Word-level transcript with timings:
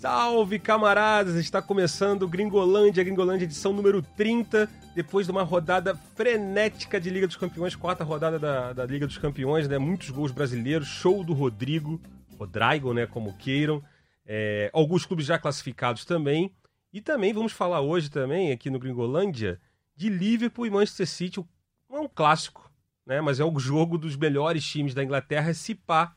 Salve 0.00 0.58
camaradas! 0.58 1.36
Está 1.36 1.60
começando 1.60 2.26
Gringolândia, 2.26 3.04
Gringolândia 3.04 3.44
edição 3.44 3.72
número 3.72 4.00
30, 4.00 4.66
depois 4.94 5.26
de 5.26 5.32
uma 5.32 5.42
rodada 5.42 5.94
frenética 6.16 6.98
de 6.98 7.10
Liga 7.10 7.26
dos 7.26 7.36
Campeões, 7.36 7.76
quarta 7.76 8.02
rodada 8.02 8.38
da, 8.38 8.72
da 8.72 8.86
Liga 8.86 9.06
dos 9.06 9.18
Campeões, 9.18 9.68
né? 9.68 9.76
Muitos 9.76 10.08
gols 10.08 10.32
brasileiros, 10.32 10.88
show 10.88 11.22
do 11.22 11.34
Rodrigo, 11.34 12.00
Rodrigo, 12.38 12.94
né? 12.94 13.06
Como 13.06 13.36
queiram. 13.36 13.84
É, 14.24 14.70
alguns 14.72 15.04
clubes 15.04 15.26
já 15.26 15.38
classificados 15.38 16.06
também. 16.06 16.50
E 16.92 17.02
também 17.02 17.34
vamos 17.34 17.52
falar 17.52 17.82
hoje 17.82 18.10
também, 18.10 18.52
aqui 18.52 18.70
no 18.70 18.78
Gringolândia, 18.78 19.60
de 19.94 20.08
Liverpool 20.08 20.66
e 20.66 20.70
Manchester 20.70 21.06
City. 21.06 21.44
É 21.92 22.00
um 22.00 22.08
clássico, 22.08 22.69
né? 23.06 23.20
Mas 23.20 23.40
é 23.40 23.44
o 23.44 23.58
jogo 23.58 23.98
dos 23.98 24.16
melhores 24.16 24.64
times 24.64 24.94
da 24.94 25.02
Inglaterra, 25.02 25.52
se 25.54 25.74
pá, 25.74 26.14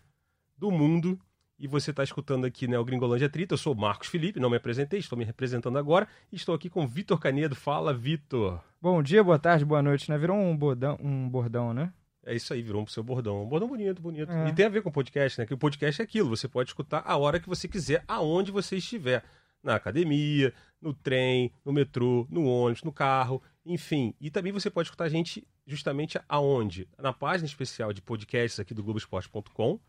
do 0.57 0.71
mundo. 0.71 1.19
E 1.59 1.67
você 1.67 1.91
está 1.91 2.03
escutando 2.03 2.45
aqui 2.45 2.67
né, 2.67 2.77
o 2.77 2.83
Gringolândia 2.83 3.29
30. 3.29 3.53
Eu 3.53 3.57
sou 3.57 3.73
o 3.73 3.77
Marcos 3.77 4.07
Felipe, 4.07 4.39
não 4.39 4.49
me 4.49 4.57
apresentei, 4.57 4.99
estou 4.99 5.17
me 5.17 5.23
representando 5.23 5.77
agora. 5.77 6.07
E 6.31 6.35
estou 6.35 6.53
aqui 6.53 6.69
com 6.69 6.85
Vitor 6.87 7.19
Canedo. 7.19 7.55
Fala, 7.55 7.93
Vitor. 7.93 8.61
Bom 8.81 9.01
dia, 9.01 9.23
boa 9.23 9.39
tarde, 9.39 9.63
boa 9.63 9.81
noite, 9.81 10.09
né? 10.09 10.17
Virou 10.17 10.35
um 10.35 10.57
bordão, 10.57 10.97
um 11.01 11.29
bordão 11.29 11.73
né? 11.73 11.93
É 12.25 12.33
isso 12.33 12.53
aí, 12.53 12.61
virou 12.61 12.81
um 12.81 12.87
seu 12.87 13.03
bordão. 13.03 13.43
Um 13.43 13.47
bordão 13.47 13.67
bonito, 13.67 14.01
bonito. 14.01 14.31
É. 14.31 14.49
E 14.49 14.53
tem 14.53 14.65
a 14.65 14.69
ver 14.69 14.81
com 14.81 14.89
o 14.89 14.91
podcast, 14.91 15.39
né? 15.39 15.45
Que 15.45 15.53
o 15.53 15.57
podcast 15.57 16.01
é 16.01 16.03
aquilo, 16.03 16.29
você 16.29 16.47
pode 16.47 16.69
escutar 16.69 17.03
a 17.05 17.17
hora 17.17 17.39
que 17.39 17.49
você 17.49 17.67
quiser, 17.67 18.03
aonde 18.07 18.51
você 18.51 18.77
estiver. 18.77 19.23
Na 19.61 19.75
academia, 19.75 20.53
no 20.83 20.93
trem, 20.93 21.51
no 21.63 21.73
metrô, 21.73 22.27
no 22.29 22.45
ônibus, 22.45 22.83
no 22.83 22.91
carro, 22.91 23.41
enfim. 23.65 24.13
E 24.19 24.29
também 24.29 24.51
você 24.51 24.69
pode 24.69 24.87
escutar 24.87 25.05
a 25.05 25.09
gente 25.09 25.47
justamente 25.65 26.19
aonde? 26.27 26.87
Na 26.97 27.13
página 27.13 27.47
especial 27.47 27.93
de 27.93 28.01
podcasts 28.01 28.59
aqui 28.59 28.73
do 28.73 28.83
Globoesporte.com 28.83 29.79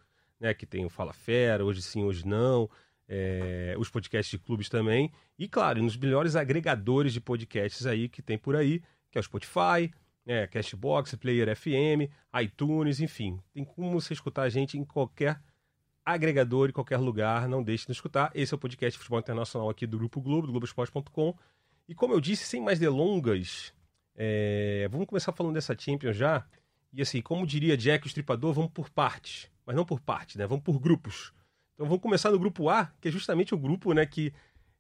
né? 0.45 0.55
Que 0.55 0.67
tem 0.67 0.85
o 0.85 0.91
Fala 0.91 1.13
Fera, 1.13 1.65
hoje 1.65 1.83
sim, 1.83 2.05
hoje 2.05 2.27
não. 2.27 2.69
É, 3.09 3.75
os 3.79 3.91
podcasts 3.91 4.31
de 4.31 4.39
clubes 4.39 4.69
também. 4.69 5.11
E, 5.39 5.49
claro, 5.49 5.83
nos 5.83 5.97
melhores 5.97 6.37
agregadores 6.37 7.13
de 7.13 7.21
podcasts 7.21 7.87
aí 7.87 8.09
que 8.09 8.23
tem 8.23 8.39
por 8.39 8.57
aí, 8.57 8.81
que 9.11 9.19
é 9.19 9.21
o 9.21 9.25
Spotify, 9.25 9.93
né, 10.25 10.47
Castbox, 10.47 11.15
Player 11.17 11.55
FM, 11.55 12.11
iTunes, 12.43 13.01
enfim. 13.01 13.39
Tem 13.53 13.65
como 13.65 13.91
você 13.91 14.15
escutar 14.15 14.43
a 14.43 14.49
gente 14.49 14.79
em 14.79 14.85
qualquer 14.85 15.41
agregador, 16.05 16.69
em 16.69 16.73
qualquer 16.73 16.99
lugar. 16.99 17.49
Não 17.49 17.63
deixe 17.63 17.87
de 17.87 17.93
escutar. 17.93 18.31
Esse 18.35 18.53
é 18.53 18.57
o 18.57 18.59
podcast 18.59 18.99
futebol 18.99 19.19
internacional 19.19 19.71
aqui 19.71 19.87
do 19.87 19.99
Grupo 19.99 20.21
Globo, 20.21 20.47
do 20.47 20.53
Globoesporte.com. 20.53 21.35
E 21.89 21.95
como 21.95 22.13
eu 22.15 22.21
disse, 22.21 22.45
sem 22.45 22.61
mais 22.61 22.79
delongas, 22.79 23.73
é, 24.17 24.89
vamos 24.91 25.07
começar 25.07 25.33
falando 25.33 25.55
dessa 25.55 25.77
Champions 25.79 26.17
já. 26.17 26.47
E 26.93 27.03
assim, 27.03 27.21
como 27.21 27.47
diria 27.47 27.77
Jack 27.77 28.07
o 28.07 28.09
Estripador, 28.09 28.53
vamos 28.53 28.71
por 28.71 28.89
partes 28.91 29.53
mas 29.67 29.77
não 29.77 29.85
por 29.85 30.01
parte, 30.01 30.39
né? 30.39 30.47
Vamos 30.47 30.65
por 30.65 30.79
grupos. 30.79 31.33
Então 31.75 31.87
vamos 31.87 32.03
começar 32.03 32.31
no 32.31 32.39
grupo 32.39 32.69
A, 32.69 32.87
que 33.01 33.09
é 33.09 33.11
justamente 33.11 33.55
o 33.55 33.59
grupo, 33.59 33.93
né, 33.93 34.07
que, 34.07 34.33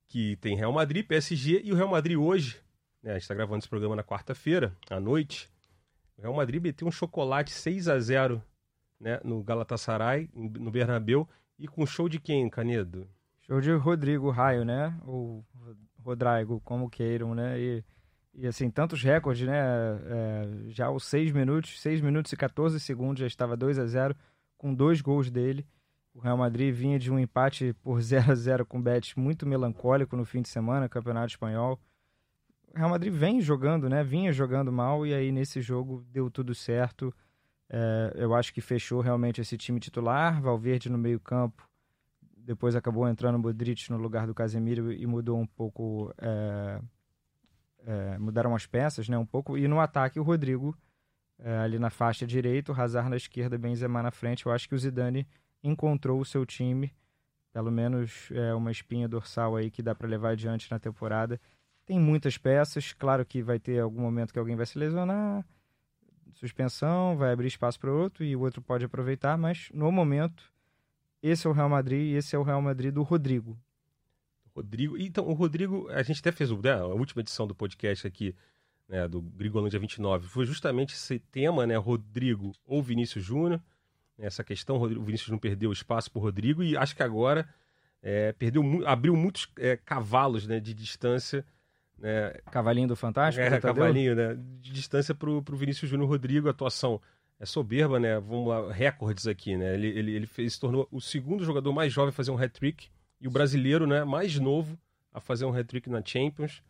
que 0.06 0.36
tem 0.36 0.56
Real 0.56 0.72
Madrid, 0.72 1.06
PSG 1.06 1.62
e 1.64 1.72
o 1.72 1.74
Real 1.74 1.88
Madrid 1.88 2.16
hoje, 2.16 2.60
né? 3.02 3.12
A 3.12 3.14
gente 3.14 3.22
está 3.22 3.34
gravando 3.34 3.58
esse 3.58 3.68
programa 3.68 3.96
na 3.96 4.04
quarta-feira, 4.04 4.76
à 4.90 5.00
noite. 5.00 5.50
O 6.16 6.22
Real 6.22 6.34
Madrid 6.34 6.62
meteu 6.62 6.86
um 6.86 6.92
chocolate 6.92 7.50
6 7.50 7.88
a 7.88 7.98
0 7.98 8.42
né, 9.00 9.20
no 9.24 9.42
Galatasaray, 9.42 10.28
no 10.34 10.70
Bernabéu, 10.70 11.28
e 11.58 11.68
com 11.68 11.86
show 11.86 12.08
de 12.08 12.18
quem, 12.18 12.48
Canedo? 12.48 13.08
Show 13.42 13.60
de 13.60 13.72
Rodrigo 13.72 14.30
Raio, 14.30 14.64
né? 14.64 14.96
Ou 15.06 15.44
Rodrigo, 16.02 16.60
como 16.64 16.88
queiram, 16.88 17.34
né? 17.34 17.60
E, 17.60 17.84
e 18.34 18.46
assim, 18.46 18.70
tantos 18.70 19.02
recordes, 19.02 19.46
né? 19.46 19.58
É, 19.58 20.48
já 20.68 20.90
os 20.90 21.04
6 21.04 21.32
minutos, 21.32 21.80
6 21.80 22.00
minutos 22.00 22.32
e 22.32 22.36
14 22.36 22.80
segundos 22.80 23.20
já 23.20 23.26
estava 23.26 23.56
2 23.56 23.78
a 23.78 23.86
0 23.86 24.16
com 24.56 24.74
dois 24.74 25.00
gols 25.00 25.30
dele. 25.30 25.66
O 26.14 26.20
Real 26.20 26.36
Madrid 26.36 26.74
vinha 26.74 26.98
de 26.98 27.12
um 27.12 27.18
empate 27.18 27.74
por 27.82 28.00
0 28.02 28.32
a 28.32 28.34
0 28.34 28.64
com 28.64 28.78
o 28.78 28.82
Betis 28.82 29.14
muito 29.14 29.46
melancólico 29.46 30.16
no 30.16 30.24
fim 30.24 30.40
de 30.40 30.48
semana, 30.48 30.88
Campeonato 30.88 31.32
Espanhol. 31.32 31.78
O 32.74 32.78
Real 32.78 32.90
Madrid 32.90 33.12
vem 33.12 33.40
jogando, 33.40 33.88
né? 33.88 34.02
Vinha 34.02 34.32
jogando 34.32 34.72
mal 34.72 35.06
e 35.06 35.14
aí 35.14 35.30
nesse 35.30 35.60
jogo 35.60 36.04
deu 36.10 36.30
tudo 36.30 36.54
certo. 36.54 37.14
É, 37.68 38.12
eu 38.16 38.34
acho 38.34 38.52
que 38.52 38.60
fechou 38.60 39.00
realmente 39.00 39.40
esse 39.40 39.56
time 39.56 39.80
titular. 39.80 40.40
Valverde 40.40 40.90
no 40.90 40.98
meio-campo. 40.98 41.68
Depois 42.36 42.76
acabou 42.76 43.08
entrando 43.08 43.36
o 43.36 43.38
Modric 43.38 43.90
no 43.90 43.96
lugar 43.96 44.26
do 44.26 44.34
Casemiro 44.34 44.92
e 44.92 45.06
mudou 45.06 45.38
um 45.38 45.46
pouco. 45.46 46.12
É, 46.18 46.80
é, 47.86 48.18
mudaram 48.18 48.54
as 48.54 48.66
peças, 48.66 49.08
né? 49.08 49.16
Um 49.16 49.26
pouco. 49.26 49.56
E 49.56 49.66
no 49.66 49.80
ataque 49.80 50.20
o 50.20 50.22
Rodrigo 50.22 50.76
ali 51.62 51.78
na 51.78 51.90
faixa 51.90 52.26
direita, 52.26 52.72
o 52.72 52.80
Hazard 52.80 53.10
na 53.10 53.16
esquerda, 53.16 53.58
Benzema 53.58 54.02
na 54.02 54.10
frente. 54.10 54.46
Eu 54.46 54.52
acho 54.52 54.68
que 54.68 54.74
o 54.74 54.78
Zidane 54.78 55.26
encontrou 55.62 56.20
o 56.20 56.24
seu 56.24 56.44
time, 56.44 56.94
pelo 57.52 57.70
menos 57.70 58.28
é, 58.32 58.54
uma 58.54 58.70
espinha 58.70 59.08
dorsal 59.08 59.56
aí 59.56 59.70
que 59.70 59.82
dá 59.82 59.94
para 59.94 60.08
levar 60.08 60.30
adiante 60.30 60.70
na 60.70 60.78
temporada. 60.78 61.40
Tem 61.86 61.98
muitas 61.98 62.38
peças, 62.38 62.92
claro 62.92 63.24
que 63.24 63.42
vai 63.42 63.58
ter 63.58 63.80
algum 63.80 64.00
momento 64.00 64.32
que 64.32 64.38
alguém 64.38 64.56
vai 64.56 64.66
se 64.66 64.78
lesionar, 64.78 65.44
suspensão, 66.34 67.16
vai 67.16 67.32
abrir 67.32 67.48
espaço 67.48 67.78
para 67.78 67.92
outro 67.92 68.24
e 68.24 68.34
o 68.34 68.40
outro 68.40 68.60
pode 68.60 68.84
aproveitar, 68.84 69.36
mas 69.36 69.68
no 69.72 69.90
momento 69.90 70.52
esse 71.22 71.46
é 71.46 71.50
o 71.50 71.52
Real 71.52 71.68
Madrid 71.68 72.12
e 72.12 72.16
esse 72.16 72.36
é 72.36 72.38
o 72.38 72.42
Real 72.42 72.60
Madrid 72.60 72.92
do 72.92 73.02
Rodrigo. 73.02 73.58
Rodrigo, 74.54 74.96
então 74.98 75.26
o 75.26 75.32
Rodrigo, 75.32 75.88
a 75.90 76.02
gente 76.02 76.20
até 76.20 76.30
fez 76.30 76.50
né, 76.50 76.72
a 76.72 76.86
última 76.86 77.20
edição 77.22 77.46
do 77.46 77.54
podcast 77.54 78.06
aqui 78.06 78.36
né, 78.88 79.08
do 79.08 79.20
Grigolândia 79.20 79.80
29, 79.80 80.28
foi 80.28 80.44
justamente 80.44 80.94
esse 80.94 81.18
tema, 81.18 81.66
né, 81.66 81.76
Rodrigo 81.76 82.52
ou 82.64 82.82
Vinícius 82.82 83.24
Júnior, 83.24 83.60
né, 84.18 84.26
essa 84.26 84.44
questão, 84.44 84.76
o 84.76 85.02
Vinícius 85.02 85.30
não 85.30 85.38
perdeu 85.38 85.72
espaço 85.72 86.10
para 86.10 86.20
o 86.20 86.22
Rodrigo 86.22 86.62
e 86.62 86.76
acho 86.76 86.94
que 86.94 87.02
agora 87.02 87.48
é, 88.02 88.32
perdeu, 88.34 88.62
abriu 88.86 89.16
muitos 89.16 89.48
é, 89.58 89.78
cavalos 89.78 90.46
né, 90.46 90.60
de 90.60 90.74
distância. 90.74 91.44
Né, 91.98 92.30
cavalinho 92.50 92.88
do 92.88 92.96
Fantástico? 92.96 93.44
É, 93.44 93.60
cavalinho, 93.60 94.14
né, 94.14 94.36
de 94.60 94.72
distância 94.72 95.14
para 95.14 95.30
o 95.30 95.42
Vinícius 95.56 95.90
Júnior 95.90 96.08
Rodrigo, 96.08 96.48
atuação 96.48 97.00
é 97.38 97.46
soberba, 97.46 97.98
né, 97.98 98.18
vamos 98.20 98.48
lá, 98.48 98.72
recordes 98.72 99.26
aqui, 99.26 99.56
né, 99.56 99.74
ele, 99.74 99.88
ele, 99.88 100.12
ele 100.12 100.26
fez, 100.26 100.54
se 100.54 100.60
tornou 100.60 100.88
o 100.90 101.00
segundo 101.00 101.44
jogador 101.44 101.72
mais 101.72 101.92
jovem 101.92 102.10
a 102.10 102.12
fazer 102.12 102.30
um 102.30 102.38
hat-trick 102.38 102.88
e 103.20 103.28
o 103.28 103.30
brasileiro, 103.30 103.86
né, 103.86 104.04
mais 104.04 104.38
novo 104.38 104.78
a 105.12 105.20
fazer 105.20 105.44
um 105.44 105.54
hat-trick 105.54 105.88
na 105.88 106.02
Champions, 106.04 106.62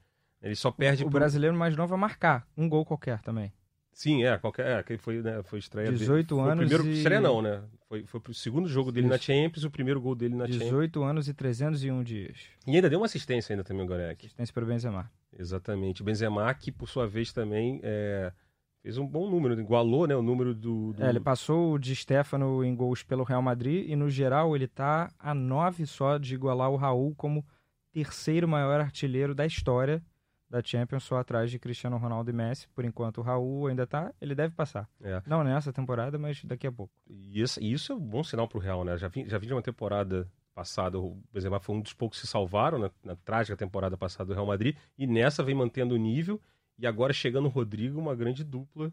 ele 0.42 0.54
só 0.54 0.70
perde. 0.70 1.04
O, 1.04 1.06
o 1.06 1.10
brasileiro 1.10 1.56
mais 1.56 1.74
novo 1.74 1.94
a 1.94 1.96
marcar 1.96 2.46
um 2.56 2.68
gol 2.68 2.84
qualquer 2.84 3.20
também. 3.22 3.52
Sim, 3.94 4.24
é, 4.24 4.36
qualquer. 4.36 4.66
É, 4.66 4.82
que 4.82 4.98
foi, 4.98 5.22
né, 5.22 5.40
foi 5.44 5.60
estreia 5.60 5.90
18 5.90 6.34
dele. 6.34 6.48
anos. 6.50 6.64
O 6.64 6.68
primeiro, 6.68 6.86
e... 6.88 6.98
estreia 6.98 7.20
não, 7.20 7.40
né? 7.40 7.62
Foi, 7.88 8.04
foi 8.04 8.20
pro 8.20 8.34
segundo 8.34 8.68
jogo 8.68 8.90
dele 8.90 9.06
Isso. 9.06 9.14
na 9.14 9.18
Champions, 9.18 9.64
o 9.64 9.70
primeiro 9.70 10.00
gol 10.00 10.16
dele 10.16 10.34
na 10.34 10.46
18 10.46 10.58
Champions. 10.58 10.80
18 10.80 11.02
anos 11.04 11.28
e 11.28 11.34
301 11.34 12.02
dias. 12.02 12.38
E 12.66 12.74
ainda 12.74 12.90
deu 12.90 12.98
uma 12.98 13.06
assistência 13.06 13.52
ainda 13.52 13.62
também 13.62 13.84
o 13.84 13.86
Gorek. 13.86 14.26
Assistência 14.26 14.52
para 14.52 14.64
o 14.64 14.66
Benzema. 14.66 15.10
Exatamente. 15.38 16.02
O 16.02 16.04
Benzema, 16.04 16.52
que 16.54 16.72
por 16.72 16.88
sua 16.88 17.06
vez 17.06 17.32
também 17.32 17.80
é, 17.84 18.32
fez 18.82 18.98
um 18.98 19.06
bom 19.06 19.30
número, 19.30 19.58
igualou 19.60 20.08
né, 20.08 20.16
o 20.16 20.22
número 20.22 20.52
do, 20.52 20.92
do... 20.92 21.04
É, 21.04 21.08
ele 21.08 21.20
passou 21.20 21.74
o 21.74 21.78
de 21.78 21.94
Stefano 21.94 22.64
em 22.64 22.74
gols 22.74 23.04
pelo 23.04 23.22
Real 23.22 23.42
Madrid 23.42 23.88
e 23.88 23.94
no 23.94 24.10
geral 24.10 24.56
ele 24.56 24.66
tá 24.66 25.12
a 25.20 25.32
9 25.32 25.86
só 25.86 26.18
de 26.18 26.34
igualar 26.34 26.70
o 26.70 26.76
Raul 26.76 27.14
como 27.14 27.46
terceiro 27.92 28.48
maior 28.48 28.80
artilheiro 28.80 29.36
da 29.36 29.46
história 29.46 30.02
da 30.54 30.62
Champions 30.62 31.02
só 31.02 31.16
atrás 31.16 31.50
de 31.50 31.58
Cristiano 31.58 31.96
Ronaldo 31.96 32.30
e 32.30 32.32
Messi. 32.32 32.68
Por 32.68 32.84
enquanto 32.84 33.18
o 33.18 33.22
Raul 33.22 33.66
ainda 33.66 33.84
tá, 33.88 34.14
ele 34.20 34.36
deve 34.36 34.54
passar. 34.54 34.88
É. 35.02 35.20
Não 35.26 35.42
nessa 35.42 35.72
temporada, 35.72 36.16
mas 36.16 36.44
daqui 36.44 36.64
a 36.64 36.70
pouco. 36.70 36.92
E 37.08 37.40
isso, 37.40 37.60
isso 37.60 37.92
é 37.92 37.96
um 37.96 38.00
bom 38.00 38.22
sinal 38.22 38.46
pro 38.46 38.60
Real, 38.60 38.84
né? 38.84 38.96
Já 38.96 39.08
vi, 39.08 39.28
já 39.28 39.36
vi 39.36 39.48
de 39.48 39.52
uma 39.52 39.62
temporada 39.62 40.30
passada, 40.54 41.00
o 41.00 41.20
Benzema 41.32 41.58
foi 41.58 41.74
um 41.74 41.80
dos 41.80 41.92
poucos 41.92 42.20
que 42.20 42.26
se 42.26 42.30
salvaram 42.30 42.78
na, 42.78 42.90
na, 43.02 43.16
trágica 43.16 43.56
temporada 43.56 43.96
passada 43.96 44.26
do 44.26 44.34
Real 44.34 44.46
Madrid, 44.46 44.76
e 44.96 45.04
nessa 45.04 45.42
vem 45.42 45.56
mantendo 45.56 45.96
o 45.96 45.98
nível, 45.98 46.40
e 46.78 46.86
agora 46.86 47.12
chegando 47.12 47.46
o 47.46 47.48
Rodrigo, 47.48 47.98
uma 47.98 48.14
grande 48.14 48.44
dupla 48.44 48.92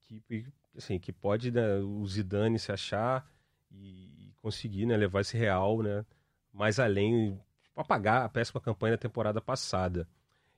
que, 0.00 0.46
assim, 0.74 0.98
que 0.98 1.12
pode 1.12 1.50
né, 1.50 1.76
o 1.76 2.06
Zidane 2.06 2.58
se 2.58 2.72
achar 2.72 3.30
e 3.70 4.32
conseguir 4.40 4.86
né, 4.86 4.96
levar 4.96 5.20
esse 5.20 5.36
Real 5.36 5.82
né, 5.82 6.06
mais 6.50 6.78
além, 6.78 7.38
apagar 7.76 8.22
a 8.24 8.28
péssima 8.30 8.58
campanha 8.58 8.94
da 8.94 8.98
temporada 8.98 9.42
passada. 9.42 10.08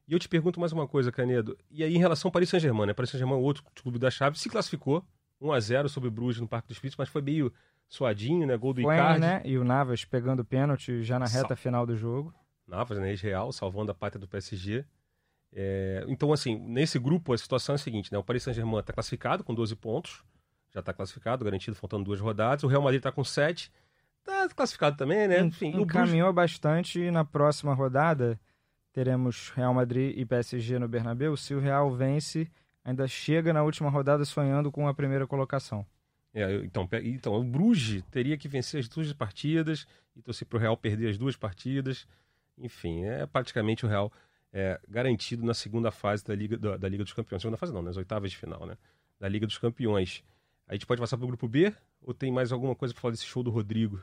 E 0.06 0.12
eu 0.12 0.18
te 0.18 0.28
pergunto 0.28 0.60
mais 0.60 0.72
uma 0.72 0.86
coisa, 0.86 1.10
Canedo. 1.10 1.56
E 1.70 1.82
aí, 1.82 1.94
em 1.94 1.98
relação 1.98 2.28
ao 2.28 2.32
Paris 2.32 2.50
Saint-Germain, 2.50 2.86
né? 2.86 2.92
Paris 2.92 3.10
Saint-Germain, 3.10 3.40
outro 3.40 3.64
clube 3.82 3.98
da 3.98 4.10
chave, 4.10 4.38
se 4.38 4.50
classificou 4.50 5.04
1 5.40 5.52
a 5.52 5.60
0 5.60 5.88
sobre 5.88 6.08
o 6.08 6.12
Bruges 6.12 6.40
no 6.40 6.48
Parque 6.48 6.68
dos 6.68 6.76
Espíritos, 6.76 6.98
mas 6.98 7.08
foi 7.08 7.22
meio 7.22 7.52
suadinho, 7.88 8.46
né? 8.46 8.56
Gol 8.56 8.74
do 8.74 8.82
foi, 8.82 8.94
Icardi. 8.94 9.20
né? 9.20 9.42
E 9.44 9.56
o 9.56 9.64
Navas 9.64 10.04
pegando 10.04 10.44
pênalti 10.44 11.02
já 11.02 11.18
na 11.18 11.26
reta 11.26 11.48
Sal... 11.48 11.56
final 11.56 11.86
do 11.86 11.96
jogo. 11.96 12.34
Navas, 12.66 12.98
né? 12.98 13.14
Real, 13.14 13.50
salvando 13.50 13.92
a 13.92 13.94
pátria 13.94 14.20
do 14.20 14.28
PSG. 14.28 14.84
É... 15.52 16.04
Então, 16.08 16.32
assim, 16.32 16.58
nesse 16.58 16.98
grupo 16.98 17.32
a 17.32 17.38
situação 17.38 17.74
é 17.74 17.76
a 17.76 17.78
seguinte, 17.78 18.12
né? 18.12 18.18
O 18.18 18.24
Paris 18.24 18.42
Saint-Germain 18.42 18.80
está 18.80 18.92
classificado 18.92 19.42
com 19.42 19.54
12 19.54 19.74
pontos. 19.76 20.22
Já 20.70 20.80
está 20.80 20.92
classificado, 20.92 21.44
garantido, 21.44 21.76
faltando 21.76 22.04
duas 22.04 22.20
rodadas. 22.20 22.64
O 22.64 22.66
Real 22.66 22.82
Madrid 22.82 22.98
está 22.98 23.12
com 23.12 23.22
7. 23.22 23.72
Está 24.20 24.48
classificado 24.48 24.96
também, 24.96 25.28
né? 25.28 25.40
Enfim, 25.40 25.68
Encaminhou 25.68 26.32
Bruges... 26.32 26.58
bastante 26.58 27.00
e 27.00 27.10
na 27.10 27.24
próxima 27.24 27.72
rodada 27.72 28.38
teremos 28.94 29.50
Real 29.50 29.74
Madrid 29.74 30.16
e 30.16 30.24
PSG 30.24 30.78
no 30.78 30.88
Bernabéu. 30.88 31.36
Se 31.36 31.52
o 31.52 31.58
Real 31.58 31.92
vence, 31.92 32.48
ainda 32.84 33.06
chega 33.08 33.52
na 33.52 33.62
última 33.62 33.90
rodada 33.90 34.24
sonhando 34.24 34.70
com 34.70 34.86
a 34.86 34.94
primeira 34.94 35.26
colocação. 35.26 35.84
É, 36.32 36.54
então, 36.64 36.88
então, 37.02 37.34
o 37.34 37.44
Bruges 37.44 38.02
teria 38.10 38.38
que 38.38 38.48
vencer 38.48 38.80
as 38.80 38.88
duas 38.88 39.12
partidas 39.12 39.86
e 40.16 40.22
torcer 40.22 40.46
para 40.46 40.56
o 40.56 40.60
Real 40.60 40.76
perder 40.76 41.10
as 41.10 41.18
duas 41.18 41.36
partidas. 41.36 42.06
Enfim, 42.56 43.04
é 43.04 43.26
praticamente 43.26 43.84
o 43.84 43.88
Real 43.88 44.12
é, 44.52 44.80
garantido 44.88 45.44
na 45.44 45.54
segunda 45.54 45.90
fase 45.90 46.24
da 46.24 46.34
Liga, 46.34 46.56
da, 46.56 46.76
da, 46.76 46.88
Liga 46.88 47.02
dos 47.02 47.12
Campeões. 47.12 47.42
Segunda 47.42 47.56
fase 47.56 47.72
não, 47.72 47.82
nas 47.82 47.96
oitavas 47.96 48.30
de 48.30 48.36
final, 48.36 48.64
né? 48.64 48.78
Da 49.18 49.28
Liga 49.28 49.44
dos 49.44 49.58
Campeões. 49.58 50.22
A 50.68 50.74
gente 50.74 50.86
pode 50.86 51.00
passar 51.00 51.16
para 51.16 51.24
o 51.24 51.28
grupo 51.28 51.48
B? 51.48 51.74
Ou 52.00 52.14
tem 52.14 52.30
mais 52.30 52.52
alguma 52.52 52.76
coisa 52.76 52.94
para 52.94 53.00
falar 53.00 53.12
desse 53.12 53.26
show 53.26 53.42
do 53.42 53.50
Rodrigo? 53.50 54.00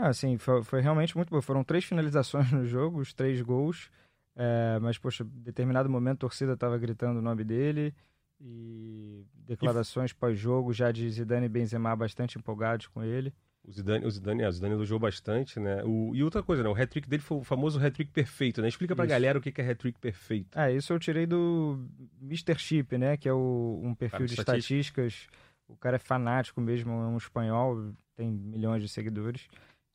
Ah, 0.00 0.12
sim, 0.12 0.38
foi, 0.38 0.62
foi 0.62 0.80
realmente 0.80 1.16
muito 1.16 1.28
bom. 1.28 1.42
Foram 1.42 1.64
três 1.64 1.84
finalizações 1.84 2.50
no 2.52 2.64
jogo, 2.64 3.00
os 3.00 3.12
três 3.12 3.42
gols. 3.42 3.90
É, 4.36 4.78
mas, 4.80 4.96
poxa, 4.96 5.24
em 5.24 5.42
determinado 5.42 5.90
momento 5.90 6.18
a 6.18 6.20
torcida 6.20 6.52
estava 6.52 6.78
gritando 6.78 7.18
o 7.18 7.22
nome 7.22 7.42
dele 7.42 7.92
e 8.40 9.24
declarações 9.34 10.12
pós-jogo 10.12 10.72
já 10.72 10.92
de 10.92 11.10
Zidane 11.10 11.46
e 11.46 11.48
Benzema 11.48 11.96
bastante 11.96 12.38
empolgados 12.38 12.86
com 12.86 13.02
ele. 13.02 13.34
O 13.64 13.72
Zidane, 13.72 14.06
o 14.06 14.10
Zidane, 14.10 14.42
é, 14.44 14.48
o 14.48 14.52
Zidane 14.52 14.74
elogiou 14.74 15.00
bastante, 15.00 15.58
né? 15.58 15.82
O, 15.84 16.14
e 16.14 16.22
outra 16.22 16.44
coisa, 16.44 16.62
né? 16.62 16.68
O 16.68 16.72
hat-trick 16.72 17.08
dele 17.08 17.20
foi 17.20 17.38
o 17.38 17.42
famoso 17.42 17.84
hat-trick 17.84 18.12
perfeito, 18.12 18.62
né? 18.62 18.68
Explica 18.68 18.94
pra 18.94 19.04
isso. 19.04 19.10
galera 19.10 19.36
o 19.36 19.42
que 19.42 19.60
é 19.60 19.68
hat-trick 19.68 19.98
perfeito. 19.98 20.56
É, 20.56 20.72
isso 20.72 20.92
eu 20.92 21.00
tirei 21.00 21.26
do 21.26 21.84
Mr. 22.22 22.56
Chip, 22.56 22.96
né? 22.96 23.16
Que 23.16 23.28
é 23.28 23.32
o, 23.32 23.80
um 23.82 23.92
perfil 23.92 24.26
de 24.26 24.34
estatísticas. 24.34 25.26
O 25.66 25.76
cara 25.76 25.96
é 25.96 25.98
fanático 25.98 26.60
mesmo, 26.60 26.92
é 26.92 27.06
um 27.08 27.16
espanhol, 27.16 27.92
tem 28.14 28.30
milhões 28.30 28.80
de 28.80 28.88
seguidores. 28.88 29.48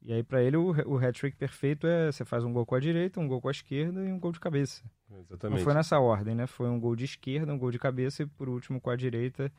E 0.05 0.11
aí, 0.11 0.21
para 0.21 0.43
ele, 0.43 0.57
o, 0.57 0.71
o 0.85 0.97
hat-trick 0.97 1.37
perfeito 1.37 1.87
é 1.87 2.11
você 2.11 2.25
faz 2.25 2.43
um 2.43 2.51
gol 2.51 2.65
com 2.65 2.75
a 2.75 2.79
direita, 2.79 3.21
um 3.21 3.27
gol 3.27 3.39
com 3.39 3.47
a 3.47 3.51
esquerda 3.51 4.03
e 4.03 4.11
um 4.11 4.19
gol 4.19 4.33
de 4.33 4.39
cabeça. 4.39 4.83
Exatamente. 5.09 5.57
Não 5.57 5.63
foi 5.63 5.73
nessa 5.73 5.97
ordem, 5.97 6.35
né? 6.35 6.45
Foi 6.45 6.67
um 6.69 6.77
gol 6.77 6.95
de 6.95 7.05
esquerda, 7.05 7.53
um 7.53 7.57
gol 7.57 7.71
de 7.71 7.79
cabeça 7.79 8.23
e, 8.23 8.25
por 8.25 8.49
último, 8.49 8.81
com 8.81 8.89
a 8.89 8.97
direita, 8.97 9.49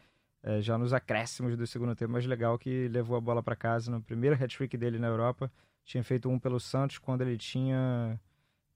é, 0.43 0.61
já 0.61 0.76
nos 0.76 0.93
acréscimos 0.93 1.56
do 1.56 1.67
segundo 1.67 1.94
tempo. 1.96 2.12
Mais 2.12 2.26
legal 2.26 2.58
que 2.58 2.88
levou 2.88 3.17
a 3.17 3.20
bola 3.20 3.43
para 3.43 3.56
casa 3.56 3.91
no 3.91 4.02
primeiro 4.02 4.37
hat-trick 4.37 4.76
dele 4.76 4.99
na 4.99 5.06
Europa. 5.06 5.50
Tinha 5.82 6.05
feito 6.05 6.29
um 6.29 6.38
pelo 6.38 6.61
Santos 6.61 6.99
quando 6.99 7.23
ele 7.23 7.38
tinha, 7.38 8.20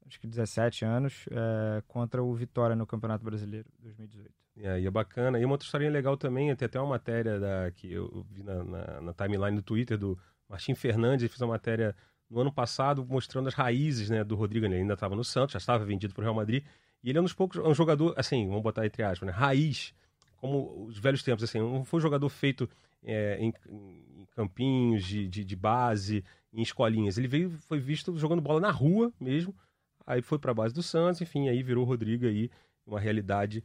acho 0.07 0.19
que 0.19 0.27
17 0.27 0.87
anos, 0.87 1.27
é, 1.31 1.83
contra 1.87 2.23
o 2.23 2.35
Vitória 2.35 2.75
no 2.75 2.87
Campeonato 2.87 3.23
Brasileiro 3.23 3.69
2018. 3.79 4.31
É, 4.61 4.81
e 4.81 4.87
é 4.87 4.91
bacana. 4.91 5.39
E 5.39 5.45
uma 5.45 5.53
outra 5.53 5.67
historinha 5.67 5.91
legal 5.91 6.17
também, 6.17 6.55
tem 6.57 6.67
até 6.67 6.81
uma 6.81 6.89
matéria 6.89 7.39
da, 7.39 7.71
que 7.73 7.93
eu 7.93 8.27
vi 8.31 8.43
na, 8.43 8.65
na, 8.65 9.01
na 9.03 9.13
timeline 9.13 9.57
do 9.57 9.63
Twitter 9.63 9.99
do 9.99 10.19
Martim 10.49 10.75
Fernandes 10.75 11.29
fez 11.29 11.41
uma 11.41 11.49
matéria 11.49 11.95
no 12.31 12.41
ano 12.41 12.53
passado 12.53 13.05
mostrando 13.07 13.49
as 13.49 13.55
raízes 13.55 14.11
né, 14.11 14.25
do 14.25 14.35
Rodrigo. 14.35 14.67
Ele 14.67 14.77
ainda 14.77 14.95
estava 14.95 15.15
no 15.15 15.25
Santos, 15.25 15.53
já 15.53 15.59
estava 15.59 15.85
vendido 15.85 16.15
para 16.15 16.23
o 16.23 16.25
Real 16.25 16.35
Madrid. 16.35 16.65
E 17.03 17.11
ele 17.11 17.19
é 17.19 17.21
um 17.21 17.25
dos 17.25 17.33
poucos, 17.33 17.59
é 17.59 17.69
um 17.69 17.75
jogador, 17.75 18.15
assim, 18.17 18.47
vamos 18.47 18.63
botar 18.63 18.85
entre 18.85 19.03
aspas, 19.03 19.27
né, 19.27 19.33
raiz, 19.33 19.95
como 20.37 20.87
os 20.87 20.99
velhos 20.99 21.23
tempos. 21.23 21.45
Assim, 21.45 21.59
não 21.59 21.85
foi 21.85 21.99
um 21.99 22.03
jogador 22.03 22.29
feito 22.29 22.69
é, 23.05 23.39
em, 23.41 23.53
em, 23.69 24.27
campinhos 24.35 25.05
de, 25.05 25.29
de, 25.29 25.45
de, 25.45 25.57
base, 25.57 26.25
em 26.53 26.63
escolinhas. 26.63 27.19
Ele 27.19 27.29
veio, 27.29 27.51
foi 27.51 27.79
visto 27.79 28.17
jogando 28.17 28.43
bola 28.43 28.61
na 28.61 28.71
rua 28.71 29.13
mesmo. 29.21 29.55
Aí 30.07 30.23
foi 30.23 30.39
para 30.39 30.51
a 30.51 30.55
base 30.55 30.75
do 30.75 30.83
Santos, 30.83 31.21
enfim, 31.21 31.49
aí 31.49 31.63
virou 31.63 31.85
o 31.85 31.87
Rodrigo 31.87 32.25
aí, 32.25 32.51
uma 32.87 32.99
realidade 32.99 33.63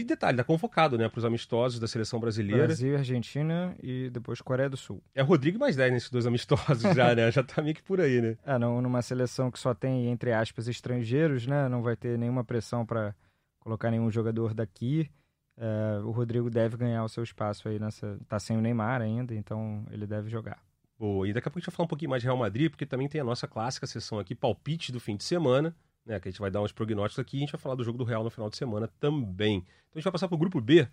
e 0.00 0.02
detalhe, 0.02 0.36
tá 0.36 0.42
convocado, 0.42 0.98
né, 0.98 1.08
para 1.08 1.18
os 1.20 1.24
amistosos 1.24 1.78
da 1.78 1.86
seleção 1.86 2.18
brasileira. 2.18 2.66
Brasil, 2.66 2.96
Argentina 2.96 3.76
e 3.80 4.10
depois 4.10 4.40
Coreia 4.40 4.68
do 4.68 4.76
Sul. 4.76 5.00
É 5.14 5.22
Rodrigo 5.22 5.56
mais 5.56 5.76
10 5.76 5.92
nesses 5.92 6.10
dois 6.10 6.26
amistosos 6.26 6.82
já, 6.94 7.14
né? 7.14 7.30
Já 7.30 7.44
tá 7.44 7.62
meio 7.62 7.76
que 7.76 7.82
por 7.82 8.00
aí, 8.00 8.20
né? 8.20 8.36
É, 8.44 8.58
não, 8.58 8.82
numa 8.82 9.02
seleção 9.02 9.50
que 9.52 9.58
só 9.58 9.72
tem, 9.72 10.08
entre 10.08 10.32
aspas, 10.32 10.66
estrangeiros, 10.66 11.46
né? 11.46 11.68
Não 11.68 11.80
vai 11.80 11.94
ter 11.94 12.18
nenhuma 12.18 12.42
pressão 12.42 12.84
para 12.84 13.14
colocar 13.60 13.88
nenhum 13.90 14.10
jogador 14.10 14.52
daqui. 14.52 15.08
É, 15.56 16.00
o 16.04 16.10
Rodrigo 16.10 16.50
deve 16.50 16.76
ganhar 16.76 17.04
o 17.04 17.08
seu 17.08 17.22
espaço 17.22 17.68
aí 17.68 17.78
nessa. 17.78 18.18
Tá 18.28 18.40
sem 18.40 18.56
o 18.56 18.60
Neymar 18.60 19.00
ainda, 19.00 19.32
então 19.32 19.86
ele 19.92 20.06
deve 20.08 20.28
jogar. 20.28 20.60
Boa, 20.98 21.28
e 21.28 21.32
daqui 21.32 21.46
a 21.46 21.50
pouco 21.50 21.58
a 21.58 21.60
gente 21.60 21.70
vai 21.70 21.76
falar 21.76 21.84
um 21.84 21.88
pouquinho 21.88 22.10
mais 22.10 22.20
de 22.20 22.26
Real 22.26 22.36
Madrid, 22.36 22.68
porque 22.68 22.84
também 22.84 23.08
tem 23.08 23.20
a 23.20 23.24
nossa 23.24 23.46
clássica 23.46 23.86
sessão 23.86 24.18
aqui, 24.18 24.34
palpite 24.34 24.90
do 24.90 24.98
fim 24.98 25.16
de 25.16 25.22
semana 25.22 25.74
né, 26.04 26.20
que 26.20 26.28
a 26.28 26.30
gente 26.30 26.40
vai 26.40 26.50
dar 26.50 26.62
uns 26.62 26.72
prognósticos 26.72 27.18
aqui 27.18 27.36
e 27.36 27.38
a 27.38 27.40
gente 27.40 27.52
vai 27.52 27.60
falar 27.60 27.74
do 27.74 27.84
jogo 27.84 27.98
do 27.98 28.04
Real 28.04 28.22
no 28.22 28.30
final 28.30 28.50
de 28.50 28.56
semana 28.56 28.88
também. 29.00 29.58
Então 29.58 29.94
a 29.94 29.98
gente 29.98 30.04
vai 30.04 30.12
passar 30.12 30.28
para 30.28 30.34
o 30.34 30.38
grupo 30.38 30.60
B, 30.60 30.86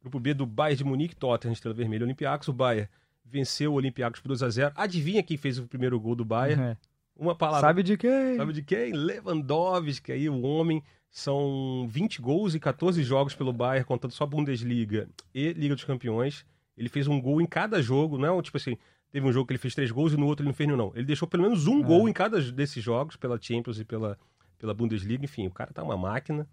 grupo 0.00 0.18
B 0.18 0.34
do 0.34 0.46
Bayern 0.46 0.78
de 0.78 0.84
Munique, 0.84 1.16
Tottenham, 1.16 1.52
Estrela 1.52 1.74
Vermelha, 1.74 2.04
Olympiacos. 2.04 2.48
O 2.48 2.52
Bayern 2.52 2.88
venceu 3.24 3.72
o 3.72 3.76
Olympiacos 3.76 4.20
por 4.20 4.28
2 4.28 4.42
a 4.42 4.50
0 4.50 4.72
Adivinha 4.76 5.22
quem 5.22 5.36
fez 5.36 5.58
o 5.58 5.66
primeiro 5.66 5.98
gol 5.98 6.14
do 6.14 6.24
Bayern? 6.24 6.62
É. 6.62 6.76
Uma 7.16 7.34
palavra. 7.34 7.68
Sabe 7.68 7.82
de 7.82 7.96
quem? 7.96 8.36
Sabe 8.36 8.52
de 8.52 8.62
quem? 8.62 8.92
Lewandowski, 8.92 10.12
aí 10.12 10.28
o 10.28 10.42
homem. 10.42 10.82
São 11.10 11.86
20 11.88 12.20
gols 12.20 12.54
e 12.54 12.60
14 12.60 13.02
jogos 13.02 13.34
pelo 13.34 13.50
Bayern, 13.50 13.86
contando 13.86 14.10
só 14.10 14.26
Bundesliga 14.26 15.08
e 15.34 15.50
Liga 15.54 15.74
dos 15.74 15.84
Campeões. 15.84 16.44
Ele 16.76 16.90
fez 16.90 17.08
um 17.08 17.18
gol 17.18 17.40
em 17.40 17.46
cada 17.46 17.80
jogo, 17.80 18.18
não 18.18 18.38
é 18.38 18.42
tipo 18.42 18.58
assim, 18.58 18.76
teve 19.10 19.26
um 19.26 19.32
jogo 19.32 19.46
que 19.46 19.52
ele 19.54 19.58
fez 19.58 19.74
três 19.74 19.90
gols 19.90 20.12
e 20.12 20.16
no 20.18 20.26
outro 20.26 20.42
ele 20.42 20.48
não 20.48 20.54
fez 20.54 20.66
nenhum, 20.66 20.76
não. 20.76 20.92
Ele 20.94 21.06
deixou 21.06 21.26
pelo 21.26 21.44
menos 21.44 21.66
um 21.66 21.80
é. 21.80 21.84
gol 21.84 22.06
em 22.06 22.12
cada 22.12 22.38
desses 22.52 22.84
jogos, 22.84 23.16
pela 23.16 23.40
Champions 23.40 23.80
e 23.80 23.84
pela, 23.84 24.18
pela 24.58 24.74
Bundesliga, 24.74 25.24
enfim, 25.24 25.46
o 25.46 25.50
cara 25.50 25.72
tá 25.72 25.82
uma 25.82 25.96
máquina. 25.96 26.46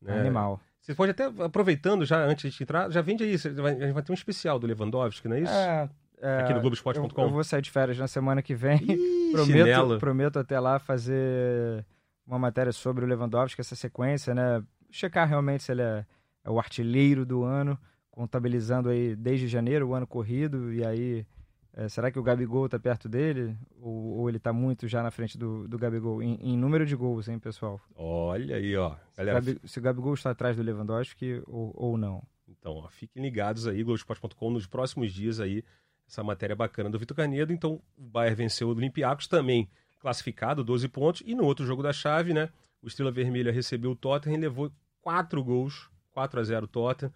Né? 0.00 0.20
Animal. 0.20 0.60
Você 0.80 0.94
pode 0.94 1.10
até, 1.10 1.24
aproveitando 1.24 2.04
já 2.04 2.24
antes 2.24 2.54
de 2.54 2.62
entrar, 2.62 2.90
já 2.90 3.00
vende 3.00 3.24
aí, 3.24 3.34
a 3.34 3.36
gente 3.36 3.92
vai 3.92 4.02
ter 4.02 4.12
um 4.12 4.14
especial 4.14 4.58
do 4.58 4.66
Lewandowski, 4.66 5.26
não 5.26 5.36
é 5.36 5.40
isso? 5.40 5.52
É, 5.52 5.90
é, 6.20 6.38
Aqui 6.38 6.54
no 6.54 6.60
Globoesporte.com. 6.60 7.20
Eu, 7.20 7.26
eu, 7.26 7.32
vou 7.32 7.42
sair 7.42 7.62
de 7.62 7.70
férias 7.70 7.98
na 7.98 8.06
semana 8.06 8.40
que 8.40 8.54
vem. 8.54 8.78
Ih, 8.82 9.32
prometo, 9.32 9.98
prometo 9.98 10.38
até 10.38 10.60
lá 10.60 10.78
fazer 10.78 11.84
uma 12.26 12.38
matéria 12.38 12.72
sobre 12.72 13.04
o 13.04 13.08
Lewandowski, 13.08 13.60
essa 13.60 13.74
sequência, 13.76 14.34
né? 14.34 14.62
Checar 14.90 15.28
realmente 15.28 15.64
se 15.64 15.72
ele 15.72 15.82
é, 15.82 16.06
é 16.44 16.50
o 16.50 16.58
artilheiro 16.58 17.26
do 17.26 17.42
ano, 17.42 17.78
contabilizando 18.10 18.88
aí 18.88 19.14
desde 19.14 19.48
janeiro, 19.48 19.88
o 19.88 19.94
ano 19.94 20.06
corrido, 20.06 20.72
e 20.72 20.84
aí 20.84 21.26
é, 21.76 21.90
será 21.90 22.10
que 22.10 22.18
o 22.18 22.22
Gabigol 22.22 22.64
está 22.64 22.78
perto 22.78 23.06
dele? 23.06 23.54
Ou, 23.82 24.18
ou 24.18 24.28
ele 24.30 24.38
está 24.38 24.50
muito 24.50 24.88
já 24.88 25.02
na 25.02 25.10
frente 25.10 25.36
do, 25.36 25.68
do 25.68 25.78
Gabigol? 25.78 26.22
Em, 26.22 26.38
em, 26.40 26.56
número 26.56 26.86
de 26.86 26.96
gols, 26.96 27.28
hein, 27.28 27.38
pessoal? 27.38 27.78
Olha 27.94 28.56
aí, 28.56 28.74
ó. 28.74 28.96
Galera... 29.14 29.42
Se, 29.42 29.60
se 29.62 29.78
o 29.78 29.82
Gabigol 29.82 30.14
está 30.14 30.30
atrás 30.30 30.56
do 30.56 30.62
Lewandowski 30.62 31.42
ou, 31.46 31.74
ou 31.76 31.98
não. 31.98 32.22
Então, 32.48 32.76
ó, 32.76 32.88
fiquem 32.88 33.22
ligados 33.22 33.66
aí, 33.66 33.82
Globoesporte.com, 33.82 34.50
nos 34.50 34.66
próximos 34.66 35.12
dias 35.12 35.38
aí, 35.38 35.62
essa 36.08 36.24
matéria 36.24 36.56
bacana 36.56 36.88
do 36.88 36.98
Vitor 36.98 37.14
Canedo. 37.14 37.52
Então, 37.52 37.82
o 37.94 38.02
Bayern 38.02 38.36
venceu 38.36 38.68
o 38.68 38.70
Olympiacos 38.70 39.28
também 39.28 39.68
classificado, 40.00 40.64
12 40.64 40.88
pontos. 40.88 41.22
E 41.26 41.34
no 41.34 41.44
outro 41.44 41.66
jogo 41.66 41.82
da 41.82 41.92
chave, 41.92 42.32
né, 42.32 42.48
o 42.80 42.86
Estrela 42.86 43.12
Vermelha 43.12 43.52
recebeu 43.52 43.90
o 43.90 43.96
Tottenham 43.96 44.38
e 44.38 44.40
levou 44.40 44.72
quatro 45.02 45.44
gols 45.44 45.90
4 46.16 46.40
a 46.40 46.42
0 46.42 46.66
Tottenham. 46.66 47.12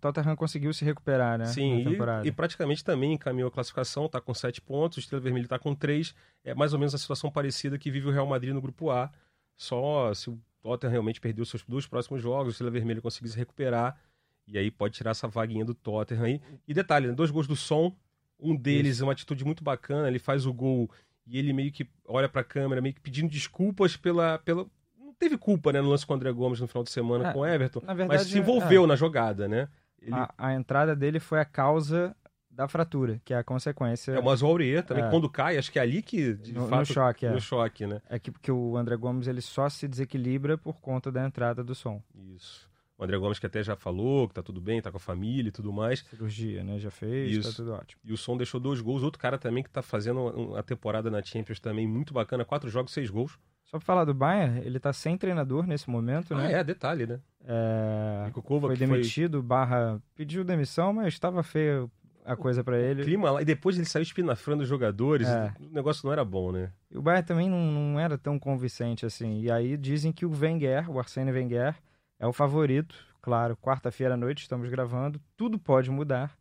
Tottenham 0.00 0.36
conseguiu 0.36 0.72
se 0.72 0.84
recuperar, 0.84 1.36
né? 1.36 1.46
Sim, 1.46 1.84
e, 1.88 2.28
e, 2.28 2.30
praticamente 2.30 2.84
também 2.84 3.14
encaminhou 3.14 3.48
a 3.48 3.50
classificação, 3.50 4.06
está 4.06 4.20
com 4.20 4.32
7 4.32 4.60
pontos, 4.60 4.96
o 4.96 5.00
Estrela 5.00 5.20
Vermelha 5.20 5.46
está 5.46 5.58
com 5.58 5.74
3. 5.74 6.14
É 6.44 6.54
mais 6.54 6.72
ou 6.72 6.78
menos 6.78 6.94
a 6.94 6.98
situação 6.98 7.32
parecida 7.32 7.76
que 7.76 7.90
vive 7.90 8.06
o 8.06 8.12
Real 8.12 8.28
Madrid 8.28 8.54
no 8.54 8.60
grupo 8.60 8.92
A. 8.92 9.10
Só 9.56 10.14
se 10.14 10.30
o 10.30 10.38
Tottenham 10.62 10.92
realmente 10.92 11.20
perdeu 11.20 11.44
seus 11.44 11.64
dois 11.64 11.84
próximos 11.84 12.22
jogos, 12.22 12.46
o 12.46 12.50
Estrela 12.52 12.70
Vermelha 12.70 13.02
conseguir 13.02 13.28
se 13.28 13.36
recuperar, 13.36 13.98
e 14.46 14.56
aí 14.56 14.70
pode 14.70 14.94
tirar 14.94 15.10
essa 15.10 15.26
vaguinha 15.26 15.64
do 15.64 15.74
Tottenham 15.74 16.22
aí. 16.22 16.40
E 16.68 16.72
detalhe, 16.72 17.08
né, 17.08 17.14
dois 17.14 17.32
gols 17.32 17.48
do 17.48 17.56
Som, 17.56 17.92
um 18.38 18.54
deles 18.54 18.94
Isso. 18.94 19.02
é 19.02 19.06
uma 19.06 19.14
atitude 19.14 19.44
muito 19.44 19.64
bacana, 19.64 20.06
ele 20.06 20.20
faz 20.20 20.46
o 20.46 20.52
gol 20.52 20.88
e 21.26 21.40
ele 21.40 21.52
meio 21.52 21.72
que 21.72 21.88
olha 22.06 22.28
para 22.28 22.42
a 22.42 22.44
câmera, 22.44 22.80
meio 22.80 22.94
que 22.94 23.00
pedindo 23.00 23.28
desculpas 23.28 23.96
pela, 23.96 24.38
pela, 24.38 24.64
teve 25.18 25.36
culpa, 25.36 25.72
né, 25.72 25.80
no 25.80 25.90
lance 25.90 26.06
com 26.06 26.12
o 26.12 26.16
André 26.16 26.32
Gomes 26.32 26.60
no 26.60 26.68
final 26.68 26.84
de 26.84 26.90
semana 26.90 27.28
é, 27.28 27.32
com 27.32 27.40
o 27.40 27.46
Everton, 27.46 27.80
verdade, 27.80 28.08
mas 28.08 28.22
se 28.22 28.38
envolveu 28.38 28.84
é, 28.84 28.86
na 28.86 28.96
jogada, 28.96 29.48
né? 29.48 29.68
Ele... 30.00 30.14
A, 30.14 30.32
a, 30.38 30.54
entrada 30.54 30.94
dele 30.94 31.18
foi 31.18 31.40
a 31.40 31.44
causa 31.44 32.14
da 32.50 32.66
fratura, 32.66 33.20
que 33.24 33.32
é 33.32 33.38
a 33.38 33.44
consequência. 33.44 34.12
É 34.12 34.20
o 34.20 34.46
Aurier 34.46 34.84
também, 34.84 35.04
é. 35.04 35.10
quando 35.10 35.28
cai, 35.28 35.58
acho 35.58 35.70
que 35.70 35.78
é 35.78 35.82
ali 35.82 36.02
que, 36.02 36.34
de 36.34 36.52
no, 36.52 36.66
fato, 36.66 36.80
no 36.80 36.86
choque, 36.86 37.26
é. 37.26 37.30
no 37.30 37.40
choque, 37.40 37.86
né? 37.86 38.00
É 38.08 38.18
que 38.18 38.30
porque 38.30 38.50
o 38.50 38.76
André 38.76 38.96
Gomes 38.96 39.28
ele 39.28 39.40
só 39.40 39.68
se 39.68 39.86
desequilibra 39.86 40.58
por 40.58 40.80
conta 40.80 41.12
da 41.12 41.24
entrada 41.24 41.62
do 41.62 41.74
som. 41.74 42.02
Isso. 42.14 42.68
O 42.98 43.04
André 43.04 43.16
Gomes 43.16 43.38
que 43.38 43.46
até 43.46 43.62
já 43.62 43.76
falou 43.76 44.26
que 44.26 44.34
tá 44.34 44.42
tudo 44.42 44.60
bem, 44.60 44.82
tá 44.82 44.90
com 44.90 44.96
a 44.96 45.00
família 45.00 45.50
e 45.50 45.52
tudo 45.52 45.72
mais. 45.72 46.00
Cirurgia, 46.00 46.64
né? 46.64 46.80
Já 46.80 46.90
fez, 46.90 47.30
tá 47.30 47.38
Isso. 47.38 47.50
tá 47.50 47.56
tudo 47.56 47.72
ótimo. 47.74 48.00
E 48.04 48.12
o 48.12 48.16
Som 48.16 48.36
deixou 48.36 48.58
dois 48.58 48.80
gols. 48.80 49.04
Outro 49.04 49.20
cara 49.20 49.38
também 49.38 49.62
que 49.62 49.70
tá 49.70 49.80
fazendo 49.80 50.20
uma 50.20 50.62
temporada 50.64 51.08
na 51.08 51.22
Champions 51.22 51.60
também 51.60 51.86
muito 51.86 52.12
bacana. 52.12 52.44
Quatro 52.44 52.68
jogos, 52.68 52.92
seis 52.92 53.08
gols. 53.08 53.38
Só 53.70 53.78
pra 53.78 53.84
falar 53.84 54.04
do 54.04 54.14
Bayern, 54.14 54.60
ele 54.64 54.80
tá 54.80 54.92
sem 54.94 55.16
treinador 55.18 55.66
nesse 55.66 55.90
momento, 55.90 56.34
né? 56.34 56.46
Ah, 56.46 56.50
é, 56.58 56.64
detalhe, 56.64 57.06
né? 57.06 57.20
É... 57.44 58.30
foi 58.60 58.76
demitido, 58.76 59.38
foi... 59.38 59.46
barra 59.46 60.00
pediu 60.14 60.42
demissão, 60.42 60.92
mas 60.92 61.12
estava 61.12 61.42
feio 61.42 61.90
a 62.24 62.34
coisa 62.34 62.64
para 62.64 62.78
ele. 62.78 63.02
O 63.02 63.04
clima 63.04 63.30
lá, 63.30 63.42
e 63.42 63.44
depois 63.44 63.76
ele 63.76 63.86
saiu 63.86 64.02
espinafrando 64.02 64.62
os 64.62 64.68
jogadores, 64.68 65.28
é. 65.28 65.52
o 65.60 65.72
negócio 65.72 66.06
não 66.06 66.12
era 66.12 66.24
bom, 66.24 66.50
né? 66.50 66.72
E 66.90 66.96
o 66.96 67.02
Bayern 67.02 67.26
também 67.26 67.48
não, 67.50 67.60
não 67.60 68.00
era 68.00 68.16
tão 68.16 68.38
convincente 68.38 69.04
assim. 69.04 69.40
E 69.40 69.50
aí 69.50 69.76
dizem 69.76 70.12
que 70.12 70.24
o 70.24 70.32
Wenger, 70.32 70.90
o 70.90 70.98
Arsene 70.98 71.30
Wenger, 71.30 71.74
é 72.18 72.26
o 72.26 72.32
favorito. 72.32 72.94
Claro, 73.20 73.54
quarta-feira 73.56 74.14
à 74.14 74.16
noite 74.16 74.42
estamos 74.42 74.70
gravando, 74.70 75.20
tudo 75.36 75.58
pode 75.58 75.90
mudar 75.90 76.37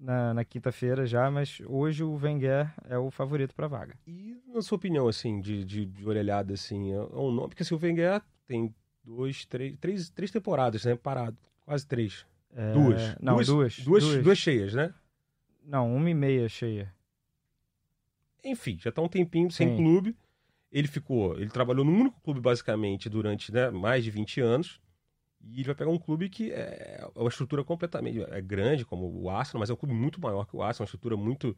na, 0.00 0.32
na 0.32 0.44
quinta-feira 0.44 1.06
já, 1.06 1.30
mas 1.30 1.60
hoje 1.66 2.02
o 2.02 2.14
Wenger 2.14 2.72
é 2.88 2.98
o 2.98 3.10
favorito 3.10 3.54
para 3.54 3.68
vaga. 3.68 3.94
E 4.06 4.36
na 4.46 4.62
sua 4.62 4.76
opinião, 4.76 5.06
assim, 5.06 5.40
de, 5.40 5.64
de, 5.64 5.84
de 5.84 6.08
orelhada, 6.08 6.54
assim, 6.54 6.92
é 6.92 7.00
um 7.00 7.30
nome, 7.30 7.48
porque 7.48 7.64
se 7.64 7.74
o 7.74 7.78
Wenger 7.80 8.22
tem 8.46 8.74
dois, 9.04 9.44
três, 9.44 9.76
três, 9.78 10.10
três 10.10 10.30
temporadas, 10.30 10.84
né? 10.84 10.96
Parado. 10.96 11.36
Quase 11.64 11.86
três. 11.86 12.26
É, 12.52 12.72
Duas. 12.72 13.16
Não, 13.20 13.34
duas, 13.34 13.46
duas. 13.46 13.78
Duas, 13.78 14.22
duas 14.22 14.38
cheias, 14.38 14.74
né? 14.74 14.92
Não, 15.62 15.94
uma 15.94 16.10
e 16.10 16.14
meia 16.14 16.48
cheia. 16.48 16.92
Enfim, 18.42 18.78
já 18.80 18.90
tá 18.90 19.02
um 19.02 19.08
tempinho 19.08 19.50
sem 19.50 19.68
Sim. 19.68 19.76
clube. 19.76 20.16
Ele 20.72 20.88
ficou, 20.88 21.36
ele 21.36 21.50
trabalhou 21.50 21.84
num 21.84 22.00
único 22.00 22.20
clube 22.22 22.40
basicamente 22.40 23.08
durante 23.08 23.52
né, 23.52 23.70
mais 23.70 24.02
de 24.02 24.10
20 24.10 24.40
anos. 24.40 24.80
E 25.42 25.60
ele 25.60 25.64
vai 25.64 25.74
pegar 25.74 25.90
um 25.90 25.98
clube 25.98 26.28
que 26.28 26.52
é 26.52 27.06
uma 27.14 27.28
estrutura 27.28 27.64
completamente 27.64 28.22
é 28.30 28.40
grande, 28.40 28.84
como 28.84 29.10
o 29.22 29.30
Arsenal, 29.30 29.60
mas 29.60 29.70
é 29.70 29.72
um 29.72 29.76
clube 29.76 29.94
muito 29.94 30.20
maior 30.20 30.44
que 30.46 30.56
o 30.56 30.62
Arsenal, 30.62 30.84
uma 30.84 30.86
estrutura 30.86 31.16
muito. 31.16 31.56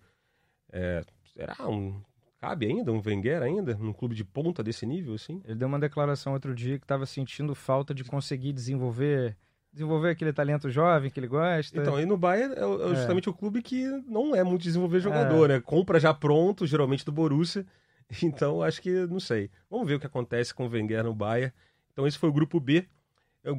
É, 0.71 1.05
será 1.35 1.69
um. 1.69 2.01
Cabe 2.39 2.67
ainda 2.67 2.91
um 2.91 3.01
Wenger 3.05 3.43
ainda? 3.43 3.75
Num 3.75 3.93
clube 3.93 4.15
de 4.15 4.25
ponta 4.25 4.62
desse 4.62 4.85
nível, 4.85 5.15
assim? 5.15 5.41
Ele 5.45 5.55
deu 5.55 5.69
uma 5.69 5.79
declaração 5.79 6.33
outro 6.33 6.55
dia 6.55 6.79
que 6.79 6.85
estava 6.85 7.07
sentindo 7.07 7.55
falta 7.55 7.95
de 7.95 8.03
conseguir 8.03 8.53
desenvolver 8.53 9.37
desenvolver 9.73 10.11
aquele 10.11 10.33
talento 10.33 10.69
jovem 10.69 11.11
que 11.11 11.19
ele 11.19 11.27
gosta. 11.27 11.81
Então, 11.81 11.99
e 11.99 12.05
no 12.05 12.17
Bayern 12.17 12.55
é, 12.55 12.59
é 12.59 12.95
justamente 12.95 13.31
o 13.31 13.33
clube 13.33 13.62
que 13.62 13.87
não 14.07 14.35
é 14.35 14.45
muito 14.45 14.62
desenvolver 14.62 15.01
jogador, 15.01 15.49
né? 15.49 15.61
Compra 15.61 15.99
já 15.99 16.12
pronto, 16.12 16.67
geralmente 16.67 17.05
do 17.05 17.12
Borussia. 17.12 17.67
Então, 18.23 18.62
acho 18.62 18.83
que, 18.83 19.07
não 19.07 19.19
sei. 19.19 19.49
Vamos 19.71 19.87
ver 19.89 19.95
o 19.95 20.01
que 20.01 20.07
acontece 20.07 20.53
com 20.53 20.67
o 20.67 20.69
Wenger 20.69 21.03
no 21.03 21.15
Bayern. 21.15 21.51
Então, 21.91 22.07
esse 22.07 22.19
foi 22.19 22.29
o 22.29 22.33
grupo 22.33 22.61
B. 22.61 22.87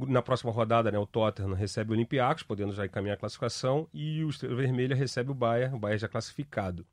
Na 0.08 0.22
próxima 0.22 0.52
rodada, 0.52 0.90
né, 0.90 0.98
o 0.98 1.06
Tottenham 1.06 1.54
recebe 1.54 1.92
o 1.92 1.94
Olympiacos, 1.94 2.44
podendo 2.44 2.74
já 2.74 2.86
encaminhar 2.86 3.16
a 3.16 3.20
classificação, 3.20 3.88
e 3.94 4.24
o 4.24 4.30
Estrela 4.30 4.56
Vermelha 4.56 4.96
recebe 4.96 5.32
o 5.32 5.34
Bayern, 5.34 5.76
o 5.76 5.80
Bayern 5.80 6.00
já 6.00 6.08
classificado. 6.08 6.86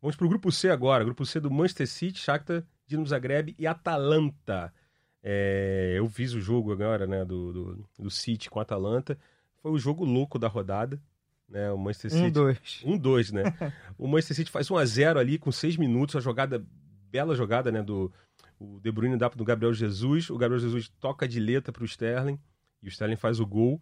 Vamos 0.00 0.14
para 0.14 0.26
o 0.26 0.28
grupo 0.28 0.52
C 0.52 0.70
agora, 0.70 1.02
grupo 1.02 1.26
C 1.26 1.40
do 1.40 1.50
Manchester 1.50 1.88
City, 1.88 2.20
Shakhtar, 2.20 2.62
Dinamo 2.86 3.08
Zagreb 3.08 3.54
e 3.58 3.66
Atalanta. 3.66 4.72
É, 5.20 5.94
eu 5.96 6.08
fiz 6.08 6.34
o 6.34 6.40
jogo 6.40 6.72
agora, 6.72 7.04
né, 7.04 7.24
do, 7.24 7.52
do, 7.52 7.88
do 7.98 8.10
City 8.10 8.48
com 8.48 8.60
a 8.60 8.62
Atalanta. 8.62 9.18
Foi 9.60 9.72
o 9.72 9.78
jogo 9.78 10.04
louco 10.04 10.38
da 10.38 10.46
rodada, 10.46 11.02
né, 11.48 11.72
o 11.72 11.78
Manchester 11.78 12.12
um, 12.12 12.24
City... 12.26 12.30
dois. 12.30 12.82
Um, 12.84 12.96
dois, 12.96 13.32
né? 13.32 13.42
o 13.98 14.06
Manchester 14.06 14.36
City 14.36 14.50
faz 14.52 14.70
1 14.70 14.76
a 14.76 14.84
0 14.84 15.18
ali 15.18 15.36
com 15.36 15.50
seis 15.50 15.76
minutos, 15.76 16.14
a 16.14 16.20
jogada, 16.20 16.64
bela 17.10 17.34
jogada, 17.34 17.72
né? 17.72 17.82
Do 17.82 18.12
o 18.58 18.80
De 18.80 18.90
Bruyne 18.90 19.16
dá 19.16 19.28
pro 19.28 19.44
Gabriel 19.44 19.72
Jesus, 19.72 20.30
o 20.30 20.38
Gabriel 20.38 20.60
Jesus 20.60 20.88
toca 21.00 21.28
de 21.28 21.38
letra 21.38 21.72
pro 21.72 21.84
Sterling, 21.84 22.38
e 22.82 22.86
o 22.86 22.88
Sterling 22.88 23.16
faz 23.16 23.40
o 23.40 23.46
gol. 23.46 23.80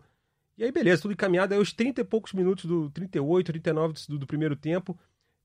E 0.56 0.64
aí, 0.64 0.70
beleza, 0.70 1.02
tudo 1.02 1.12
encaminhado. 1.12 1.52
Aí, 1.52 1.58
aos 1.58 1.72
30 1.72 2.00
e 2.00 2.04
poucos 2.04 2.32
minutos 2.32 2.64
do 2.64 2.90
38, 2.90 3.46
39 3.46 3.94
do, 4.08 4.18
do 4.20 4.26
primeiro 4.26 4.54
tempo, 4.54 4.98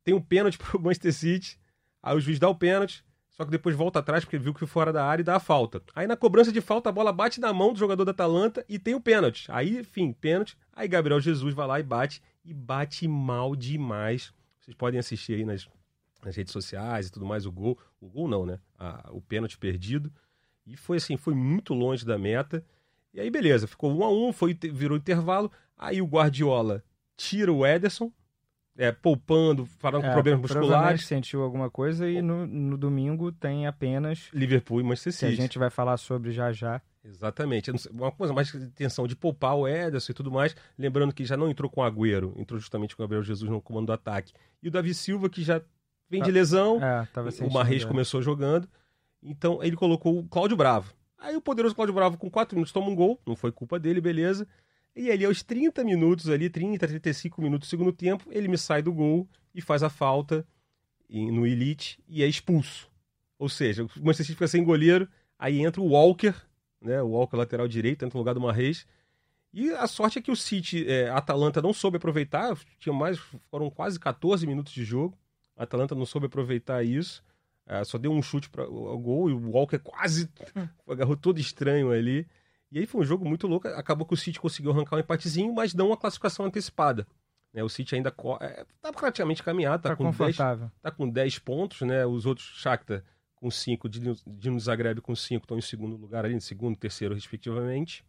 tem 0.04 0.14
um 0.14 0.22
pênalti 0.22 0.58
pro 0.60 0.80
Manchester 0.80 1.14
City. 1.14 1.60
Aí 2.02 2.16
o 2.16 2.20
juiz 2.20 2.40
dá 2.40 2.48
o 2.48 2.56
pênalti, 2.56 3.04
só 3.30 3.44
que 3.44 3.52
depois 3.52 3.76
volta 3.76 4.00
atrás 4.00 4.24
porque 4.24 4.38
viu 4.38 4.54
que 4.54 4.60
foi 4.60 4.68
fora 4.68 4.94
da 4.94 5.06
área 5.06 5.22
e 5.22 5.26
dá 5.26 5.36
a 5.36 5.40
falta. 5.40 5.82
Aí 5.96 6.08
na 6.08 6.16
cobrança 6.16 6.52
de 6.52 6.62
falta, 6.62 6.90
a 6.90 6.92
bola 6.92 7.12
bate 7.12 7.40
na 7.40 7.52
mão 7.52 7.74
do 7.74 7.80
jogador 7.80 8.06
da 8.06 8.12
Atalanta 8.12 8.66
e 8.70 8.78
tem 8.78 8.96
o 8.96 9.02
pênalti. 9.02 9.52
Aí, 9.52 9.80
enfim, 9.80 10.14
pênalti. 10.14 10.58
Aí 10.74 10.88
Gabriel 10.88 11.20
Jesus 11.20 11.54
vai 11.54 11.68
lá 11.68 11.80
e 11.80 11.84
bate, 11.84 12.22
e 12.44 12.54
bate 12.54 13.08
mal 13.08 13.56
demais. 13.56 14.34
Vocês 14.60 14.76
podem 14.76 15.00
assistir 15.00 15.34
aí 15.34 15.46
nas, 15.46 15.68
nas 16.24 16.36
redes 16.36 16.52
sociais 16.54 17.08
e 17.08 17.12
tudo 17.12 17.26
mais 17.26 17.46
o 17.46 17.52
gol. 17.52 17.78
O 18.02 18.08
gol 18.10 18.28
não, 18.28 18.46
né? 18.46 18.60
A- 18.78 19.10
o 19.12 19.22
pênalti 19.22 19.58
perdido. 19.58 20.12
E 20.66 20.76
foi 20.78 20.98
assim, 20.98 21.18
foi 21.18 21.34
muito 21.34 21.74
longe 21.74 22.06
da 22.06 22.18
meta. 22.18 22.64
E 23.14 23.20
aí, 23.20 23.30
beleza, 23.30 23.66
ficou 23.68 23.92
um 23.92 24.04
a 24.04 24.12
um, 24.12 24.32
foi, 24.32 24.54
virou 24.54 24.98
intervalo. 24.98 25.52
Aí 25.78 26.02
o 26.02 26.06
Guardiola 26.06 26.84
tira 27.18 27.52
o 27.52 27.66
Ederson, 27.66 28.12
é, 28.78 28.92
poupando, 28.92 29.66
falando 29.66 30.04
com 30.04 30.10
É, 30.10 30.14
problemas 30.14 30.40
provavelmente 30.42 30.72
musculares. 30.72 31.06
sentiu 31.06 31.42
alguma 31.42 31.70
coisa 31.70 32.10
e 32.10 32.22
no, 32.22 32.46
no 32.46 32.78
domingo 32.78 33.32
tem 33.32 33.66
apenas 33.68 34.30
Liverpool 34.32 34.80
e 34.80 34.84
Manchester 34.84 35.14
que 35.14 35.26
a 35.26 35.30
City. 35.30 35.42
gente 35.42 35.58
vai 35.60 35.70
falar 35.70 35.98
sobre 35.98 36.32
já 36.32 36.52
já. 36.54 36.82
Exatamente. 37.04 37.72
Uma 37.92 38.12
coisa 38.12 38.34
mais 38.34 38.54
intenção 38.54 39.08
de 39.08 39.16
poupar 39.16 39.56
o 39.56 39.68
Ederson 39.68 40.12
e 40.12 40.16
tudo 40.16 40.32
mais. 40.32 40.56
Lembrando 40.78 41.14
que 41.14 41.26
já 41.26 41.36
não 41.36 41.50
entrou 41.50 41.70
com 41.70 41.82
o 41.82 41.84
Agüero, 41.84 42.34
entrou 42.38 42.60
justamente 42.60 42.96
com 42.96 43.02
o 43.02 43.06
Gabriel 43.06 43.24
Jesus 43.24 43.50
no 43.50 43.62
comando 43.62 43.88
do 43.88 43.94
ataque. 43.94 44.34
E 44.62 44.68
o 44.68 44.72
Davi 44.72 44.94
Silva, 44.94 45.30
que 45.30 45.42
já 45.42 45.62
vem 46.10 46.22
de 46.22 46.30
Ah, 46.30 46.34
lesão, 46.34 46.84
É, 46.84 47.08
o. 47.46 47.52
Marreis 47.52 47.84
é. 47.84 47.88
começou 47.88 48.22
jogando. 48.22 48.68
Então 49.22 49.64
ele 49.64 49.76
colocou 49.76 50.18
o 50.20 50.28
Cláudio 50.28 50.58
Bravo. 50.58 50.94
Aí 51.18 51.36
o 51.36 51.42
poderoso 51.42 51.76
Cláudio 51.76 51.94
Bravo, 51.94 52.18
com 52.18 52.30
4 52.30 52.56
minutos, 52.56 52.72
toma 52.72 52.88
um 52.88 52.96
gol. 52.96 53.20
Não 53.26 53.36
foi 53.36 53.52
culpa 53.52 53.78
dele, 53.80 54.00
beleza. 54.00 54.48
E 54.96 55.12
ali, 55.12 55.26
aos 55.26 55.44
30 55.44 55.84
minutos, 55.84 56.30
ali, 56.30 56.50
30, 56.50 56.88
35 56.88 57.42
minutos 57.42 57.68
do 57.68 57.70
segundo 57.70 57.92
tempo, 57.92 58.26
ele 58.32 58.48
me 58.48 58.58
sai 58.58 58.82
do 58.82 58.92
gol 58.94 59.28
e 59.54 59.62
faz 59.62 59.84
a 59.84 59.90
falta 59.90 60.46
no 61.10 61.46
Elite 61.46 62.00
e 62.08 62.24
é 62.24 62.28
expulso. 62.28 62.90
Ou 63.38 63.50
seja, 63.50 63.84
o 63.84 63.88
Manchester 63.98 64.26
City 64.26 64.34
fica 64.34 64.48
sem 64.48 64.64
goleiro, 64.64 65.08
aí 65.38 65.62
entra 65.62 65.82
o 65.82 65.88
Walker, 65.90 66.34
né? 66.82 67.02
O 67.02 67.10
Walker 67.10 67.36
lateral 67.38 67.68
direito, 67.68 68.04
entra 68.06 68.16
no 68.16 68.20
lugar 68.22 68.34
do 68.34 68.42
Marreis. 68.42 68.86
E 69.54 69.72
a 69.72 69.88
sorte 69.88 70.20
é 70.20 70.22
que 70.22 70.32
o 70.32 70.36
City, 70.36 70.86
é, 70.88 71.10
Atalanta 71.10 71.62
não 71.62 71.74
soube 71.74 71.98
aproveitar, 71.98 72.56
tinha 72.80 72.94
mais, 72.94 73.18
foram 73.50 73.70
quase 73.70 74.00
14 74.00 74.46
minutos 74.46 74.72
de 74.74 74.84
jogo. 74.84 75.18
A 75.60 75.64
Atalanta 75.64 75.94
não 75.94 76.06
soube 76.06 76.28
aproveitar 76.28 76.84
isso. 76.84 77.22
É, 77.68 77.84
só 77.84 77.98
deu 77.98 78.12
um 78.12 78.22
chute 78.22 78.50
para 78.50 78.68
o 78.68 78.98
gol 78.98 79.30
e 79.30 79.34
o 79.34 79.52
Walker 79.52 79.78
quase 79.78 80.30
agarrou 80.88 81.18
todo 81.18 81.40
estranho 81.40 81.92
ali. 81.92 82.26
E 82.72 82.80
aí 82.80 82.86
foi 82.86 83.02
um 83.02 83.06
jogo 83.06 83.28
muito 83.28 83.46
louco. 83.46 83.68
Acabou 83.68 84.08
que 84.08 84.14
o 84.14 84.18
City 84.18 84.40
conseguiu 84.40 84.72
arrancar 84.72 84.96
um 84.96 85.00
empatezinho, 85.00 85.54
mas 85.54 85.74
não 85.74 85.88
uma 85.88 85.98
classificação 85.98 86.46
antecipada. 86.46 87.06
Né, 87.54 87.62
o 87.64 87.70
City 87.70 87.96
ainda 87.96 88.14
é, 88.42 88.66
tá 88.82 88.94
praticamente 88.94 89.44
caminhado, 89.44 89.84
tá, 89.84 89.90
Tá 89.90 89.96
com 89.96 90.06
10 90.06 90.18
confortável. 90.18 90.72
tá 90.82 90.92
com 90.92 91.10
10 91.10 91.40
pontos, 91.40 91.82
né? 91.82 92.06
Os 92.06 92.26
outros, 92.26 92.48
Shakhtar 92.56 93.04
com 93.36 93.50
5, 93.50 93.88
Dino 93.90 94.60
Zagreb 94.60 95.02
com 95.02 95.16
5, 95.16 95.44
estão 95.44 95.58
em 95.58 95.62
segundo 95.62 95.96
lugar 95.96 96.26
ali, 96.26 96.36
em 96.36 96.40
segundo, 96.40 96.78
terceiro, 96.78 97.14
respectivamente. 97.16 98.04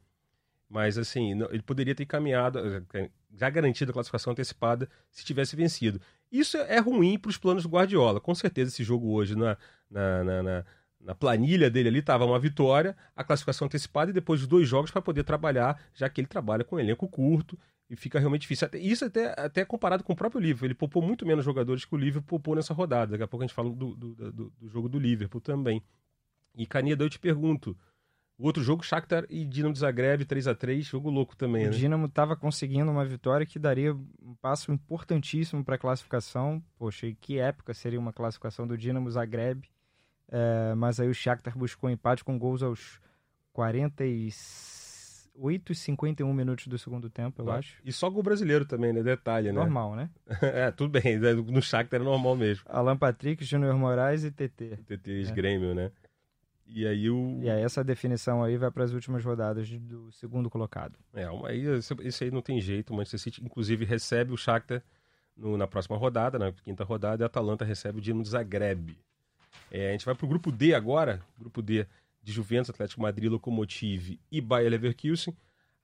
Mas, 0.69 0.99
assim, 0.99 1.33
ele 1.51 1.63
poderia 1.63 1.95
ter 1.95 2.07
caminhado, 2.07 2.59
eh, 2.95 3.11
já 3.35 3.49
garantido 3.51 3.91
a 3.91 3.95
classificação 3.95 4.33
antecipada, 4.33 4.89
se 5.11 5.25
tivesse 5.25 5.57
vencido. 5.57 6.01
Isso 6.31 6.57
é 6.59 6.79
ruim 6.79 7.19
para 7.19 7.29
os 7.31 7.37
planos 7.39 7.63
do 7.65 7.69
Guardiola. 7.69 8.21
Com 8.21 8.35
certeza, 8.35 8.71
esse 8.71 8.85
jogo 8.85 9.11
hoje, 9.13 9.35
na, 9.37 9.57
na, 9.91 10.25
na, 10.25 10.43
na- 10.43 10.65
na 11.01 11.15
planilha 11.15 11.71
dele 11.71 11.89
ali, 11.89 11.99
estava 12.01 12.27
uma 12.27 12.39
vitória, 12.39 12.95
a 13.17 13.25
classificação 13.25 13.65
antecipada 13.67 14.11
e 14.11 14.15
depois 14.15 14.43
os 14.43 14.47
dois 14.47 14.69
jogos 14.69 14.91
para 14.91 15.01
poder 15.01 15.25
trabalhar, 15.25 15.81
já 15.95 16.11
que 16.11 16.21
ele 16.21 16.29
trabalha 16.29 16.63
com 16.63 16.77
um 16.77 16.79
elenco 16.79 17.09
curto 17.09 17.59
e 17.89 17.97
fica 17.97 18.19
realmente 18.21 18.43
difícil. 18.43 18.69
Isso 18.75 19.07
até, 19.07 19.35
até 19.41 19.65
comparado 19.65 20.05
com 20.05 20.13
o 20.13 20.17
próprio 20.17 20.41
Liverpool. 20.41 20.67
Ele 20.67 20.75
poupou 20.75 21.03
muito 21.03 21.25
menos 21.27 21.43
jogadores 21.45 21.87
que 21.87 21.95
o 21.95 21.99
Liverpool 21.99 22.29
poupou 22.29 22.55
nessa 22.55 22.75
rodada. 22.75 23.13
Daqui 23.13 23.23
a 23.23 23.27
pouco 23.27 23.43
a 23.43 23.47
gente 23.47 23.55
fala 23.55 23.71
do, 23.71 23.97
do, 23.97 24.15
do- 24.33 24.51
do 24.61 24.69
jogo 24.69 24.89
do 24.91 24.99
Liverpool 24.99 25.41
também. 25.41 25.83
E 26.57 26.67
Caneda, 26.67 27.05
eu 27.05 27.11
te 27.11 27.19
pergunto. 27.19 27.77
O 28.41 28.47
outro 28.47 28.63
jogo, 28.63 28.83
Shakhtar 28.83 29.27
e 29.29 29.45
Dinamo 29.45 29.75
de 29.75 29.81
Zagreb, 29.81 30.25
3 30.25 30.47
a 30.49 30.55
3 30.55 30.87
jogo 30.87 31.11
louco 31.11 31.37
também, 31.37 31.67
O 31.67 31.71
né? 31.71 31.77
Dinamo 31.77 32.07
estava 32.07 32.35
conseguindo 32.35 32.91
uma 32.91 33.05
vitória 33.05 33.45
que 33.45 33.59
daria 33.59 33.95
um 33.95 34.35
passo 34.41 34.73
importantíssimo 34.73 35.63
para 35.63 35.75
a 35.75 35.79
classificação. 35.79 36.63
Poxa, 36.79 37.07
e 37.07 37.15
que 37.15 37.39
época 37.39 37.75
seria 37.75 38.01
uma 38.01 38.15
classificação 38.15 38.67
do 38.67 38.79
Dinamo 38.79 39.11
Zagreb. 39.11 39.69
É, 40.33 40.75
mas 40.75 40.99
aí 41.01 41.09
o 41.09 41.15
Shakhtar 41.15 41.59
buscou 41.59 41.91
empate 41.91 42.25
com 42.25 42.39
gols 42.39 42.63
aos 42.63 42.99
48 43.53 45.73
e 45.73 45.75
51 45.75 46.33
minutos 46.33 46.67
do 46.67 46.79
segundo 46.79 47.09
tempo, 47.11 47.43
eu 47.43 47.47
Tá. 47.47 47.57
acho. 47.57 47.77
E 47.85 47.93
só 47.93 48.09
gol 48.09 48.23
brasileiro 48.23 48.65
também, 48.65 48.93
né? 48.93 49.03
Detalhe, 49.03 49.49
né? 49.49 49.53
Normal, 49.53 49.97
né? 49.97 50.11
é, 50.43 50.71
tudo 50.71 50.91
bem. 51.01 51.19
né? 51.19 51.33
No 51.35 51.61
Shakhtar 51.63 52.01
é 52.01 52.05
normal 52.05 52.37
mesmo. 52.37 52.65
Alan 52.67 52.97
Patrick, 52.97 53.45
Júnior 53.45 53.75
Moraes 53.77 54.25
e 54.25 54.31
TT. 54.31 54.79
TT 54.87 55.25
É. 55.29 55.33
Grêmio, 55.33 55.75
né? 55.75 55.91
E 56.73 56.87
aí 56.87 57.11
o... 57.11 57.41
E 57.43 57.51
aí 57.51 57.63
essa 57.63 57.83
definição 57.83 58.43
aí 58.45 58.57
vai 58.57 58.71
para 58.71 58.85
as 58.85 58.93
últimas 58.93 59.25
rodadas 59.25 59.69
do 59.69 60.13
segundo 60.13 60.49
colocado. 60.49 60.97
É, 61.13 61.27
aí, 61.47 61.63
esse, 61.67 61.95
esse 62.03 62.25
aí 62.25 62.31
não 62.31 62.41
tem 62.41 62.61
jeito. 62.61 62.93
O 62.93 62.97
Manchester 62.97 63.19
City, 63.21 63.45
inclusive, 63.45 63.85
recebe 63.85 64.33
o 64.33 64.37
Shakhtar 64.37 64.83
no- 65.37 65.57
na 65.57 65.67
próxima 65.67 65.97
rodada, 65.97 66.39
na 66.39 66.53
quinta 66.53 66.85
rodada, 66.85 67.23
e 67.23 67.25
a 67.25 67.27
Atalanta 67.27 67.65
recebe 67.65 67.99
o 67.99 68.01
Dinamo 68.01 68.25
Zagreb. 68.25 68.97
É, 69.71 69.89
a 69.89 69.93
gente 69.93 70.05
vai 70.07 70.15
pro 70.15 70.29
grupo 70.29 70.53
D 70.53 70.75
agora, 70.75 71.21
grupo 71.39 71.61
D 71.61 71.87
de 72.23 72.33
Juventus, 72.33 72.71
Atlético 72.71 73.01
Madrid, 73.03 73.31
Lokomotiv 73.31 74.19
e 74.31 74.41
Bayer 74.41 74.71
Leverkusen. 74.71 75.35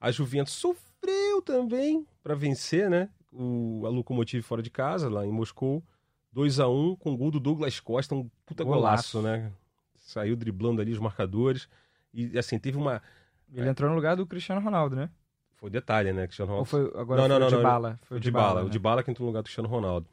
A 0.00 0.11
Juventus 0.12 0.52
sofreu 0.52 1.43
também 1.43 2.07
para 2.23 2.35
vencer, 2.35 2.88
né? 2.90 3.09
O, 3.33 3.83
a 3.87 3.88
Lokomotiv 3.88 4.43
fora 4.43 4.62
de 4.62 4.71
casa, 4.71 5.09
lá 5.09 5.26
em 5.26 5.33
Moscou. 5.33 5.83
2 6.33 6.61
a 6.61 6.69
1 6.69 6.97
com 6.97 7.12
o 7.12 7.16
gol 7.16 7.31
do 7.31 7.40
Douglas 7.40 7.81
Costa, 7.81 8.14
um 8.14 8.28
puta 8.45 8.62
golaço, 8.62 9.21
Golaço. 9.21 9.23
né? 9.43 9.50
Saiu 10.07 10.37
driblando 10.37 10.81
ali 10.81 10.93
os 10.93 10.99
marcadores. 10.99 11.69
E 12.15 12.39
assim, 12.39 12.59
teve 12.59 12.79
uma. 12.79 13.03
Ele 13.53 13.69
entrou 13.69 13.91
no 13.91 13.97
lugar 13.97 14.17
do 14.17 14.27
Cristiano 14.27 14.61
Ronaldo, 14.61 14.97
né? 14.97 15.11
Foi 15.57 15.69
detalhe, 15.69 16.13
né? 16.13 16.27
Cristiano 16.27 16.53
Ou 16.53 16.65
Ronaldo. 16.65 16.93
foi 16.93 17.01
agora 17.01 17.23
Não, 17.23 17.29
foi 17.29 17.29
não, 17.29 17.37
o 17.37 17.41
não, 17.41 17.49
de 17.49 17.55
não. 17.57 17.63
bala, 17.63 17.99
foi 18.03 18.17
o 18.17 18.21
de 18.21 18.31
bala, 18.31 18.61
o 18.61 18.65
né? 18.65 18.71
de 18.71 18.79
bala 18.79 19.03
que 19.03 19.11
entrou 19.11 19.27
no 19.27 19.31
lugar 19.31 19.43
do 19.43 19.45
Cristiano 19.45 19.69
Ronaldo. 19.69 20.09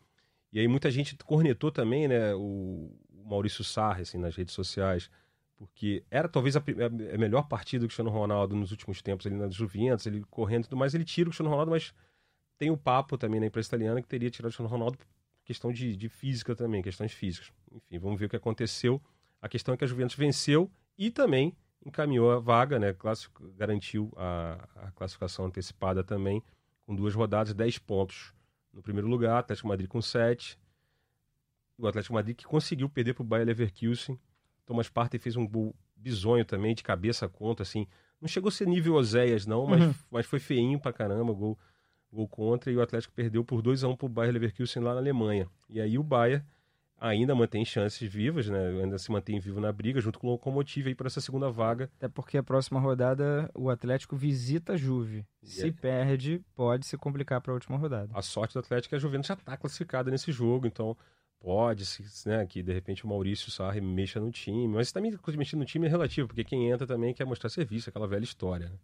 E 0.51 0.59
aí 0.59 0.67
muita 0.67 0.91
gente 0.91 1.15
cornetou 1.17 1.71
também, 1.71 2.07
né, 2.07 2.33
o 2.35 2.91
o 3.23 3.29
Maurício 3.29 3.63
Sarri, 3.63 4.01
assim, 4.01 4.17
nas 4.17 4.35
redes 4.35 4.53
sociais, 4.53 5.09
porque 5.55 6.03
era 6.11 6.27
talvez 6.27 6.55
a, 6.57 6.59
a 6.59 7.17
melhor 7.17 7.47
partida 7.47 7.85
do 7.85 7.87
Cristiano 7.87 8.09
Ronaldo 8.09 8.55
nos 8.55 8.71
últimos 8.71 9.01
tempos, 9.01 9.25
ali 9.25 9.35
nas 9.35 9.55
Juventus, 9.55 10.05
ele 10.05 10.23
correndo 10.29 10.65
e 10.65 10.67
tudo 10.67 10.77
mais, 10.77 10.93
ele 10.93 11.05
tira 11.05 11.29
o 11.29 11.31
Cristiano 11.31 11.49
Ronaldo, 11.49 11.71
mas 11.71 11.93
tem 12.57 12.69
o 12.69 12.77
papo 12.77 13.17
também 13.17 13.39
na 13.39 13.45
imprensa 13.45 13.69
italiana 13.69 14.01
que 14.01 14.07
teria 14.07 14.29
tirado 14.29 14.47
o 14.47 14.49
Cristiano 14.49 14.69
Ronaldo 14.69 14.97
por 14.97 15.07
questão 15.45 15.71
de, 15.71 15.95
de 15.95 16.09
física 16.09 16.55
também, 16.55 16.81
questões 16.81 17.13
físicas. 17.13 17.51
Enfim, 17.71 17.97
vamos 17.97 18.19
ver 18.19 18.25
o 18.25 18.29
que 18.29 18.35
aconteceu. 18.35 19.01
A 19.43 19.49
questão 19.49 19.73
é 19.73 19.77
que 19.77 19.83
a 19.83 19.87
Juventus 19.87 20.15
venceu 20.15 20.71
e 20.97 21.11
também 21.11 21.53
encaminhou 21.85 22.31
a 22.31 22.39
vaga, 22.39 22.79
né? 22.79 22.93
Clássico, 22.93 23.45
garantiu 23.57 24.09
a, 24.15 24.57
a 24.77 24.91
classificação 24.91 25.47
antecipada 25.47 26.01
também, 26.01 26.41
com 26.85 26.95
duas 26.95 27.13
rodadas, 27.13 27.53
10 27.53 27.77
pontos 27.79 28.33
no 28.71 28.81
primeiro 28.81 29.05
lugar, 29.05 29.39
Atlético 29.39 29.67
Madrid 29.67 29.89
com 29.89 30.01
7. 30.01 30.57
O 31.77 31.85
Atlético 31.85 32.13
Madrid 32.13 32.37
que 32.37 32.45
conseguiu 32.45 32.87
perder 32.87 33.15
para 33.15 33.21
o 33.21 33.25
Bayer 33.25 33.45
Leverkusen. 33.45 34.17
Thomas 34.65 34.87
Partey 34.87 35.19
fez 35.19 35.35
um 35.35 35.45
gol 35.45 35.75
bizonho 35.93 36.45
também, 36.45 36.73
de 36.73 36.81
cabeça 36.81 37.27
contra, 37.27 37.63
assim. 37.63 37.85
Não 38.21 38.29
chegou 38.29 38.47
a 38.47 38.51
ser 38.51 38.65
nível 38.65 38.93
Oséias, 38.93 39.45
não, 39.45 39.67
mas, 39.67 39.81
uhum. 39.81 39.93
mas 40.09 40.25
foi 40.25 40.39
feinho 40.39 40.79
pra 40.79 40.93
caramba, 40.93 41.33
gol, 41.33 41.59
gol 42.09 42.29
contra. 42.29 42.71
E 42.71 42.77
o 42.77 42.81
Atlético 42.81 43.13
perdeu 43.13 43.43
por 43.43 43.61
2 43.61 43.83
a 43.83 43.89
1 43.89 43.97
pro 43.97 44.07
Bayer 44.07 44.31
Leverkusen 44.31 44.81
lá 44.81 44.93
na 44.93 45.01
Alemanha. 45.01 45.49
E 45.69 45.81
aí 45.81 45.97
o 45.97 46.03
Bayer 46.03 46.45
ainda 47.03 47.35
mantém 47.35 47.65
chances 47.65 48.09
vivas, 48.09 48.47
né? 48.47 48.81
Ainda 48.81 48.97
se 48.97 49.11
mantém 49.11 49.39
vivo 49.39 49.59
na 49.59 49.71
briga, 49.71 49.99
junto 49.99 50.17
com 50.17 50.27
o 50.27 50.31
Locomotive 50.31 50.89
aí 50.89 50.95
para 50.95 51.07
essa 51.07 51.19
segunda 51.19 51.51
vaga. 51.51 51.91
Até 51.97 52.07
porque 52.07 52.37
a 52.37 52.43
próxima 52.43 52.79
rodada 52.79 53.51
o 53.53 53.69
Atlético 53.69 54.15
visita 54.15 54.73
a 54.73 54.77
Juve. 54.77 55.25
Se 55.43 55.71
perde, 55.71 56.41
pode 56.55 56.87
se 56.87 56.97
complicar 56.97 57.41
para 57.41 57.51
a 57.51 57.55
última 57.55 57.77
rodada. 57.77 58.09
A 58.13 58.21
sorte 58.21 58.53
do 58.53 58.59
Atlético 58.59 58.87
é 58.87 58.91
que 58.91 58.95
a 58.95 58.99
Juventus 58.99 59.27
já 59.27 59.33
está 59.33 59.57
classificada 59.57 60.09
nesse 60.09 60.31
jogo, 60.31 60.65
então 60.65 60.95
pode, 61.39 61.83
né, 62.25 62.45
que 62.45 62.63
de 62.63 62.71
repente 62.71 63.03
o 63.03 63.07
Maurício 63.09 63.51
Sarri 63.51 63.81
mexa 63.81 64.17
no 64.17 64.31
time, 64.31 64.65
mas 64.65 64.93
também 64.93 65.13
mexer 65.35 65.57
no 65.57 65.65
time 65.65 65.87
é 65.87 65.89
relativo, 65.89 66.29
porque 66.29 66.45
quem 66.45 66.71
entra 66.71 66.87
também 66.87 67.13
quer 67.13 67.25
mostrar 67.25 67.49
serviço, 67.49 67.89
aquela 67.89 68.07
velha 68.07 68.23
história. 68.23 68.69
Né? 68.69 68.75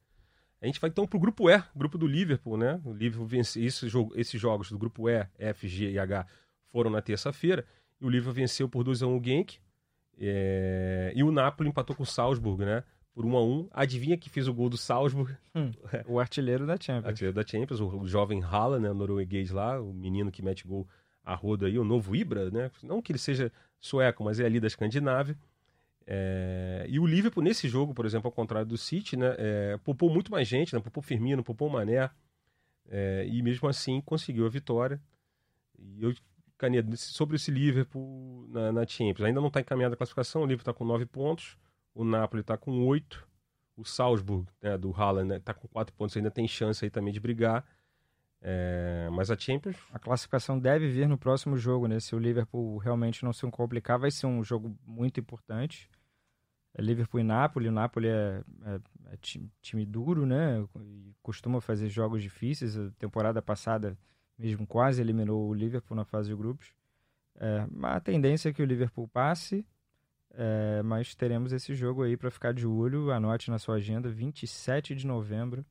A 0.62 0.66
gente 0.66 0.82
vai 0.82 0.90
então 0.90 1.08
para 1.08 1.16
o 1.16 1.20
grupo 1.22 1.50
E, 1.50 1.64
grupo 1.74 1.98
do 1.98 2.06
Liverpool, 2.06 2.58
né? 2.58 2.82
O 2.84 2.92
Liverpool 2.92 3.26
vence 3.26 3.64
esse 3.64 3.88
jogo, 3.88 4.12
esses 4.14 4.40
jogos 4.40 4.70
do 4.70 4.78
grupo 4.78 5.10
E, 5.10 5.26
F, 5.38 5.70
G 5.70 5.92
e 5.92 5.98
H 5.98 6.28
foram 6.70 6.90
na 6.90 7.02
terça-feira. 7.02 7.66
E 8.00 8.06
o 8.06 8.10
Liverpool 8.10 8.34
venceu 8.34 8.70
por 8.70 8.84
2 8.84 9.04
a 9.04 9.08
1 9.08 9.18
o 9.18 9.24
Genk. 9.24 9.58
É... 10.18 11.12
E 11.16 11.24
o 11.24 11.32
Napoli 11.32 11.70
empatou 11.70 11.96
com 11.96 12.04
o 12.04 12.06
Salzburg, 12.06 12.64
né? 12.64 12.84
Por 13.14 13.26
1 13.26 13.38
a 13.38 13.44
1 13.44 13.70
Adivinha 13.72 14.18
que 14.18 14.30
fez 14.30 14.48
o 14.48 14.54
gol 14.54 14.70
do 14.70 14.78
Salzburg? 14.78 15.36
Hum, 15.56 15.72
o 16.08 16.20
artilheiro 16.20 16.66
da 16.66 16.78
Champions. 16.80 17.06
artilheiro 17.06 17.36
da 17.36 17.46
Champions, 17.46 17.80
o, 17.80 17.88
o 17.88 18.08
jovem 18.08 18.44
Haaland, 18.44 18.84
né? 18.84 18.92
O 18.92 18.94
norueguês 18.94 19.52
lá, 19.52 19.82
o 19.82 19.94
menino 19.94 20.32
que 20.32 20.42
mete 20.42 20.68
gol 20.68 20.88
a 21.24 21.36
roda 21.36 21.68
aí, 21.68 21.78
o 21.78 21.84
novo 21.84 22.16
Ibra, 22.16 22.50
né? 22.50 22.72
Não 22.82 23.02
que 23.02 23.12
ele 23.12 23.20
seja 23.20 23.52
sueco, 23.80 24.24
mas 24.24 24.40
é 24.40 24.46
ali 24.46 24.60
da 24.60 24.68
Escandinávia. 24.68 25.38
É... 26.08 26.86
E 26.90 27.00
o 27.00 27.06
Liverpool, 27.06 27.44
nesse 27.44 27.68
jogo, 27.68 27.94
por 27.94 28.06
exemplo, 28.06 28.28
ao 28.28 28.32
contrário 28.32 28.68
do 28.68 28.78
City, 28.78 29.16
né? 29.16 29.36
É... 29.38 29.78
Poupou 29.84 30.10
muito 30.10 30.32
mais 30.32 30.48
gente, 30.48 30.74
né? 30.74 30.82
Poupou 30.82 31.04
Firmino, 31.04 31.44
poupou 31.44 31.70
Mané. 31.70 32.10
É... 32.90 33.28
E 33.28 33.42
mesmo 33.44 33.68
assim 33.70 34.02
conseguiu 34.02 34.46
a 34.46 34.50
vitória. 34.50 35.00
E 35.78 36.04
eu 36.04 36.14
Sobre 36.98 37.38
esse 37.38 37.52
Liverpool 37.52 38.48
na, 38.50 38.72
na 38.72 38.86
Champions. 38.86 39.28
Ainda 39.28 39.40
não 39.40 39.48
está 39.48 39.62
encaminhada 39.62 39.96
a 39.96 39.98
classificação, 39.98 40.42
o 40.42 40.46
Liverpool 40.46 40.72
está 40.72 40.74
com 40.74 40.86
9 40.86 41.06
pontos, 41.06 41.58
o 41.94 42.04
Napoli 42.04 42.42
está 42.42 42.58
com 42.58 42.86
8, 42.86 43.28
o 43.78 43.86
Salzburg, 43.86 44.48
né, 44.62 44.78
do 44.78 44.94
Haaland, 44.94 45.36
está 45.36 45.54
né, 45.54 45.60
com 45.60 45.68
4 45.68 45.94
pontos, 45.94 46.16
ainda 46.18 46.30
tem 46.30 46.48
chance 46.48 46.84
aí 46.84 46.92
também 46.92 47.14
de 47.14 47.20
brigar. 47.20 47.66
É, 48.42 49.10
mas 49.12 49.30
a 49.30 49.38
Champions. 49.38 49.78
A 49.92 50.00
classificação 50.00 50.58
deve 50.58 50.88
vir 50.88 51.08
no 51.08 51.18
próximo 51.18 51.58
jogo, 51.58 51.88
né? 51.88 52.00
Se 52.00 52.16
o 52.16 52.20
Liverpool 52.20 52.78
realmente 52.78 53.24
não 53.24 53.34
se 53.34 53.46
complicar, 53.52 54.00
vai 54.00 54.12
ser 54.12 54.28
um 54.28 54.44
jogo 54.44 54.78
muito 54.86 55.20
importante. 55.20 55.90
É 56.74 56.82
Liverpool 56.82 57.20
e 57.20 57.24
Napoli. 57.24 57.68
O 57.68 57.72
Napoli 57.72 58.08
é, 58.08 58.42
é, 58.66 58.80
é 59.12 59.18
time, 59.18 59.52
time, 59.62 59.86
duro, 59.86 60.26
né? 60.26 60.66
E 60.80 61.14
costuma 61.22 61.60
fazer 61.60 61.90
jogos 61.90 62.22
difíceis. 62.22 62.78
A 62.78 62.92
temporada 62.92 63.42
passada 63.42 63.98
mesmo 64.40 64.66
quase 64.66 65.02
eliminou 65.02 65.50
o 65.50 65.54
Liverpool 65.54 65.98
na 65.98 66.06
fase 66.06 66.30
de 66.30 66.36
grupos. 66.36 66.74
É, 67.36 67.68
a 67.84 68.00
tendência 68.00 68.50
é 68.50 68.54
que 68.54 68.64
o 68.64 68.66
Liverpool 68.66 69.08
passe, 69.08 69.66
é, 70.32 70.82
mas 70.82 71.14
teremos 71.14 71.52
esse 71.52 71.76
jogo 71.76 72.04
aí 72.04 72.16
para 72.16 72.32
ficar 72.32 72.54
de 72.54 72.66
olho. 72.66 73.12
Anote 73.12 73.52
na 73.52 73.60
sua 73.60 73.76
agenda, 73.76 74.10
27 74.10 74.96
de 74.96 75.06
novembro, 75.06 75.66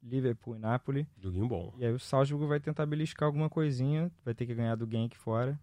Liverpool 0.00 0.54
e 0.56 0.58
Napoli. 0.58 1.08
Joguinho 1.18 1.48
bom. 1.48 1.74
E 1.76 1.84
aí 1.84 1.92
o 1.92 1.98
Salzburg 1.98 2.46
vai 2.46 2.60
tentar 2.60 2.86
beliscar 2.86 3.26
alguma 3.26 3.50
coisinha, 3.50 4.10
vai 4.24 4.34
ter 4.34 4.46
que 4.46 4.54
ganhar 4.54 4.76
do 4.76 4.88
Genk 4.88 5.16
fora. 5.16 5.58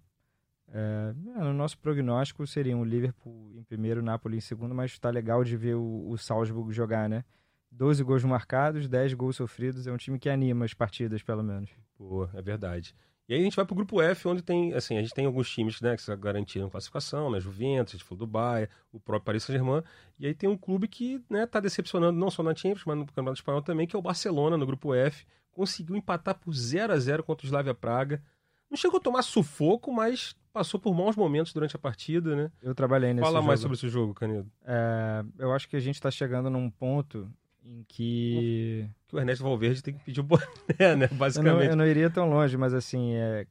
É, 0.67 1.13
é 1.35 1.39
no 1.39 1.53
nosso 1.53 1.79
prognóstico 1.79 2.45
seria 2.45 2.75
um 2.75 2.83
Liverpool 2.83 3.51
em 3.55 3.63
primeiro, 3.63 4.03
Napoli 4.03 4.37
em 4.37 4.41
segundo, 4.41 4.75
mas 4.75 4.91
está 4.91 5.09
legal 5.09 5.43
de 5.43 5.55
ver 5.55 5.75
o, 5.75 6.09
o 6.09 6.17
Salzburg 6.17 6.71
jogar, 6.71 7.07
né? 7.09 7.23
12 7.71 8.03
gols 8.03 8.23
marcados, 8.23 8.87
10 8.87 9.13
gols 9.13 9.35
sofridos. 9.35 9.87
É 9.87 9.91
um 9.91 9.97
time 9.97 10.19
que 10.19 10.29
anima 10.29 10.65
as 10.65 10.73
partidas, 10.73 11.21
pelo 11.21 11.43
menos. 11.43 11.69
Boa, 11.97 12.29
é 12.33 12.41
verdade. 12.41 12.95
E 13.27 13.33
aí 13.35 13.41
a 13.41 13.43
gente 13.43 13.55
vai 13.55 13.63
pro 13.63 13.75
grupo 13.75 14.01
F, 14.01 14.27
onde 14.27 14.41
tem, 14.41 14.73
assim, 14.73 14.97
a 14.97 15.01
gente 15.03 15.13
tem 15.13 15.27
alguns 15.27 15.47
times, 15.51 15.79
né, 15.81 15.95
que 15.95 16.15
garantiram 16.15 16.67
classificação, 16.67 17.29
né, 17.29 17.39
Juventus, 17.39 17.93
a 17.93 17.97
gente 17.97 18.03
falou 18.03 18.17
do 18.17 18.25
Bayern, 18.25 18.67
o 18.91 18.99
próprio 18.99 19.25
Paris 19.25 19.43
Saint-Germain, 19.43 19.83
e 20.17 20.25
aí 20.25 20.33
tem 20.33 20.49
um 20.49 20.57
clube 20.57 20.87
que, 20.87 21.23
né, 21.29 21.45
tá 21.45 21.59
decepcionando 21.59 22.17
não 22.17 22.31
só 22.31 22.41
na 22.41 22.55
Champions, 22.55 22.85
mas 22.85 22.97
no 22.97 23.05
Campeonato 23.05 23.37
Espanhol 23.37 23.61
também, 23.61 23.85
que 23.85 23.95
é 23.95 23.99
o 23.99 24.01
Barcelona, 24.01 24.57
no 24.57 24.65
grupo 24.65 24.95
F, 24.95 25.27
conseguiu 25.51 25.95
empatar 25.95 26.39
por 26.39 26.51
0 26.51 26.91
a 26.91 26.97
0 26.97 27.23
contra 27.23 27.45
o 27.45 27.47
Slavia 27.47 27.75
Praga. 27.75 28.19
Não 28.67 28.77
chegou 28.77 28.97
a 28.97 29.01
tomar 29.01 29.21
sufoco, 29.21 29.93
mas 29.93 30.35
passou 30.51 30.79
por 30.79 30.95
maus 30.95 31.15
momentos 31.15 31.53
durante 31.53 31.75
a 31.75 31.79
partida, 31.79 32.35
né? 32.35 32.51
Eu 32.61 32.73
trabalhei 32.73 33.13
nesse 33.13 33.25
Fala 33.25 33.37
jogo. 33.37 33.47
mais 33.47 33.59
sobre 33.59 33.75
esse 33.75 33.89
jogo, 33.89 34.13
Canedo. 34.13 34.49
É, 34.63 35.23
eu 35.37 35.51
acho 35.51 35.67
que 35.69 35.75
a 35.75 35.79
gente 35.79 35.95
está 35.95 36.09
chegando 36.09 36.49
num 36.49 36.69
ponto 36.69 37.29
em 37.69 37.83
que... 37.87 38.89
que 39.07 39.15
o 39.15 39.19
Ernesto 39.19 39.43
Valverde 39.43 39.83
tem 39.83 39.93
que 39.93 40.03
pedir 40.03 40.21
o 40.21 40.23
boné, 40.23 40.95
né? 40.97 41.07
Basicamente. 41.07 41.53
Eu 41.53 41.59
não, 41.59 41.63
eu 41.63 41.75
não 41.75 41.85
iria 41.85 42.09
tão 42.09 42.27
longe, 42.27 42.57
mas 42.57 42.73
assim, 42.73 43.13
é, 43.13 43.45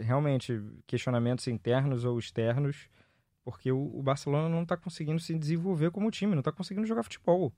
realmente, 0.00 0.60
questionamentos 0.86 1.46
internos 1.46 2.04
ou 2.04 2.18
externos, 2.18 2.88
porque 3.44 3.70
o, 3.70 3.90
o 3.94 4.02
Barcelona 4.02 4.48
não 4.48 4.62
está 4.62 4.76
conseguindo 4.76 5.20
se 5.20 5.38
desenvolver 5.38 5.90
como 5.90 6.10
time, 6.10 6.32
não 6.32 6.40
está 6.40 6.50
conseguindo 6.50 6.86
jogar 6.86 7.02
futebol. 7.02 7.52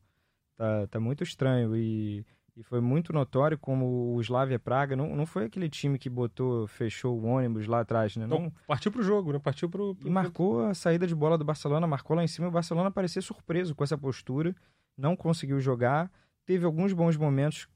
Tá, 0.57 0.87
tá 0.89 1.01
muito 1.01 1.23
estranho 1.23 1.77
e, 1.77 2.27
e 2.57 2.63
foi 2.63 2.81
muito 2.81 3.13
notório 3.13 3.57
como 3.57 4.15
o 4.15 4.21
Slavia 4.21 4.59
Praga 4.59 4.95
não, 4.97 5.15
não 5.17 5.25
foi 5.25 5.45
aquele 5.45 5.71
time 5.71 5.99
que 5.99 6.11
botou, 6.11 6.67
fechou 6.67 7.19
o 7.19 7.25
ônibus 7.25 7.67
lá 7.67 7.81
atrás, 7.81 8.17
né? 8.17 8.27
Não, 8.27 8.43
não 8.43 8.53
partiu 8.67 8.91
pro 8.91 9.03
jogo, 9.03 9.33
né? 9.33 9.39
Partiu 9.39 9.71
pro, 9.71 9.95
pro... 9.95 10.09
E 10.09 10.11
marcou 10.11 10.67
a 10.67 10.75
saída 10.75 11.07
de 11.07 11.15
bola 11.15 11.39
do 11.39 11.45
Barcelona, 11.45 11.87
marcou 11.87 12.17
lá 12.17 12.25
em 12.25 12.29
cima 12.29 12.49
e 12.49 12.51
o 12.51 12.53
Barcelona 12.53 12.91
parecia 12.91 13.23
surpreso 13.23 13.75
com 13.75 13.85
essa 13.85 13.97
postura 13.97 14.55
não 15.01 15.17
conseguiu 15.17 15.59
jogar. 15.61 16.11
Teve 16.45 16.65
alguns 16.65 16.93
bons 16.93 17.17
momentos, 17.17 17.69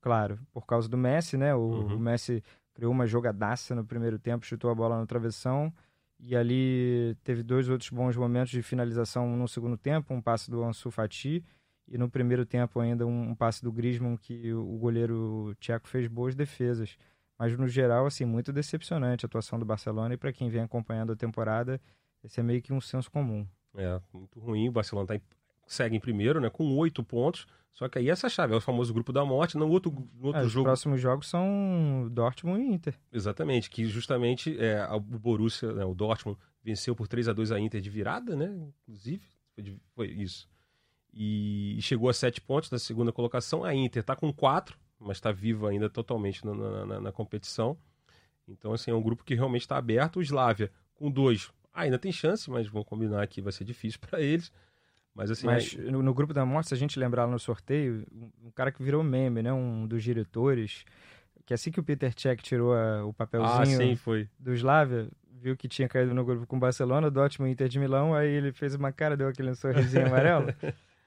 claro, 0.00 0.38
por 0.52 0.66
causa 0.66 0.88
do 0.88 0.96
Messi, 0.96 1.36
né? 1.36 1.54
O, 1.54 1.58
uhum. 1.58 1.96
o 1.96 1.98
Messi 1.98 2.42
criou 2.74 2.92
uma 2.92 3.06
jogadaça 3.06 3.74
no 3.74 3.84
primeiro 3.84 4.18
tempo, 4.18 4.44
chutou 4.44 4.70
a 4.70 4.74
bola 4.74 5.00
no 5.00 5.06
travessão. 5.06 5.72
E 6.18 6.34
ali 6.34 7.16
teve 7.24 7.42
dois 7.42 7.68
outros 7.68 7.90
bons 7.90 8.16
momentos 8.16 8.50
de 8.50 8.62
finalização 8.62 9.36
no 9.36 9.46
segundo 9.46 9.76
tempo, 9.76 10.14
um 10.14 10.20
passe 10.20 10.50
do 10.50 10.62
Ansu 10.62 10.90
Fati 10.90 11.44
e 11.88 11.98
no 11.98 12.08
primeiro 12.08 12.44
tempo 12.44 12.80
ainda 12.80 13.06
um, 13.06 13.34
passe 13.34 13.62
do 13.62 13.70
Griezmann 13.70 14.16
que 14.16 14.52
o 14.52 14.78
goleiro 14.78 15.54
tcheco 15.60 15.86
fez 15.88 16.08
boas 16.08 16.34
defesas. 16.34 16.96
Mas 17.38 17.56
no 17.56 17.68
geral, 17.68 18.06
assim, 18.06 18.24
muito 18.24 18.50
decepcionante 18.52 19.24
a 19.24 19.28
atuação 19.28 19.58
do 19.58 19.64
Barcelona 19.64 20.14
e 20.14 20.16
para 20.16 20.32
quem 20.32 20.48
vem 20.48 20.62
acompanhando 20.62 21.12
a 21.12 21.16
temporada, 21.16 21.80
esse 22.24 22.40
é 22.40 22.42
meio 22.42 22.62
que 22.62 22.72
um 22.72 22.80
senso 22.80 23.10
comum. 23.10 23.46
É, 23.74 24.00
muito 24.12 24.40
ruim. 24.40 24.68
O 24.68 24.72
Barcelona 24.72 25.14
está 25.14 25.35
segue 25.66 25.96
em 25.96 26.00
primeiro, 26.00 26.40
né? 26.40 26.48
Com 26.50 26.76
oito 26.76 27.02
pontos. 27.02 27.46
Só 27.72 27.88
que 27.90 27.98
aí 27.98 28.08
essa 28.08 28.28
chave 28.28 28.54
é 28.54 28.56
o 28.56 28.60
famoso 28.60 28.94
grupo 28.94 29.12
da 29.12 29.22
morte. 29.22 29.58
No 29.58 29.68
outro, 29.68 29.92
no 30.14 30.28
outro 30.28 30.42
é, 30.42 30.48
jogo. 30.48 30.60
Os 30.60 30.70
próximos 30.70 31.00
jogos 31.00 31.28
são 31.28 32.08
Dortmund 32.10 32.62
e 32.62 32.72
Inter. 32.72 32.98
Exatamente, 33.12 33.68
que 33.68 33.84
justamente 33.84 34.56
é, 34.58 34.86
o 34.90 34.98
Borussia, 34.98 35.72
né, 35.72 35.84
o 35.84 35.94
Dortmund, 35.94 36.38
venceu 36.64 36.96
por 36.96 37.06
3 37.06 37.28
a 37.28 37.32
2 37.34 37.52
a 37.52 37.60
Inter 37.60 37.80
de 37.82 37.90
virada, 37.90 38.34
né? 38.34 38.50
Inclusive, 38.82 39.26
foi, 39.54 39.76
foi 39.94 40.06
isso. 40.08 40.48
E, 41.12 41.76
e 41.78 41.82
chegou 41.82 42.08
a 42.08 42.14
sete 42.14 42.40
pontos 42.40 42.70
da 42.70 42.78
segunda 42.78 43.12
colocação. 43.12 43.62
A 43.62 43.74
Inter 43.74 44.00
está 44.00 44.16
com 44.16 44.32
quatro, 44.32 44.78
mas 44.98 45.18
está 45.18 45.30
viva 45.30 45.68
ainda 45.68 45.88
totalmente 45.88 46.44
na, 46.44 46.54
na, 46.54 46.86
na, 46.86 47.00
na, 47.00 47.12
competição. 47.12 47.76
Então, 48.48 48.72
assim, 48.72 48.90
é 48.90 48.94
um 48.94 49.02
grupo 49.02 49.24
que 49.24 49.34
realmente 49.34 49.62
está 49.62 49.76
aberto. 49.76 50.16
O 50.16 50.22
Slavia, 50.22 50.70
com 50.94 51.10
dois, 51.10 51.50
ainda 51.72 51.98
tem 51.98 52.10
chance, 52.10 52.50
mas 52.50 52.68
vamos 52.68 52.88
combinar 52.88 53.26
que 53.26 53.40
vai 53.40 53.52
ser 53.52 53.64
difícil 53.64 54.00
para 54.08 54.20
eles. 54.20 54.52
Mas 55.16 55.30
assim. 55.30 55.46
Mas 55.46 55.74
aí... 55.78 55.90
no, 55.90 56.02
no, 56.02 56.12
grupo 56.12 56.34
da 56.34 56.44
morte, 56.44 56.68
se 56.68 56.74
a 56.74 56.76
gente 56.76 57.00
lembrar 57.00 57.26
no 57.26 57.38
sorteio, 57.38 58.06
um, 58.12 58.48
um, 58.48 58.50
cara 58.50 58.70
que 58.70 58.82
virou 58.82 59.02
meme, 59.02 59.42
né? 59.42 59.52
Um 59.52 59.86
dos 59.86 60.04
diretores. 60.04 60.84
Que 61.46 61.54
assim 61.54 61.70
que 61.70 61.80
o 61.80 61.82
Peter 61.82 62.12
Cech 62.14 62.42
tirou 62.42 62.74
a, 62.74 63.04
o 63.04 63.14
papelzinho 63.14 63.60
ah, 63.60 63.64
sim, 63.64 63.96
foi. 63.96 64.28
do 64.38 64.52
Slavia, 64.52 65.08
viu 65.30 65.56
que 65.56 65.68
tinha 65.68 65.88
caído 65.88 66.12
no 66.12 66.24
grupo 66.24 66.46
com 66.46 66.56
o 66.56 66.60
Barcelona, 66.60 67.10
Dortmund 67.10 67.50
e 67.50 67.52
Inter 67.52 67.68
de 67.68 67.78
Milão, 67.78 68.14
aí 68.14 68.28
ele 68.28 68.52
fez 68.52 68.74
uma 68.74 68.90
cara, 68.92 69.16
deu 69.16 69.28
aquele 69.28 69.54
sorrisinho 69.54 70.06
amarelo. 70.08 70.52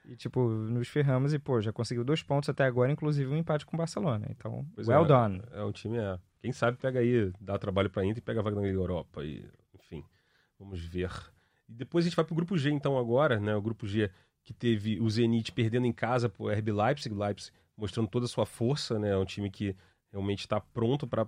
E, 0.05 0.15
tipo, 0.15 0.47
nos 0.47 0.87
ferramos 0.87 1.33
e, 1.33 1.39
pô, 1.39 1.61
já 1.61 1.73
conseguiu 1.73 2.05
dois 2.05 2.23
pontos 2.23 2.49
até 2.49 2.63
agora, 2.63 2.91
inclusive 2.91 3.29
um 3.29 3.37
empate 3.37 3.65
com 3.65 3.75
o 3.75 3.77
Barcelona. 3.77 4.27
Então, 4.29 4.65
pois 4.73 4.87
well 4.87 5.03
é, 5.03 5.07
done. 5.07 5.41
É 5.51 5.63
um 5.63 5.71
time, 5.73 5.97
é. 5.97 6.17
Quem 6.41 6.53
sabe 6.53 6.77
pega 6.77 6.99
aí, 6.99 7.31
dá 7.39 7.59
trabalho 7.59 7.89
pra 7.89 8.05
Inter 8.05 8.19
e 8.19 8.21
pega 8.21 8.39
a 8.39 8.43
vaga 8.43 8.61
na 8.61 8.67
Europa. 8.67 9.23
E, 9.25 9.45
enfim, 9.75 10.03
vamos 10.57 10.79
ver. 10.79 11.11
E 11.69 11.73
depois 11.73 12.03
a 12.03 12.09
gente 12.09 12.15
vai 12.15 12.25
pro 12.25 12.35
grupo 12.35 12.57
G, 12.57 12.71
então, 12.71 12.97
agora, 12.97 13.39
né? 13.39 13.55
O 13.55 13.61
grupo 13.61 13.87
G 13.87 14.09
que 14.43 14.53
teve 14.53 14.99
o 14.99 15.09
Zenit 15.09 15.51
perdendo 15.51 15.85
em 15.85 15.93
casa 15.93 16.27
para 16.27 16.43
o 16.43 16.49
RB 16.49 16.71
Leipzig, 16.71 17.13
Leipzig 17.13 17.55
mostrando 17.77 18.09
toda 18.09 18.25
a 18.25 18.27
sua 18.27 18.45
força, 18.45 18.97
né? 18.97 19.11
É 19.11 19.17
um 19.17 19.25
time 19.25 19.51
que 19.51 19.75
realmente 20.11 20.39
está 20.39 20.59
pronto 20.59 21.07
para 21.07 21.27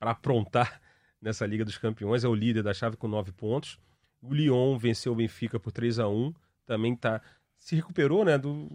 aprontar 0.00 0.80
nessa 1.20 1.44
Liga 1.46 1.64
dos 1.64 1.76
Campeões, 1.76 2.22
é 2.22 2.28
o 2.28 2.34
líder 2.34 2.62
da 2.62 2.72
chave 2.72 2.96
com 2.96 3.08
nove 3.08 3.32
pontos. 3.32 3.78
O 4.22 4.32
Lyon 4.32 4.78
venceu 4.78 5.12
o 5.12 5.16
Benfica 5.16 5.58
por 5.58 5.72
3 5.72 5.98
a 5.98 6.08
1 6.08 6.32
também 6.64 6.94
está 6.94 7.20
se 7.58 7.74
recuperou, 7.74 8.24
né? 8.24 8.38
Do, 8.38 8.68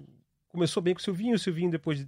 começou 0.48 0.82
bem 0.82 0.94
com 0.94 1.00
o 1.00 1.04
Silvinho, 1.04 1.36
o 1.36 1.40
Silvinho 1.40 1.72
depois 1.72 2.08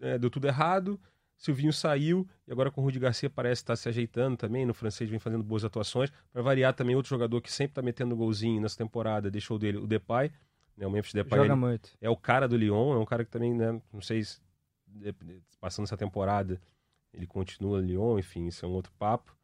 é, 0.00 0.18
deu 0.18 0.28
tudo 0.28 0.46
errado, 0.46 1.00
Silvinho 1.36 1.72
saiu 1.72 2.26
e 2.46 2.52
agora 2.52 2.70
com 2.70 2.80
o 2.80 2.84
Rudi 2.84 2.98
Garcia 2.98 3.28
parece 3.28 3.62
estar 3.62 3.76
se 3.76 3.88
ajeitando 3.88 4.36
também. 4.36 4.64
No 4.64 4.72
francês 4.72 5.08
vem 5.08 5.18
fazendo 5.18 5.44
boas 5.44 5.64
atuações. 5.64 6.10
Para 6.32 6.42
variar 6.42 6.72
também, 6.72 6.96
outro 6.96 7.10
jogador 7.10 7.40
que 7.40 7.52
sempre 7.52 7.72
está 7.72 7.82
metendo 7.82 8.16
golzinho 8.16 8.60
nessa 8.60 8.76
temporada, 8.76 9.30
deixou 9.30 9.58
dele 9.58 9.78
o 9.78 9.86
Depay. 9.86 10.32
Né, 10.76 10.86
o 10.86 10.90
Memphis 10.90 11.14
Depay 11.14 11.40
Joga 11.40 11.56
muito. 11.56 11.90
é 12.00 12.10
o 12.10 12.16
cara 12.16 12.46
do 12.46 12.56
Lyon, 12.56 12.94
é 12.94 12.98
um 12.98 13.04
cara 13.04 13.24
que 13.24 13.30
também, 13.30 13.54
né, 13.54 13.80
não 13.92 14.00
sei 14.00 14.22
se 14.22 14.40
passando 15.58 15.84
essa 15.84 15.96
temporada 15.96 16.60
ele 17.12 17.26
continua 17.26 17.80
no 17.80 17.86
Lyon, 17.86 18.18
enfim, 18.18 18.46
isso 18.46 18.64
é 18.64 18.68
um 18.68 18.72
outro 18.72 18.92
papo. 18.98 19.34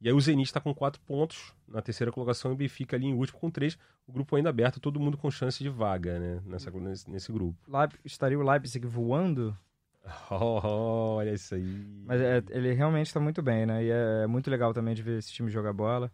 E 0.00 0.08
aí 0.08 0.14
o 0.14 0.20
Zenit 0.20 0.48
está 0.48 0.60
com 0.60 0.74
quatro 0.74 1.00
pontos 1.02 1.54
na 1.68 1.82
terceira 1.82 2.10
colocação 2.10 2.50
e 2.50 2.54
o 2.54 2.56
Benfica 2.56 2.96
ali 2.96 3.06
em 3.06 3.14
último 3.14 3.38
com 3.38 3.50
três. 3.50 3.78
O 4.06 4.12
grupo 4.12 4.34
ainda 4.34 4.48
aberto, 4.48 4.80
todo 4.80 4.98
mundo 4.98 5.16
com 5.16 5.30
chance 5.30 5.62
de 5.62 5.68
vaga 5.68 6.18
né, 6.18 6.42
nessa, 6.44 6.70
nesse, 6.70 7.10
nesse 7.10 7.30
grupo. 7.30 7.56
Leip, 7.68 7.94
estaria 8.04 8.38
o 8.38 8.42
Leipzig 8.42 8.86
voando? 8.86 9.56
Oh, 10.30 11.16
olha 11.16 11.32
isso 11.32 11.54
aí. 11.54 11.86
Mas 12.04 12.20
é, 12.20 12.42
ele 12.50 12.72
realmente 12.72 13.06
está 13.06 13.20
muito 13.20 13.42
bem, 13.42 13.66
né? 13.66 13.84
E 13.84 13.90
é, 13.90 14.22
é, 14.24 14.26
muito 14.26 14.50
legal 14.50 14.72
também 14.72 14.94
de 14.94 15.02
ver 15.02 15.18
esse 15.18 15.32
time 15.32 15.50
jogar 15.50 15.72
bola. 15.72 16.10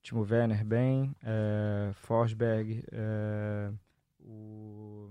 Timo 0.00 0.22
Werner 0.22 0.64
bem, 0.64 1.14
é, 1.22 1.90
Forsberg, 1.92 2.84
é, 2.92 3.70
o, 4.20 5.10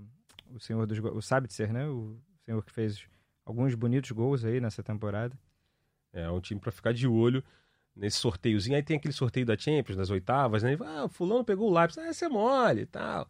o 0.50 0.58
senhor 0.58 0.86
dos 0.86 0.98
o 0.98 1.20
Sabitzer, 1.20 1.72
né? 1.72 1.86
O 1.86 2.16
senhor 2.44 2.64
que 2.64 2.72
fez 2.72 3.06
alguns 3.44 3.74
bonitos 3.74 4.10
gols 4.10 4.44
aí 4.44 4.60
nessa 4.60 4.82
temporada. 4.82 5.38
É 6.12 6.28
um 6.30 6.40
time 6.40 6.58
para 6.58 6.72
ficar 6.72 6.92
de 6.92 7.06
olho 7.06 7.44
nesse 7.94 8.16
sorteiozinho. 8.16 8.76
Aí 8.76 8.82
tem 8.82 8.96
aquele 8.96 9.12
sorteio 9.12 9.44
da 9.44 9.56
Champions, 9.56 9.96
das 9.96 10.10
oitavas, 10.10 10.62
né? 10.62 10.76
Ah, 10.80 11.08
fulano 11.08 11.44
pegou 11.44 11.70
o 11.70 11.78
Leipzig, 11.78 12.00
ah, 12.00 12.10
esse 12.10 12.24
é 12.24 12.28
mole 12.28 12.82
e 12.82 12.86
tal. 12.86 13.28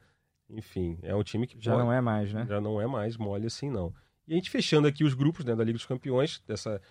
Enfim, 0.48 0.98
é 1.03 1.14
um 1.14 1.22
time 1.22 1.46
que 1.46 1.61
já 1.61 1.72
pode, 1.72 1.85
não 1.85 1.92
é 1.92 2.01
mais, 2.01 2.33
né? 2.33 2.46
Já 2.48 2.61
não 2.61 2.81
é 2.81 2.87
mais 2.87 3.16
mole 3.16 3.46
assim, 3.46 3.68
não. 3.68 3.92
E 4.28 4.34
a 4.34 4.36
gente 4.36 4.50
fechando 4.50 4.86
aqui 4.86 5.04
os 5.04 5.14
grupos 5.14 5.42
né, 5.44 5.56
da 5.56 5.64
Liga 5.64 5.78
dos 5.78 5.86
Campeões, 5.86 6.42
dessa, 6.46 6.82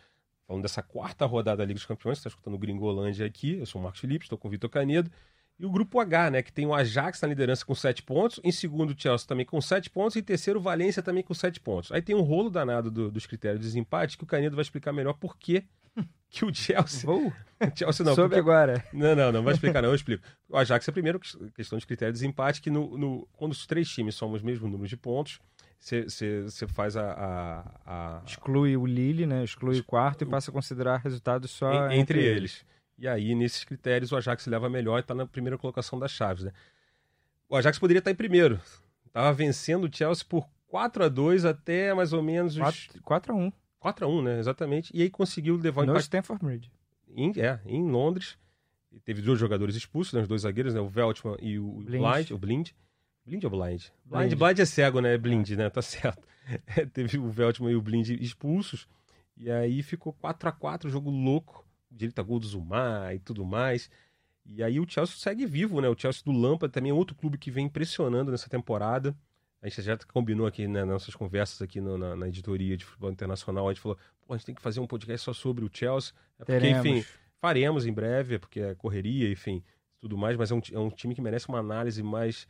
falando 0.47 0.63
dessa 0.63 0.81
quarta 0.81 1.23
rodada 1.27 1.57
da 1.57 1.65
Liga 1.65 1.75
dos 1.75 1.85
Campeões, 1.85 2.17
você 2.17 2.21
está 2.21 2.29
escutando 2.29 2.55
o 2.55 2.57
Gringolândia 2.57 3.27
aqui, 3.27 3.59
eu 3.59 3.65
sou 3.67 3.79
o 3.79 3.83
Marcos 3.83 4.01
Felipe, 4.01 4.25
estou 4.25 4.39
com 4.39 4.47
o 4.47 4.51
Vitor 4.51 4.69
Canedo. 4.69 5.11
E 5.59 5.65
o 5.65 5.71
grupo 5.71 5.99
H, 5.99 6.31
né, 6.31 6.41
que 6.41 6.51
tem 6.51 6.65
o 6.65 6.73
Ajax 6.73 7.21
na 7.21 7.27
liderança 7.27 7.63
com 7.63 7.75
7 7.75 8.01
pontos, 8.01 8.39
em 8.43 8.51
segundo 8.51 8.91
o 8.91 8.99
Chelsea 8.99 9.27
também 9.27 9.45
com 9.45 9.61
7 9.61 9.89
pontos 9.89 10.15
e 10.15 10.19
em 10.19 10.23
terceiro 10.23 10.59
o 10.59 10.61
Valência 10.61 11.03
também 11.03 11.23
com 11.23 11.33
7 11.33 11.59
pontos. 11.59 11.91
Aí 11.91 12.01
tem 12.01 12.15
um 12.15 12.21
rolo 12.21 12.49
danado 12.49 12.89
do, 12.89 13.11
dos 13.11 13.27
critérios 13.27 13.61
de 13.61 13.67
desempate 13.67 14.17
que 14.17 14.23
o 14.23 14.27
Canedo 14.27 14.55
vai 14.55 14.63
explicar 14.63 14.91
melhor 14.91 15.13
por 15.13 15.37
que 15.37 15.63
que 16.29 16.43
o 16.43 16.53
Chelsea. 16.53 17.05
Vou? 17.05 17.31
Chelsea 17.75 18.03
não. 18.03 18.15
Soube 18.15 18.35
porque... 18.35 18.39
agora. 18.39 18.83
Não, 18.91 19.15
não, 19.15 19.31
não 19.31 19.43
vai 19.43 19.53
explicar, 19.53 19.81
não, 19.83 19.89
eu 19.89 19.95
explico. 19.95 20.23
O 20.49 20.57
Ajax 20.57 20.87
é 20.87 20.91
primeiro 20.91 21.19
questão 21.55 21.77
de 21.77 21.85
critério 21.85 22.13
de 22.13 22.19
desempate, 22.19 22.61
que 22.61 22.71
no, 22.71 22.97
no, 22.97 23.27
quando 23.33 23.51
os 23.51 23.67
três 23.67 23.89
times 23.89 24.15
somam 24.15 24.35
os 24.35 24.41
mesmos 24.41 24.69
números 24.71 24.89
de 24.89 24.97
pontos, 24.97 25.39
você 25.79 26.67
faz 26.67 26.97
a, 26.97 27.11
a, 27.11 27.81
a, 27.85 28.23
Exclui 28.25 28.75
o 28.75 28.85
Lille, 28.85 29.25
né? 29.25 29.43
Exclui 29.43 29.79
o 29.79 29.83
quarto 29.83 30.23
e 30.23 30.27
passa 30.27 30.51
a 30.51 30.53
considerar 30.53 30.97
resultados 30.97 31.51
só 31.51 31.71
en, 31.71 31.85
entre, 31.85 31.99
entre 31.99 32.19
eles. 32.19 32.37
eles. 32.37 32.65
E 32.97 33.07
aí, 33.07 33.35
nesses 33.35 33.63
critérios, 33.63 34.11
o 34.11 34.17
Ajax 34.17 34.47
leva 34.47 34.69
melhor 34.69 34.97
e 34.97 35.01
está 35.01 35.13
na 35.13 35.25
primeira 35.25 35.57
colocação 35.57 35.99
das 35.99 36.11
chaves, 36.11 36.43
né? 36.43 36.51
O 37.47 37.55
Ajax 37.55 37.77
poderia 37.77 37.99
estar 37.99 38.11
em 38.11 38.15
primeiro. 38.15 38.59
Estava 39.05 39.31
vencendo 39.33 39.85
o 39.85 39.95
Chelsea 39.95 40.25
por 40.27 40.47
4 40.67 41.05
a 41.05 41.09
2 41.09 41.45
até 41.45 41.93
mais 41.93 42.11
ou 42.11 42.21
menos 42.21 42.57
os... 42.57 42.87
4 43.03 43.33
a 43.33 43.35
1 43.35 43.51
4 43.79 44.05
a 44.05 44.09
1 44.09 44.21
né? 44.21 44.39
Exatamente. 44.39 44.91
E 44.95 45.01
aí 45.01 45.09
conseguiu 45.09 45.55
levar 45.55 45.83
o 45.83 45.85
no 45.85 45.91
empate. 45.91 46.03
Stanford 46.03 46.43
Bridge. 46.43 46.71
Em, 47.15 47.31
é, 47.39 47.59
em 47.65 47.89
Londres. 47.89 48.37
Teve 49.05 49.21
dois 49.21 49.39
jogadores 49.39 49.75
expulsos, 49.75 50.13
né? 50.13 50.21
Os 50.21 50.27
dois 50.27 50.41
zagueiros, 50.41 50.73
né? 50.73 50.79
O 50.79 50.87
Veltman 50.87 51.37
e 51.39 51.59
o 51.59 51.81
Blind. 51.81 52.01
Blind 52.01 52.31
o 52.31 52.37
Blind. 52.37 52.69
Blind 53.27 53.43
ou 53.43 53.49
Blind? 53.49 53.83
Blind, 54.05 54.33
Blind 54.35 54.59
é 54.59 54.65
cego, 54.65 55.01
né? 55.01 55.17
Blind, 55.17 55.49
né? 55.51 55.69
Tá 55.69 55.81
certo. 55.83 56.25
É, 56.77 56.85
teve 56.85 57.17
o 57.17 57.29
Veltman 57.29 57.71
e 57.71 57.75
o 57.75 57.81
Blind 57.81 58.09
expulsos. 58.09 58.87
E 59.35 59.51
aí 59.51 59.83
ficou 59.83 60.13
4 60.13 60.47
a 60.47 60.51
4 60.51 60.89
jogo 60.89 61.09
louco. 61.09 61.67
Direito 61.91 62.19
a 62.19 62.23
gol 62.23 62.39
do 62.39 62.47
Zumar 62.47 63.13
e 63.13 63.19
tudo 63.19 63.45
mais. 63.45 63.89
E 64.45 64.63
aí 64.63 64.79
o 64.79 64.89
Chelsea 64.89 65.15
segue 65.17 65.45
vivo, 65.45 65.81
né? 65.81 65.89
O 65.89 65.97
Chelsea 65.97 66.23
do 66.23 66.31
Lampa 66.31 66.69
também 66.69 66.91
é 66.91 66.93
outro 66.93 67.15
clube 67.15 67.37
que 67.37 67.51
vem 67.51 67.65
impressionando 67.65 68.31
nessa 68.31 68.49
temporada. 68.49 69.15
A 69.61 69.67
gente 69.67 69.81
já 69.81 69.97
combinou 70.13 70.47
aqui 70.47 70.67
né, 70.67 70.81
nas 70.81 70.87
nossas 70.87 71.15
conversas 71.15 71.61
aqui 71.61 71.81
no, 71.81 71.97
na, 71.97 72.15
na, 72.15 72.27
editoria 72.27 72.77
de 72.77 72.85
futebol 72.85 73.11
internacional. 73.11 73.67
A 73.67 73.73
gente 73.73 73.81
falou, 73.81 73.97
pô, 74.25 74.33
a 74.33 74.37
gente 74.37 74.45
tem 74.45 74.55
que 74.55 74.61
fazer 74.61 74.79
um 74.79 74.87
podcast 74.87 75.25
só 75.25 75.33
sobre 75.33 75.65
o 75.65 75.69
Chelsea. 75.71 76.13
É 76.39 76.45
porque, 76.45 76.59
Teremos. 76.59 76.85
enfim, 76.85 77.05
faremos 77.41 77.85
em 77.85 77.91
breve, 77.91 78.39
porque 78.39 78.59
é 78.59 78.75
correria, 78.75 79.29
enfim, 79.29 79.63
tudo 79.99 80.17
mais. 80.17 80.37
Mas 80.37 80.51
é 80.51 80.55
um, 80.55 80.61
é 80.71 80.79
um 80.79 80.89
time 80.89 81.15
que 81.15 81.21
merece 81.21 81.49
uma 81.49 81.59
análise 81.59 82.01
mais 82.03 82.47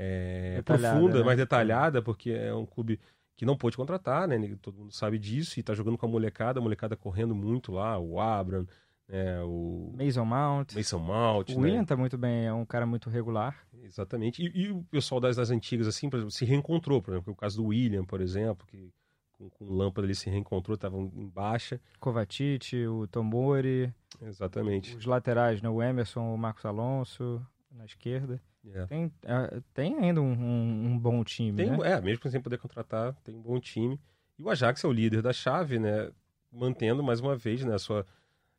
é, 0.00 0.62
profunda, 0.62 1.18
né? 1.18 1.24
mais 1.24 1.36
detalhada, 1.36 2.00
porque 2.00 2.30
é 2.30 2.54
um 2.54 2.64
clube 2.64 3.00
que 3.36 3.44
não 3.44 3.56
pôde 3.56 3.76
contratar, 3.76 4.28
né? 4.28 4.56
Todo 4.62 4.78
mundo 4.78 4.94
sabe 4.94 5.18
disso 5.18 5.58
e 5.58 5.62
tá 5.62 5.74
jogando 5.74 5.98
com 5.98 6.06
a 6.06 6.08
molecada, 6.08 6.60
a 6.60 6.62
molecada 6.62 6.96
correndo 6.96 7.34
muito 7.34 7.72
lá, 7.72 7.98
o 7.98 8.20
Abram, 8.20 8.64
né? 9.08 9.42
o 9.42 9.92
Mason 9.96 10.24
Mount. 10.24 10.74
Mason 10.74 10.98
Mount, 11.00 11.50
O 11.50 11.60
William 11.60 11.80
né? 11.80 11.84
tá 11.84 11.96
muito 11.96 12.16
bem, 12.16 12.46
é 12.46 12.52
um 12.52 12.64
cara 12.64 12.86
muito 12.86 13.10
regular. 13.10 13.66
Exatamente. 13.82 14.40
E, 14.40 14.66
e 14.66 14.70
o 14.70 14.84
pessoal 14.84 15.20
das, 15.20 15.34
das 15.34 15.50
antigas, 15.50 15.88
assim, 15.88 16.06
exemplo, 16.06 16.30
se 16.30 16.44
reencontrou, 16.44 17.02
por 17.02 17.14
exemplo, 17.14 17.32
o 17.32 17.36
caso 17.36 17.56
do 17.56 17.66
William, 17.66 18.04
por 18.04 18.20
exemplo, 18.20 18.64
que 18.68 18.92
com, 19.32 19.50
com 19.50 19.64
lâmpada 19.64 20.06
ele 20.06 20.14
se 20.14 20.30
reencontrou, 20.30 20.76
estavam 20.76 21.10
em 21.12 21.28
baixa. 21.28 21.80
Kovacic, 21.98 22.86
o 22.86 23.08
Tomori. 23.08 23.92
Exatamente. 24.22 24.96
Os 24.96 25.06
laterais, 25.06 25.60
né? 25.60 25.68
O 25.68 25.82
Emerson, 25.82 26.32
o 26.32 26.38
Marcos 26.38 26.64
Alonso 26.64 27.44
na 27.70 27.84
esquerda. 27.84 28.40
É. 28.74 28.86
Tem, 28.86 29.12
é, 29.24 29.62
tem 29.72 29.98
ainda 29.98 30.20
um, 30.20 30.32
um, 30.32 30.86
um 30.86 30.98
bom 30.98 31.22
time, 31.24 31.56
tem, 31.56 31.70
né? 31.70 31.92
É, 31.92 32.00
mesmo 32.00 32.28
sem 32.30 32.40
poder 32.40 32.58
contratar, 32.58 33.14
tem 33.24 33.34
um 33.34 33.40
bom 33.40 33.58
time. 33.58 33.98
E 34.38 34.42
o 34.42 34.50
Ajax 34.50 34.84
é 34.84 34.88
o 34.88 34.92
líder 34.92 35.22
da 35.22 35.32
chave, 35.32 35.78
né? 35.78 36.10
Mantendo 36.52 37.02
mais 37.02 37.20
uma 37.20 37.36
vez, 37.36 37.64
né, 37.64 37.74
a 37.74 37.78
sua... 37.78 38.06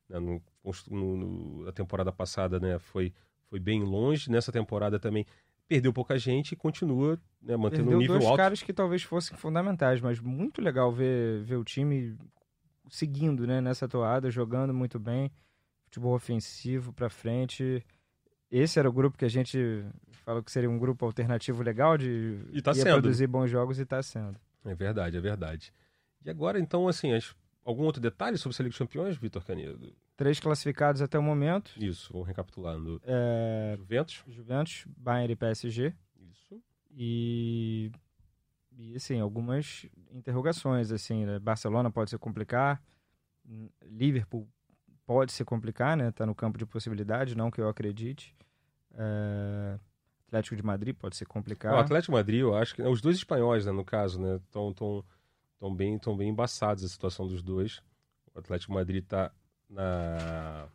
Né, 0.08 0.20
no, 0.20 0.42
no, 0.90 1.18
no, 1.18 1.68
a 1.68 1.72
temporada 1.72 2.12
passada, 2.12 2.60
né, 2.60 2.80
foi, 2.80 3.14
foi 3.50 3.60
bem 3.60 3.84
longe. 3.84 4.32
Nessa 4.32 4.52
temporada 4.52 5.00
também 5.00 5.26
perdeu 5.68 5.94
pouca 5.94 6.18
gente 6.18 6.54
e 6.54 6.56
continua 6.56 7.20
né, 7.42 7.56
mantendo 7.56 7.84
perdeu 7.84 7.98
um 7.98 8.02
nível 8.02 8.16
dois 8.16 8.26
alto. 8.26 8.38
caras 8.38 8.64
que 8.64 8.74
talvez 8.74 9.04
fossem 9.04 9.38
fundamentais, 9.38 10.02
mas 10.02 10.20
muito 10.20 10.62
legal 10.62 10.92
ver, 10.92 11.44
ver 11.44 11.58
o 11.58 11.64
time 11.64 12.18
seguindo 12.90 13.46
né, 13.46 13.62
nessa 13.62 13.88
toada, 13.88 14.32
jogando 14.32 14.74
muito 14.74 15.00
bem, 15.00 15.32
futebol 15.86 16.16
ofensivo 16.16 16.92
para 16.92 17.10
frente 17.10 17.86
esse 18.52 18.80
era 18.80 18.90
o 18.90 18.94
grupo 18.94 19.18
que 19.18 19.26
a 19.26 19.30
gente 19.30 19.86
falou 20.26 20.44
que 20.44 20.52
seria 20.52 20.70
um 20.70 20.80
grupo 20.80 21.06
alternativo 21.06 21.62
legal 21.64 21.98
de 21.98 22.40
e 22.52 22.62
tá 22.62 22.72
produzir 22.74 23.28
bons 23.28 23.50
jogos 23.50 23.80
e 23.80 23.84
está 23.84 24.02
sendo. 24.02 24.40
É 24.66 24.76
verdade, 24.76 25.18
é 25.18 25.22
verdade. 25.22 25.74
E 26.24 26.30
agora, 26.30 26.60
então, 26.60 26.88
assim, 26.88 27.10
algum 27.64 27.84
outro 27.84 28.02
detalhe 28.02 28.38
sobre 28.38 28.56
a 28.56 28.64
Liga 28.64 28.70
dos 28.70 28.78
Campeões, 28.78 29.18
Vitor 29.18 29.44
Canedo? 29.46 29.94
Três 30.18 30.40
classificados 30.40 31.02
até 31.02 31.18
o 31.18 31.24
momento. 31.24 31.72
Isso, 31.78 32.12
vamos 32.12 32.28
recapitulando. 32.28 33.02
É... 33.06 33.76
Juventus. 33.78 34.24
Juventus, 34.28 34.86
Bayern 34.98 35.32
e 35.32 35.36
PSG. 35.36 35.94
Isso. 36.30 36.62
E, 36.92 37.92
e 38.78 38.96
assim, 38.96 39.20
algumas 39.20 39.86
interrogações, 40.12 40.92
assim, 40.92 41.26
né? 41.26 41.40
Barcelona 41.40 41.90
pode 41.90 42.10
se 42.10 42.18
complicar, 42.18 42.84
Liverpool 43.86 44.48
pode 45.06 45.32
se 45.32 45.46
complicar, 45.46 45.96
né? 45.96 46.12
Tá 46.12 46.26
no 46.26 46.36
campo 46.36 46.58
de 46.58 46.66
possibilidade, 46.66 47.36
não 47.36 47.50
que 47.50 47.62
eu 47.62 47.70
acredite. 47.70 48.36
É... 48.94 49.80
Atlético 50.28 50.56
de 50.56 50.64
Madrid 50.64 50.96
pode 50.96 51.16
se 51.16 51.26
complicar. 51.26 51.74
O 51.74 51.78
Atlético 51.78 52.12
de 52.12 52.18
Madrid, 52.18 52.40
eu 52.42 52.56
acho 52.56 52.76
que 52.76 52.84
os 52.84 53.02
dois 53.02 53.16
espanhóis, 53.18 53.66
né, 53.66 53.72
no 53.72 53.84
caso, 53.84 54.22
né, 54.22 54.36
estão 54.36 54.72
tão, 54.74 55.04
tão 55.60 55.74
bem, 55.76 55.98
tão 55.98 56.16
bem 56.16 56.30
embaçados 56.30 56.84
a 56.84 56.88
situação 56.88 57.28
dos 57.28 57.42
dois. 57.42 57.82
O 58.36 58.40
Atlético 58.40 58.72
de 58.72 58.78
Madrid 58.78 59.04
está 59.04 59.32
na 59.68 60.70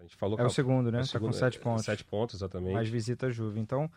a 0.00 0.02
gente 0.02 0.16
falou 0.16 0.38
é 0.38 0.44
o 0.44 0.50
segundo, 0.50 0.90
né? 0.90 1.02
É 1.02 1.04
tá 1.04 1.20
com 1.20 1.30
sete 1.30 1.58
é, 1.58 1.60
pontos. 1.60 1.84
Sete 1.84 2.04
pontos, 2.04 2.36
exatamente. 2.36 2.72
Mais 2.72 2.88
visita 2.88 3.26
a 3.26 3.30
Juve. 3.30 3.60
Então, 3.60 3.90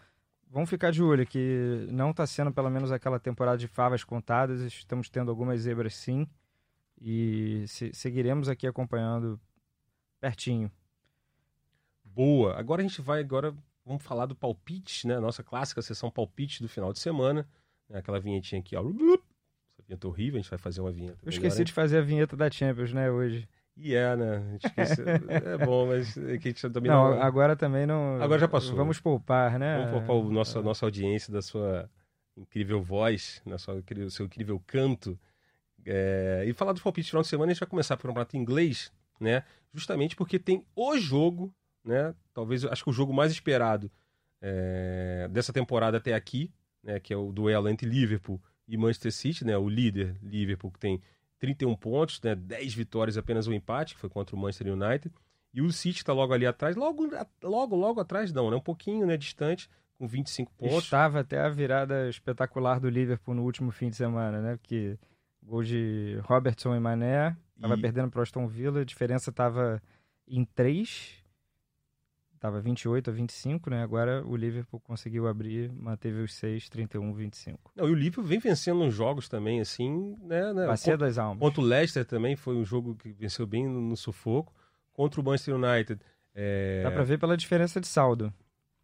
vamos 0.50 0.70
ficar 0.70 0.92
de 0.92 1.02
olho 1.02 1.26
que 1.26 1.88
não 1.90 2.12
está 2.12 2.28
sendo 2.28 2.52
pelo 2.52 2.70
menos 2.70 2.92
aquela 2.92 3.20
temporada 3.20 3.58
de 3.58 3.68
favas 3.70 4.04
contadas. 4.04 4.62
Estamos 4.62 5.10
tendo 5.10 5.32
algumas 5.32 5.62
zebras 5.62 5.96
sim. 5.96 6.28
E 7.02 7.64
se, 7.68 7.94
seguiremos 7.94 8.50
aqui 8.50 8.68
acompanhando 8.68 9.40
pertinho. 10.20 10.70
Boa. 12.14 12.58
Agora 12.58 12.82
a 12.82 12.88
gente 12.88 13.02
vai 13.02 13.20
agora 13.20 13.54
vamos 13.86 14.04
falar 14.04 14.26
do 14.26 14.36
palpite, 14.36 15.08
né? 15.08 15.20
Nossa 15.20 15.44
clássica 15.44 15.82
sessão 15.82 16.10
palpite 16.10 16.62
do 16.62 16.70
final 16.70 16.94
de 16.94 17.00
semana. 17.00 17.48
Né? 17.90 18.00
Aquela 18.00 18.20
vinhetinha 18.20 18.62
aqui, 18.62 18.76
ó. 18.76 18.82
Essa 18.82 19.84
vinheta 19.88 20.08
horrível, 20.08 20.40
a 20.40 20.42
gente 20.42 20.50
vai 20.50 20.60
fazer 20.60 20.82
uma 20.82 20.92
vinheta. 20.92 21.18
Eu 21.24 21.30
esqueci 21.30 21.58
melhor, 21.58 21.66
de 21.66 21.74
fazer 21.74 21.98
a 21.98 22.02
vinheta 22.02 22.36
da 22.36 22.50
Champions, 22.50 22.94
né, 22.94 23.10
hoje. 23.10 23.48
E 23.76 23.96
é, 23.96 24.16
né? 24.16 24.60
é 25.58 25.66
bom, 25.66 25.88
mas 25.88 26.16
é 26.16 26.38
que 26.38 26.48
a 26.48 26.52
gente 26.52 26.70
também 26.70 26.92
não, 26.92 27.16
não, 27.16 27.22
agora 27.22 27.56
também 27.56 27.88
não. 27.88 28.22
Agora 28.22 28.40
já 28.40 28.48
passou. 28.48 28.76
Vamos 28.76 29.00
poupar, 29.00 29.58
né? 29.58 29.78
Vamos 29.78 29.92
poupar 29.92 30.16
o 30.16 30.32
nosso, 30.32 30.60
a 30.60 30.62
nossa 30.62 30.86
audiência 30.86 31.34
da 31.34 31.42
sua 31.42 31.90
incrível 32.38 32.82
voz, 32.82 33.42
da 33.46 33.58
sua, 33.58 33.84
seu 34.10 34.28
incrível 34.28 34.62
canto. 34.68 35.20
É, 35.86 36.44
e 36.48 36.54
falar 36.54 36.72
dos 36.72 36.84
palpites 36.84 37.08
de 37.08 37.12
final 37.12 37.24
de 37.24 37.28
semana, 37.28 37.52
a 37.52 37.54
gente 37.54 37.60
vai 37.60 37.70
começar 37.70 37.98
pelo 37.98 38.10
campeonato 38.10 38.38
inglês, 38.38 38.92
né? 39.20 39.44
Justamente 39.74 40.16
porque 40.16 40.38
tem 40.38 40.64
o 40.76 40.96
jogo, 40.98 41.54
né? 41.84 42.14
Talvez, 42.34 42.66
acho 42.66 42.84
que 42.84 42.90
o 42.90 42.94
jogo 42.94 43.14
mais 43.14 43.32
esperado 43.32 43.92
é, 44.44 45.28
dessa 45.32 45.54
temporada 45.54 45.98
até 45.98 46.14
aqui, 46.14 46.52
né, 46.84 47.00
que 47.00 47.14
é 47.14 47.18
o 47.18 47.32
duelo 47.32 47.70
entre 47.70 47.88
Liverpool 47.88 48.42
e 48.68 48.78
Manchester 48.78 49.12
City, 49.12 49.46
né, 49.46 49.58
o 49.58 49.70
líder 49.70 50.18
Liverpool 50.22 50.72
que 50.72 50.80
tem 50.80 51.02
31 51.40 51.76
pontos, 51.76 52.22
né, 52.22 52.36
10 52.36 52.74
vitórias 52.74 53.18
apenas 53.18 53.48
um 53.48 53.54
empate, 53.54 53.96
que 53.96 54.02
foi 54.02 54.10
contra 54.10 54.36
o 54.36 54.40
Manchester 54.40 54.74
United, 54.74 55.16
e 55.54 55.62
o 55.62 55.72
City 55.72 56.00
está 56.00 56.12
logo 56.12 56.34
ali 56.34 56.46
atrás, 56.46 56.76
logo, 56.76 57.10
logo, 57.42 57.76
logo 57.76 58.02
atrás 58.02 58.34
não, 58.34 58.52
né, 58.52 58.58
um 58.58 58.62
pouquinho 58.62 59.06
né, 59.06 59.16
distante, 59.16 59.70
com 59.98 60.08
25 60.08 60.52
pontos. 60.56 60.84
Estava 60.84 61.22
até 61.22 61.40
a 61.40 61.50
virada 61.50 62.10
espetacular 62.10 62.80
do 62.80 62.90
Liverpool 62.90 63.36
no 63.36 63.44
último 63.44 63.72
fim 63.72 63.90
de 63.90 63.96
semana, 63.96 64.42
né, 64.42 64.58
porque 64.58 64.98
gol 65.42 65.64
de 65.64 66.20
Robertson 66.24 66.76
e 66.76 66.80
Mané, 66.82 67.36
estava 67.56 67.76
e... 67.76 67.82
perdendo 67.82 68.10
para 68.10 68.20
o 68.20 68.24
Aston 68.24 68.48
Villa, 68.48 68.82
a 68.82 68.86
diferença 68.86 69.30
estava 69.30 69.82
em 70.28 70.44
3 70.44 71.23
estava 72.44 72.60
28 72.60 73.10
a 73.10 73.14
25, 73.14 73.70
né? 73.70 73.82
Agora 73.82 74.22
o 74.28 74.36
Liverpool 74.36 74.78
conseguiu 74.82 75.30
abrir, 75.30 75.72
manteve 75.72 76.22
os 76.22 76.34
6, 76.36 76.68
31, 76.68 77.14
25. 77.14 77.72
Não, 77.74 77.88
e 77.88 77.92
o 77.92 77.96
Liverpool 77.96 78.26
vem 78.26 78.38
vencendo 78.38 78.82
uns 78.82 78.94
jogos 78.94 79.30
também, 79.30 79.62
assim, 79.62 80.18
né? 80.22 80.52
né? 80.52 80.68
Bacia 80.68 80.98
das 80.98 81.18
almas. 81.18 81.40
Contra 81.40 81.62
o 81.62 81.64
Leicester 81.64 82.04
também 82.04 82.36
foi 82.36 82.56
um 82.56 82.66
jogo 82.66 82.96
que 82.96 83.14
venceu 83.14 83.48
bem 83.48 83.66
no, 83.66 83.80
no 83.80 83.96
sufoco. 83.96 84.54
Contra 84.92 85.22
o 85.22 85.24
Manchester 85.24 85.56
United. 85.56 86.02
É... 86.36 86.84
Dá 86.84 86.92
para 86.92 87.04
ver 87.04 87.18
pela 87.18 87.38
diferença 87.38 87.80
de 87.80 87.88
saldo. 87.88 88.32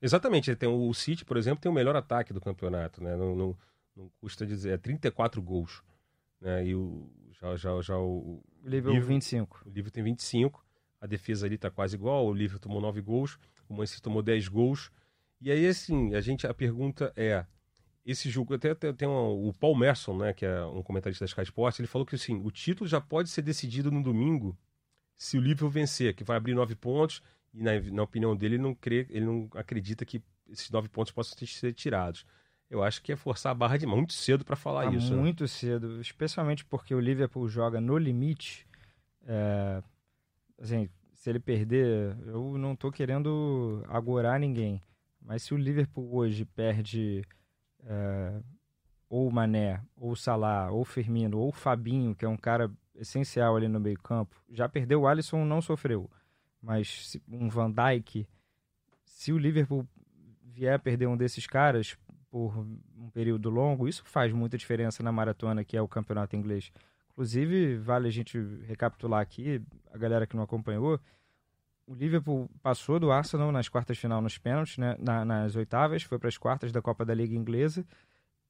Exatamente. 0.02 0.56
Tem 0.56 0.70
o 0.70 0.94
City, 0.94 1.26
por 1.26 1.36
exemplo, 1.36 1.62
tem 1.62 1.70
o 1.70 1.76
melhor 1.76 1.98
ataque 1.98 2.32
do 2.32 2.40
campeonato, 2.40 3.04
né? 3.04 3.18
Não, 3.18 3.36
não, 3.36 3.58
não 3.94 4.10
custa 4.22 4.46
dizer, 4.46 4.72
é 4.72 4.78
34 4.78 5.42
gols. 5.42 5.84
Né? 6.40 6.68
E 6.68 6.76
o, 6.76 7.12
já, 7.42 7.58
já, 7.58 7.82
já 7.82 7.98
o, 7.98 8.42
o 8.64 8.70
Liverpool 8.70 9.02
25. 9.02 9.64
O 9.66 9.70
Liverpool 9.70 9.92
tem 9.92 10.04
25 10.04 10.66
a 11.02 11.08
defesa 11.08 11.46
ali 11.46 11.56
está 11.56 11.70
quase 11.70 11.96
igual, 11.96 12.26
o 12.26 12.34
Liverpool 12.34 12.60
tomou 12.60 12.82
9 12.82 13.02
gols, 13.02 13.38
o 13.68 13.74
Manchester 13.74 14.02
tomou 14.02 14.22
10 14.22 14.48
gols. 14.48 14.92
E 15.42 15.52
aí, 15.52 15.66
assim, 15.68 16.14
a 16.16 16.22
gente, 16.22 16.46
a 16.46 16.54
pergunta 16.54 17.14
é, 17.16 17.46
esse 18.06 18.30
jogo, 18.30 18.54
até, 18.54 18.72
até 18.72 18.92
tem 18.92 19.08
um, 19.08 19.48
o 19.48 19.54
Paul 19.54 19.76
Merson, 19.76 20.18
né, 20.18 20.34
que 20.34 20.46
é 20.46 20.66
um 20.66 20.84
comentarista 20.84 21.24
da 21.24 21.30
Sky 21.30 21.44
Sports, 21.44 21.80
ele 21.80 21.88
falou 21.88 22.06
que, 22.06 22.16
assim, 22.16 22.42
o 22.44 22.52
título 22.52 22.88
já 22.88 23.00
pode 23.00 23.30
ser 23.30 23.42
decidido 23.42 23.92
no 23.92 24.04
domingo 24.04 24.58
se 25.18 25.38
o 25.38 25.42
Liverpool 25.42 25.70
vencer, 25.70 26.14
que 26.14 26.24
vai 26.24 26.38
abrir 26.38 26.54
9 26.54 26.76
pontos, 26.76 27.22
e 27.54 27.62
na, 27.62 27.80
na 27.80 28.04
opinião 28.04 28.36
dele, 28.36 28.56
ele 28.56 28.64
não, 28.64 28.74
crê, 28.74 29.06
ele 29.10 29.26
não 29.26 29.50
acredita 29.54 30.06
que 30.06 30.22
esses 30.50 30.70
9 30.70 30.88
pontos 30.90 31.12
possam 31.12 31.38
ser 31.46 31.74
tirados. 31.74 32.26
Eu 32.70 32.84
acho 32.84 33.02
que 33.02 33.12
é 33.12 33.16
forçar 33.16 33.52
a 33.52 33.56
barra 33.56 33.78
de 33.78 33.86
muito 33.86 34.14
cedo 34.14 34.46
para 34.46 34.56
falar 34.56 34.86
tá 34.86 34.96
isso. 34.96 35.14
Né? 35.14 35.22
Muito 35.22 35.44
né? 35.44 35.48
cedo, 35.48 36.00
especialmente 36.00 36.64
porque 36.64 36.94
o 36.94 37.00
Liverpool 37.00 37.48
joga 37.50 37.82
no 37.82 37.98
limite. 37.98 38.68
É, 39.26 39.82
assim, 40.60 40.90
se 41.14 41.30
ele 41.30 41.40
perder, 41.40 42.16
eu 42.28 42.58
não 42.58 42.74
estou 42.74 42.92
querendo 42.92 43.84
agorar 43.88 44.40
ninguém, 44.40 44.82
mas 45.22 45.44
se 45.44 45.54
o 45.54 45.58
Liverpool 45.58 46.16
hoje 46.16 46.46
perde 46.46 47.24
é, 47.84 48.42
ou 49.10 49.28
o 49.28 49.32
Mané, 49.32 49.82
ou 49.96 50.16
Salah, 50.16 50.72
ou 50.72 50.82
o 50.82 50.86
Firmino, 50.86 51.40
ou 51.40 51.52
Fabinho, 51.52 52.16
que 52.16 52.26
é 52.26 52.30
um 52.30 52.38
cara 52.38 52.72
essencial 52.96 53.56
ali 53.56 53.68
no 53.68 53.80
meio 53.80 54.00
campo, 54.00 54.42
já 54.50 54.70
perdeu 54.70 55.02
o 55.02 55.08
Alisson, 55.08 55.44
não 55.44 55.62
sofreu, 55.62 56.10
mas 56.62 57.18
um 57.28 57.50
Van 57.50 57.72
Dijk, 57.72 58.28
se 59.06 59.34
o 59.34 59.38
Liverpool 59.38 59.88
vier 60.44 60.74
a 60.74 60.80
perder 60.80 61.08
um 61.08 61.18
desses 61.18 61.48
caras 61.48 61.98
por 62.30 62.58
um 62.98 63.10
período 63.10 63.50
longo, 63.50 63.88
isso 63.88 64.04
faz 64.06 64.32
muita 64.32 64.58
diferença 64.58 65.02
na 65.02 65.12
maratona 65.12 65.64
que 65.64 65.76
é 65.76 65.82
o 65.82 65.88
campeonato 65.88 66.36
inglês. 66.36 66.72
Inclusive, 67.20 67.76
vale 67.76 68.08
a 68.08 68.12
gente 68.12 68.40
recapitular 68.66 69.20
aqui, 69.20 69.62
a 69.94 69.98
galera 69.98 70.26
que 70.26 70.38
não 70.38 70.44
acompanhou, 70.44 70.98
o 71.86 71.94
Liverpool 71.94 72.50
passou 72.64 72.98
do 72.98 73.12
Arsenal 73.12 73.52
nas 73.52 73.68
quartas 73.68 73.98
de 73.98 74.02
final 74.02 74.22
nos 74.22 74.38
pênaltis, 74.38 74.78
né? 74.78 74.96
Na, 74.98 75.26
nas 75.26 75.54
oitavas, 75.54 76.02
foi 76.02 76.18
para 76.18 76.30
as 76.30 76.38
quartas 76.38 76.72
da 76.72 76.82
Copa 76.82 77.04
da 77.04 77.14
Liga 77.14 77.36
Inglesa. 77.36 77.86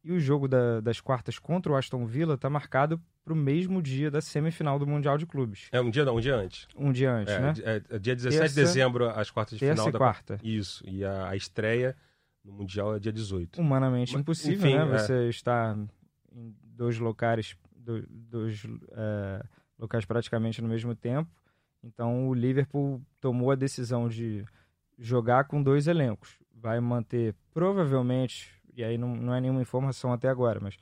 E 0.04 0.12
o 0.12 0.20
jogo 0.20 0.48
da, 0.48 0.82
das 0.82 1.02
quartas 1.02 1.40
contra 1.40 1.72
o 1.72 1.76
Aston 1.76 2.06
Villa 2.06 2.36
está 2.36 2.48
marcado 2.48 3.02
para 3.26 3.34
o 3.34 3.36
mesmo 3.36 3.82
dia 3.82 4.12
da 4.12 4.22
semifinal 4.22 4.78
do 4.78 4.86
Mundial 4.86 5.18
de 5.18 5.26
Clubes. 5.26 5.68
É 5.72 5.82
um 5.82 5.90
dia 5.90 6.06
não, 6.06 6.18
um 6.18 6.20
dia 6.20 6.36
antes. 6.36 6.68
Um 6.76 6.92
dia 6.92 7.12
antes, 7.12 7.34
é, 7.34 7.40
né? 7.40 7.54
É, 7.64 7.96
é 7.96 8.00
dia 8.00 8.16
17 8.16 8.40
terça, 8.40 8.54
de 8.54 8.68
dezembro, 8.68 9.10
as 9.10 9.32
quartas 9.32 9.58
de 9.58 9.68
final 9.68 9.92
da 9.92 9.98
quarta. 9.98 10.40
Isso. 10.44 10.84
E 10.88 11.04
a, 11.04 11.30
a, 11.30 11.36
estreia 11.36 11.98
no 12.46 12.54
Mundial 12.54 12.96
é 12.96 13.00
dia 13.00 13.12
18. 13.12 13.60
Humanamente 13.60 14.14
Mas, 14.14 14.22
impossível, 14.22 14.70
enfim, 14.70 14.78
né? 14.78 14.96
É. 14.96 15.00
Você 15.00 15.30
está 15.30 15.76
em 16.32 16.56
dois 16.76 17.00
locais 17.00 17.58
dois 18.10 18.64
é, 18.92 19.44
locais 19.78 20.06
praticamente 20.06 20.62
no 20.62 20.68
mesmo 20.68 20.96
tempo. 20.96 21.30
Então 21.84 22.28
o 22.28 22.34
Liverpool 22.34 23.02
tomou 23.22 23.52
a 23.52 23.56
decisão 23.56 24.10
de 24.10 24.46
jogar 24.98 25.46
com 25.46 25.64
dois 25.64 25.88
elencos. 25.88 26.38
Vai 26.54 26.80
manter 26.80 27.34
provavelmente, 27.54 28.52
e 28.76 28.84
aí 28.84 28.98
não, 28.98 29.16
não 29.16 29.34
é 29.34 29.40
nenhuma 29.40 29.62
informação 29.62 30.12
até 30.12 30.28
agora, 30.28 30.60
mas 30.62 30.78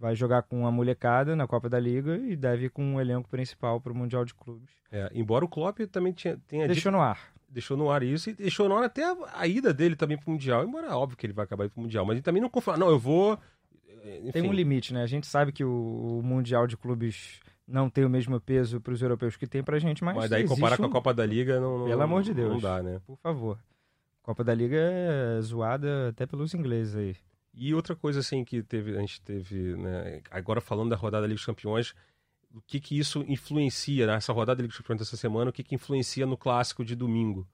vai 0.00 0.16
jogar 0.16 0.42
com 0.42 0.66
a 0.66 0.70
molecada 0.70 1.36
na 1.36 1.46
Copa 1.46 1.68
da 1.68 1.78
Liga 1.78 2.16
e 2.16 2.34
deve 2.34 2.66
ir 2.66 2.70
com 2.70 2.82
um 2.82 2.98
elenco 2.98 3.28
principal 3.28 3.78
para 3.80 3.92
o 3.92 3.94
Mundial 3.94 4.24
de 4.24 4.32
Clubes. 4.32 4.70
É, 4.90 5.10
embora 5.12 5.44
o 5.44 5.48
Klopp 5.48 5.78
também 5.92 6.12
tinha, 6.14 6.38
tenha 6.48 6.66
deixou 6.66 6.90
dito, 6.90 6.98
no 6.98 7.02
ar. 7.02 7.20
Deixou 7.46 7.76
no 7.76 7.90
ar 7.90 8.02
isso 8.02 8.30
e 8.30 8.32
deixou 8.32 8.66
no 8.66 8.76
ar 8.78 8.84
até 8.84 9.04
a, 9.04 9.16
a 9.34 9.46
ida 9.46 9.74
dele 9.74 9.94
também 9.94 10.16
para 10.16 10.26
o 10.26 10.30
Mundial. 10.30 10.64
Embora 10.64 10.86
é 10.86 10.92
óbvio 10.92 11.18
que 11.18 11.26
ele 11.26 11.34
vai 11.34 11.44
acabar 11.44 11.64
indo 11.64 11.72
para 11.72 11.80
o 11.80 11.82
Mundial, 11.82 12.06
mas 12.06 12.14
ele 12.14 12.22
também 12.22 12.40
não 12.40 12.48
confia. 12.48 12.78
Não, 12.78 12.88
eu 12.88 12.98
vou 12.98 13.38
enfim. 14.04 14.32
Tem 14.32 14.42
um 14.42 14.52
limite, 14.52 14.92
né? 14.94 15.02
A 15.02 15.06
gente 15.06 15.26
sabe 15.26 15.52
que 15.52 15.64
o, 15.64 16.18
o 16.18 16.22
Mundial 16.22 16.66
de 16.66 16.76
Clubes 16.76 17.40
não 17.66 17.88
tem 17.88 18.04
o 18.04 18.10
mesmo 18.10 18.40
peso 18.40 18.80
para 18.80 18.92
os 18.92 19.00
europeus 19.00 19.36
que 19.36 19.46
tem 19.46 19.62
para 19.62 19.76
a 19.76 19.80
gente, 19.80 20.02
mas. 20.02 20.16
Mas 20.16 20.30
daí 20.30 20.46
comparar 20.46 20.74
um... 20.74 20.78
com 20.78 20.84
a 20.86 20.90
Copa 20.90 21.14
da 21.14 21.24
Liga 21.24 21.60
não. 21.60 21.84
Pelo 21.84 22.02
amor 22.02 22.22
de 22.22 22.34
Deus. 22.34 22.50
Não 22.50 22.60
dá, 22.60 22.82
né? 22.82 23.00
Por 23.06 23.16
favor. 23.18 23.58
Copa 24.22 24.44
da 24.44 24.54
Liga 24.54 24.76
é 24.76 25.40
zoada 25.40 26.08
até 26.08 26.26
pelos 26.26 26.54
ingleses 26.54 26.94
aí. 26.94 27.16
E 27.52 27.74
outra 27.74 27.96
coisa 27.96 28.20
assim 28.20 28.44
que 28.44 28.62
teve, 28.62 28.96
a 28.96 29.00
gente 29.00 29.20
teve, 29.22 29.76
né, 29.76 30.22
agora 30.30 30.60
falando 30.60 30.90
da 30.90 30.96
rodada 30.96 31.22
da 31.22 31.26
Liga 31.26 31.36
dos 31.36 31.46
Campeões, 31.46 31.94
o 32.54 32.60
que 32.60 32.78
que 32.78 32.96
isso 32.98 33.24
influencia 33.26 34.06
nessa 34.06 34.32
rodada 34.32 34.56
da 34.56 34.62
Liga 34.62 34.70
dos 34.70 34.78
Campeões 34.78 35.00
dessa 35.00 35.16
semana, 35.16 35.50
o 35.50 35.52
que 35.52 35.64
que 35.64 35.74
influencia 35.74 36.26
no 36.26 36.36
clássico 36.36 36.84
de 36.84 36.94
domingo? 36.94 37.46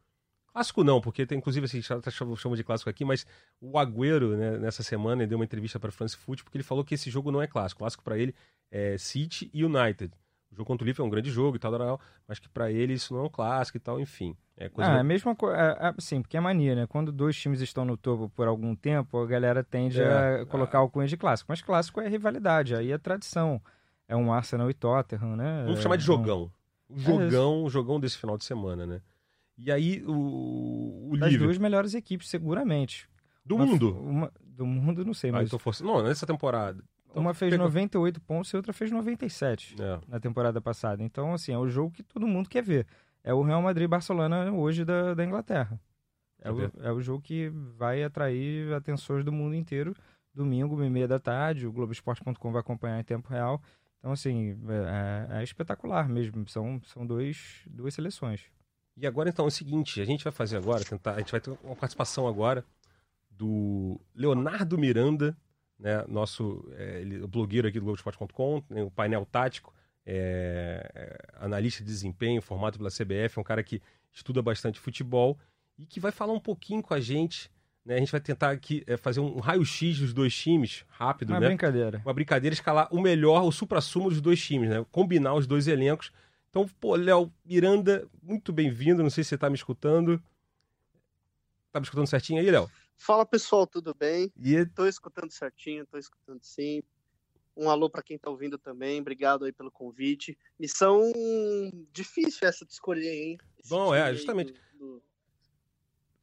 Clássico 0.57 0.83
não, 0.83 1.03
porque 1.03 1.27
tem, 1.27 1.37
inclusive, 1.37 1.67
assim, 1.67 1.83
chama 1.83 2.57
de 2.57 2.65
clássico 2.65 2.89
aqui, 2.89 3.05
mas 3.05 3.27
o 3.61 3.79
Agüero, 3.79 4.39
né, 4.39 4.57
nessa 4.57 4.83
semana, 4.83 5.21
ele 5.21 5.29
deu 5.29 5.37
uma 5.37 5.45
entrevista 5.45 5.79
para 5.79 5.93
France 5.93 6.17
Foot, 6.17 6.43
porque 6.43 6.57
ele 6.57 6.65
falou 6.65 6.83
que 6.83 6.95
esse 6.95 7.11
jogo 7.11 7.31
não 7.31 7.43
é 7.43 7.47
clássico. 7.47 7.81
Clássico 7.81 8.03
para 8.03 8.17
ele 8.17 8.35
é 8.71 8.97
City 8.97 9.51
e 9.53 9.63
United. 9.63 10.15
O 10.51 10.57
jogo 10.57 10.67
contra 10.67 10.83
o 10.83 10.87
Liverpool 10.87 11.05
é 11.05 11.09
um 11.09 11.11
grande 11.11 11.31
jogo 11.31 11.57
e 11.57 11.59
tal, 11.59 12.01
mas 12.27 12.39
que 12.39 12.49
para 12.49 12.73
ele 12.73 12.95
isso 12.95 13.13
não 13.13 13.21
é 13.21 13.25
um 13.25 13.29
clássico 13.29 13.77
e 13.77 13.81
tal, 13.81 14.01
enfim. 14.01 14.35
É 14.57 14.71
coisa 14.71 14.93
ah, 14.93 14.97
é 14.97 15.01
a 15.01 15.05
mesma 15.05 15.37
coisa, 15.37 15.59
é, 15.59 15.89
é, 15.89 15.95
sim, 15.99 16.23
porque 16.23 16.39
é 16.39 16.41
mania, 16.41 16.75
né? 16.75 16.87
Quando 16.87 17.13
dois 17.13 17.37
times 17.37 17.61
estão 17.61 17.85
no 17.85 17.95
topo 17.95 18.31
por 18.31 18.49
algum 18.49 18.75
tempo, 18.75 19.19
a 19.19 19.27
galera 19.27 19.63
tende 19.63 20.01
é, 20.01 20.41
a 20.41 20.47
colocar 20.47 20.81
o 20.81 20.89
cunha 20.89 21.07
de 21.07 21.19
clássico. 21.19 21.53
Mas 21.53 21.61
clássico 21.61 22.01
é 22.01 22.09
rivalidade, 22.09 22.75
aí 22.75 22.93
é 22.93 22.97
tradição. 22.97 23.61
É 24.09 24.17
um 24.17 24.33
Arsenal 24.33 24.71
e 24.71 24.75
Tottenham, 24.75 25.37
né? 25.37 25.65
Vamos 25.67 25.83
chamar 25.83 25.97
de 25.97 26.05
é 26.05 26.07
jogão. 26.07 26.51
Um... 26.89 26.99
Jogão, 26.99 27.69
jogão 27.69 28.01
desse 28.01 28.17
final 28.17 28.39
de 28.39 28.45
semana, 28.47 28.87
né? 28.87 29.03
E 29.57 29.73
aí 29.73 30.03
o, 30.07 31.11
o 31.11 31.17
Das 31.17 31.31
Liverpool... 31.31 31.47
duas 31.47 31.59
melhores 31.59 31.95
equipes, 31.95 32.29
seguramente. 32.29 33.09
Do 33.45 33.57
uma, 33.57 33.67
mundo? 33.67 33.99
Uma, 33.99 34.33
do 34.43 34.67
mundo, 34.67 35.05
não 35.05 35.15
sei, 35.15 35.31
ah, 35.31 35.35
mas... 35.35 35.53
Ah, 35.53 35.85
Não, 35.85 36.03
nessa 36.03 36.27
temporada. 36.27 36.83
Então, 37.09 37.23
uma 37.23 37.33
fez 37.33 37.57
98 37.57 38.21
pontos 38.21 38.51
e 38.51 38.57
outra 38.57 38.73
fez 38.73 38.91
97 38.91 39.77
é. 39.81 40.01
na 40.07 40.21
temporada 40.21 40.61
passada. 40.61 41.03
Então, 41.03 41.33
assim, 41.33 41.53
é 41.53 41.59
o 41.59 41.69
jogo 41.69 41.93
que 41.93 42.03
todo 42.03 42.27
mundo 42.27 42.49
quer 42.49 42.63
ver. 42.63 42.87
É 43.25 43.33
o 43.33 43.43
Real 43.43 43.63
Madrid-Barcelona 43.63 44.53
hoje 44.53 44.85
da, 44.85 45.15
da 45.15 45.25
Inglaterra. 45.25 45.81
É, 46.43 46.49
é, 46.49 46.53
o, 46.53 46.73
é 46.81 46.93
o 46.93 47.01
jogo 47.01 47.23
que 47.23 47.49
vai 47.49 48.03
atrair 48.03 48.73
atenções 48.75 49.25
do 49.25 49.33
mundo 49.33 49.55
inteiro. 49.55 49.95
Domingo, 50.35 50.77
meia 50.77 51.09
da 51.09 51.19
tarde, 51.19 51.67
o 51.67 51.73
Globoesporte.com 51.73 52.53
vai 52.53 52.61
acompanhar 52.61 53.01
em 53.01 53.05
tempo 53.05 53.31
real. 53.31 53.63
Então, 53.99 54.13
assim, 54.13 54.57
é, 54.69 55.39
é, 55.39 55.43
espetacular 55.43 56.09
mesmo. 56.09 56.47
São, 56.49 56.81
são 56.85 57.07
dois, 57.07 57.63
duas 57.67 57.95
seleções. 57.95 58.43
E 58.97 59.07
agora, 59.07 59.29
então, 59.29 59.45
é 59.45 59.49
o 59.49 59.51
seguinte, 59.51 60.01
a 60.01 60.05
gente 60.05 60.25
vai 60.25 60.33
fazer 60.33 60.57
agora, 60.57 60.83
tentar, 60.83 61.15
a 61.15 61.19
gente 61.19 61.31
vai 61.31 61.41
ter 61.41 61.57
uma 61.63 61.77
participação 61.77 62.27
agora 62.27 62.65
do 63.31 64.01
Leonardo 64.15 64.79
Miranda, 64.79 65.37
né, 65.79 66.03
nosso 66.09 66.67
é, 66.77 67.01
ele, 67.03 67.23
o 67.23 67.29
blogueiro 67.29 67.69
aqui 67.69 67.79
do 67.79 67.85
Globoesporte.com, 67.85 68.63
né, 68.71 68.83
o 68.83 68.91
painel 68.91 69.27
tático, 69.27 69.75
é, 70.07 70.89
é, 70.95 71.45
analista 71.45 71.85
de 71.85 71.91
desempenho, 71.91 72.41
formado 72.41 72.79
pela 72.79 72.89
CBF, 72.89 73.39
é 73.39 73.41
um 73.41 73.45
cara 73.45 73.63
que 73.63 73.83
estuda 74.13 74.41
bastante 74.41 74.81
futebol 74.81 75.39
e 75.79 75.85
que 75.85 76.01
vai 76.01 76.13
falar 76.13 76.33
um 76.33 76.41
pouquinho 76.41 76.83
com 76.83 76.95
a 76.95 77.01
gente. 77.01 77.51
Né, 77.85 77.97
a 77.97 77.99
gente 77.99 78.11
vai 78.11 78.21
tentar 78.21 78.51
aqui 78.51 78.83
é, 78.87 78.97
fazer 78.97 79.21
um 79.21 79.39
raio-x 79.41 79.99
dos 79.99 80.15
dois 80.15 80.35
times, 80.35 80.85
rápido, 80.89 81.31
uma 81.31 81.41
né? 81.41 81.49
brincadeira. 81.49 82.01
Uma 82.05 82.15
brincadeira, 82.15 82.55
escalar 82.55 82.89
o 82.91 83.01
melhor, 83.01 83.45
o 83.45 83.53
supra-sumo 83.53 84.09
dos 84.09 84.21
dois 84.21 84.43
times, 84.43 84.71
né? 84.71 84.85
Combinar 84.91 85.35
os 85.35 85.47
dois 85.47 85.69
elencos 85.69 86.11
então, 86.57 86.67
pô, 86.81 86.97
Léo 86.97 87.31
Miranda, 87.45 88.09
muito 88.23 88.51
bem-vindo. 88.51 89.03
Não 89.03 89.11
sei 89.11 89.23
se 89.23 89.29
você 89.29 89.35
está 89.35 89.51
me 89.51 89.57
escutando. 89.57 90.19
Tá 91.71 91.79
me 91.79 91.85
escutando 91.85 92.07
certinho 92.07 92.41
aí, 92.41 92.51
Léo? 92.51 92.71
Fala 92.97 93.27
pessoal, 93.27 93.67
tudo 93.67 93.95
bem? 93.95 94.33
E... 94.43 94.65
Tô 94.65 94.87
escutando 94.87 95.31
certinho, 95.31 95.85
tô 95.85 95.99
escutando 95.99 96.43
sim. 96.43 96.83
Um 97.55 97.69
alô 97.69 97.91
para 97.91 98.03
quem 98.03 98.17
tá 98.17 98.31
ouvindo 98.31 98.57
também. 98.57 99.03
Obrigado 99.03 99.45
aí 99.45 99.53
pelo 99.53 99.71
convite. 99.71 100.39
Missão 100.59 101.03
difícil 101.93 102.49
essa 102.49 102.65
de 102.65 102.73
escolher, 102.73 103.13
hein? 103.13 103.39
Esse 103.59 103.69
Bom, 103.69 103.95
é, 103.95 104.15
justamente. 104.15 104.55
Do, 104.79 104.79
do... 104.79 105.03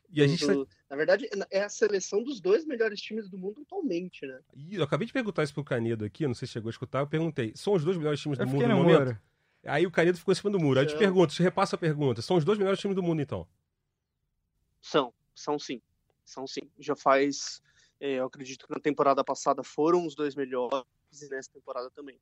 E 0.10 0.24
a 0.24 0.26
gente 0.26 0.48
do... 0.48 0.68
Na 0.90 0.96
verdade, 0.96 1.30
é 1.52 1.62
a 1.62 1.70
seleção 1.70 2.24
dos 2.24 2.42
dois 2.42 2.66
melhores 2.66 3.00
times 3.00 3.30
do 3.30 3.38
mundo 3.38 3.62
atualmente, 3.62 4.26
né? 4.26 4.40
E 4.56 4.78
eu 4.78 4.84
acabei 4.84 5.06
de 5.06 5.14
perguntar 5.14 5.44
isso 5.44 5.54
pro 5.54 5.64
Canedo 5.64 6.04
aqui, 6.04 6.26
não 6.26 6.34
sei 6.34 6.48
se 6.48 6.54
chegou 6.54 6.70
a 6.70 6.72
escutar, 6.72 7.02
eu 7.02 7.08
perguntei, 7.08 7.54
são 7.56 7.74
os 7.74 7.84
dois 7.84 7.98
melhores 7.98 8.20
times 8.20 8.40
eu 8.40 8.48
do 8.48 8.52
mundo 8.52 8.68
no 8.68 8.78
momento? 8.78 9.00
Muro. 9.00 9.33
Aí 9.66 9.86
o 9.86 9.92
Canedo 9.92 10.18
ficou 10.18 10.32
em 10.32 10.36
cima 10.36 10.52
do 10.52 10.60
muro. 10.60 10.80
Aí 10.80 10.86
eu 10.86 10.90
te 10.90 10.98
pergunto, 10.98 11.34
te 11.34 11.42
repassa 11.42 11.76
a 11.76 11.80
pergunta, 11.80 12.22
são 12.22 12.38
os 12.38 12.44
dois 12.44 12.58
melhores 12.58 12.80
times 12.80 12.96
do 12.96 13.04
mundo 13.04 13.22
então? 13.22 13.48
São, 14.82 15.14
são 15.34 15.58
sim. 15.58 15.82
São 16.26 16.46
sim. 16.46 16.70
Já 16.80 16.96
faz, 16.96 17.62
é, 18.00 18.16
eu 18.16 18.26
acredito 18.26 18.68
que 18.68 18.74
na 18.74 18.80
temporada 18.80 19.24
passada 19.24 19.64
foram 19.64 20.06
os 20.06 20.16
dois 20.16 20.36
melhores 20.36 20.84
e 21.22 21.30
nessa 21.30 21.52
temporada 21.52 21.90
também. 21.92 22.20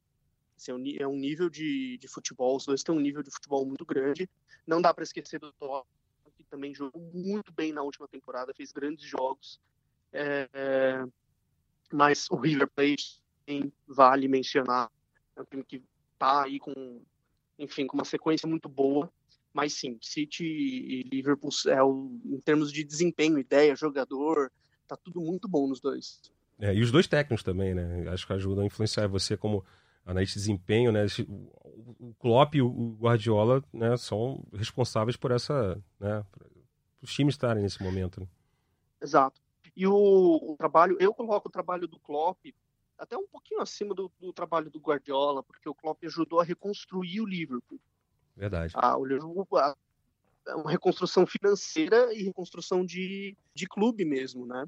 Assim, 0.56 0.72
é 1.00 1.08
um 1.08 1.16
nível 1.16 1.50
de, 1.50 1.98
de 1.98 2.08
futebol, 2.08 2.56
os 2.56 2.66
dois 2.66 2.84
têm 2.84 2.94
um 2.94 3.00
nível 3.00 3.24
de 3.24 3.32
futebol 3.32 3.66
muito 3.66 3.84
grande. 3.84 4.30
Não 4.68 4.80
dá 4.80 4.94
para 4.94 5.04
esquecer 5.04 5.40
do 5.40 5.52
Top, 5.54 5.88
que 6.38 6.44
também 6.44 6.76
jogou 6.76 7.02
muito 7.14 7.52
bem 7.52 7.74
na 7.74 7.82
última 7.82 8.08
temporada, 8.08 8.54
fez 8.54 8.72
grandes 8.72 9.06
jogos. 9.06 9.60
É, 10.14 10.48
é, 10.54 11.04
mas 11.92 12.30
o 12.30 12.36
River 12.36 12.70
Plate 12.70 13.20
vale 13.88 14.28
mencionar, 14.28 14.90
é 15.36 15.42
um 15.42 15.46
time 15.46 15.64
que 15.64 15.84
tá 16.18 16.44
aí 16.44 16.60
com, 16.60 17.02
enfim, 17.58 17.88
com 17.88 17.98
uma 17.98 18.06
sequência 18.06 18.48
muito 18.48 18.68
boa. 18.68 19.12
Mas 19.54 19.74
sim, 19.74 19.98
City 20.02 20.46
e 20.46 21.04
Liverpool, 21.04 21.50
é 21.68 21.84
o, 21.84 22.18
em 22.26 22.40
termos 22.40 22.72
de 22.72 22.84
desempenho, 22.84 23.38
ideia, 23.38 23.76
jogador, 23.76 24.52
tá 24.88 24.96
tudo 24.96 25.20
muito 25.20 25.48
bom 25.48 25.68
nos 25.68 25.82
dois. 25.82 26.22
É, 26.58 26.74
e 26.74 26.82
os 26.82 26.92
dois 26.92 27.08
técnicos 27.08 27.44
também, 27.44 27.74
né? 27.74 28.08
Acho 28.10 28.26
que 28.26 28.34
ajudam 28.34 28.64
a 28.64 28.68
influenciar 28.68 29.08
você 29.08 29.36
como 29.36 29.66
analista 30.06 30.40
de 30.40 30.46
desempenho, 30.46 30.92
né? 30.92 31.06
O 32.00 32.14
Klopp 32.20 32.56
e 32.56 32.62
o 32.62 32.96
Guardiola, 33.00 33.64
né, 33.74 33.98
são 33.98 34.44
responsáveis 34.54 35.18
por 35.18 35.32
essa, 35.32 35.82
né, 36.00 36.24
os 37.02 37.14
times 37.14 37.34
estarem 37.34 37.64
nesse 37.64 37.82
momento. 37.82 38.22
Né? 38.22 38.28
Exato. 39.02 39.42
E 39.76 39.88
o, 39.88 39.94
o, 39.94 40.56
trabalho, 40.58 40.98
eu 41.00 41.14
coloco 41.14 41.48
o 41.48 41.52
trabalho 41.52 41.88
do 41.88 42.00
Klopp 42.00 42.38
até 43.02 43.18
um 43.18 43.28
pouquinho 43.28 43.62
acima 43.62 43.96
do, 43.96 44.12
do, 44.20 44.32
trabalho 44.32 44.70
do 44.70 44.80
Guardiola, 44.80 45.42
porque 45.42 45.68
o 45.68 45.74
Klopp 45.74 46.04
ajudou 46.06 46.40
a 46.40 46.44
reconstruir 46.44 47.20
o 47.20 47.26
Liverpool. 47.26 47.82
Verdade. 48.38 48.74
Ah, 48.78 48.96
o 48.96 49.04
Liverpool, 49.04 49.48
a, 49.58 49.76
é 50.48 50.56
uma 50.56 50.70
reconstrução 50.70 51.26
financeira 51.26 52.14
e 52.14 52.22
reconstrução 52.22 52.86
de, 52.86 53.36
de 53.56 53.68
clube 53.68 54.06
mesmo, 54.06 54.46
né? 54.46 54.68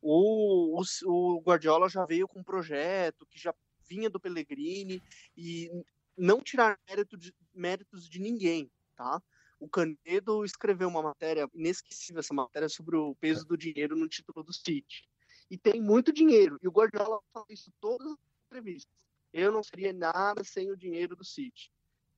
O, 0.00 0.80
o, 0.80 0.82
o 1.06 1.40
Guardiola 1.42 1.90
já 1.90 2.06
veio 2.06 2.26
com 2.26 2.40
um 2.40 2.44
projeto 2.44 3.26
que 3.26 3.38
já 3.38 3.54
vinha 3.86 4.08
do 4.08 4.18
Pellegrini 4.18 5.02
e 5.36 5.70
não 6.16 6.40
tirar 6.40 6.78
mérito 6.88 7.18
de, 7.18 7.34
méritos 7.54 8.08
de 8.08 8.18
ninguém, 8.18 8.70
tá? 8.96 9.22
O 9.60 9.68
Canedo 9.68 10.42
escreveu 10.42 10.88
uma 10.88 11.02
matéria 11.02 11.48
inesquecível, 11.54 12.20
essa 12.20 12.32
matéria 12.32 12.68
sobre 12.68 12.96
o 12.96 13.14
peso 13.14 13.46
do 13.46 13.58
dinheiro 13.58 13.94
no 13.94 14.08
título 14.08 14.42
do 14.42 14.54
City. 14.54 15.06
E 15.50 15.58
tem 15.58 15.80
muito 15.80 16.12
dinheiro. 16.12 16.58
E 16.62 16.68
o 16.68 16.72
Guardiola 16.72 17.20
fala 17.32 17.46
isso 17.50 17.72
todas 17.80 18.06
as 18.06 18.18
entrevistas. 18.46 18.94
Eu 19.32 19.52
não 19.52 19.62
seria 19.62 19.92
nada 19.92 20.42
sem 20.44 20.70
o 20.70 20.76
dinheiro 20.76 21.16
do 21.16 21.24
City. 21.24 21.70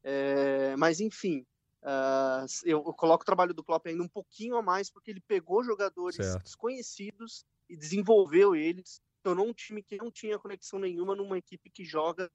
É, 0.03 0.77
mas, 0.77 1.01
enfim, 1.01 1.45
uh, 1.83 2.47
eu, 2.65 2.85
eu, 2.87 2.95
coloco 2.95 3.23
o 3.23 3.27
trabalho 3.27 3.55
do 3.55 3.65
Klopp 3.65 3.87
ainda 3.87 4.03
um 4.03 4.09
pouquinho 4.09 4.57
a 4.57 4.63
mais, 4.63 4.91
porque 4.91 5.11
ele 5.11 5.21
pegou 5.21 5.65
jogadores 5.65 6.17
certo. 6.17 6.45
desconhecidos 6.45 7.45
e 7.69 7.77
desenvolveu 7.77 8.55
eles 8.55 9.01
tornou 9.27 9.49
um 9.49 9.53
time 9.53 9.83
que 9.83 9.97
não 9.97 10.09
tinha 10.09 10.39
conexão 10.39 10.79
nenhuma 10.79 11.17
numa 11.17 11.37
equipe 11.37 11.69
que 11.69 11.85
joga, 11.85 12.31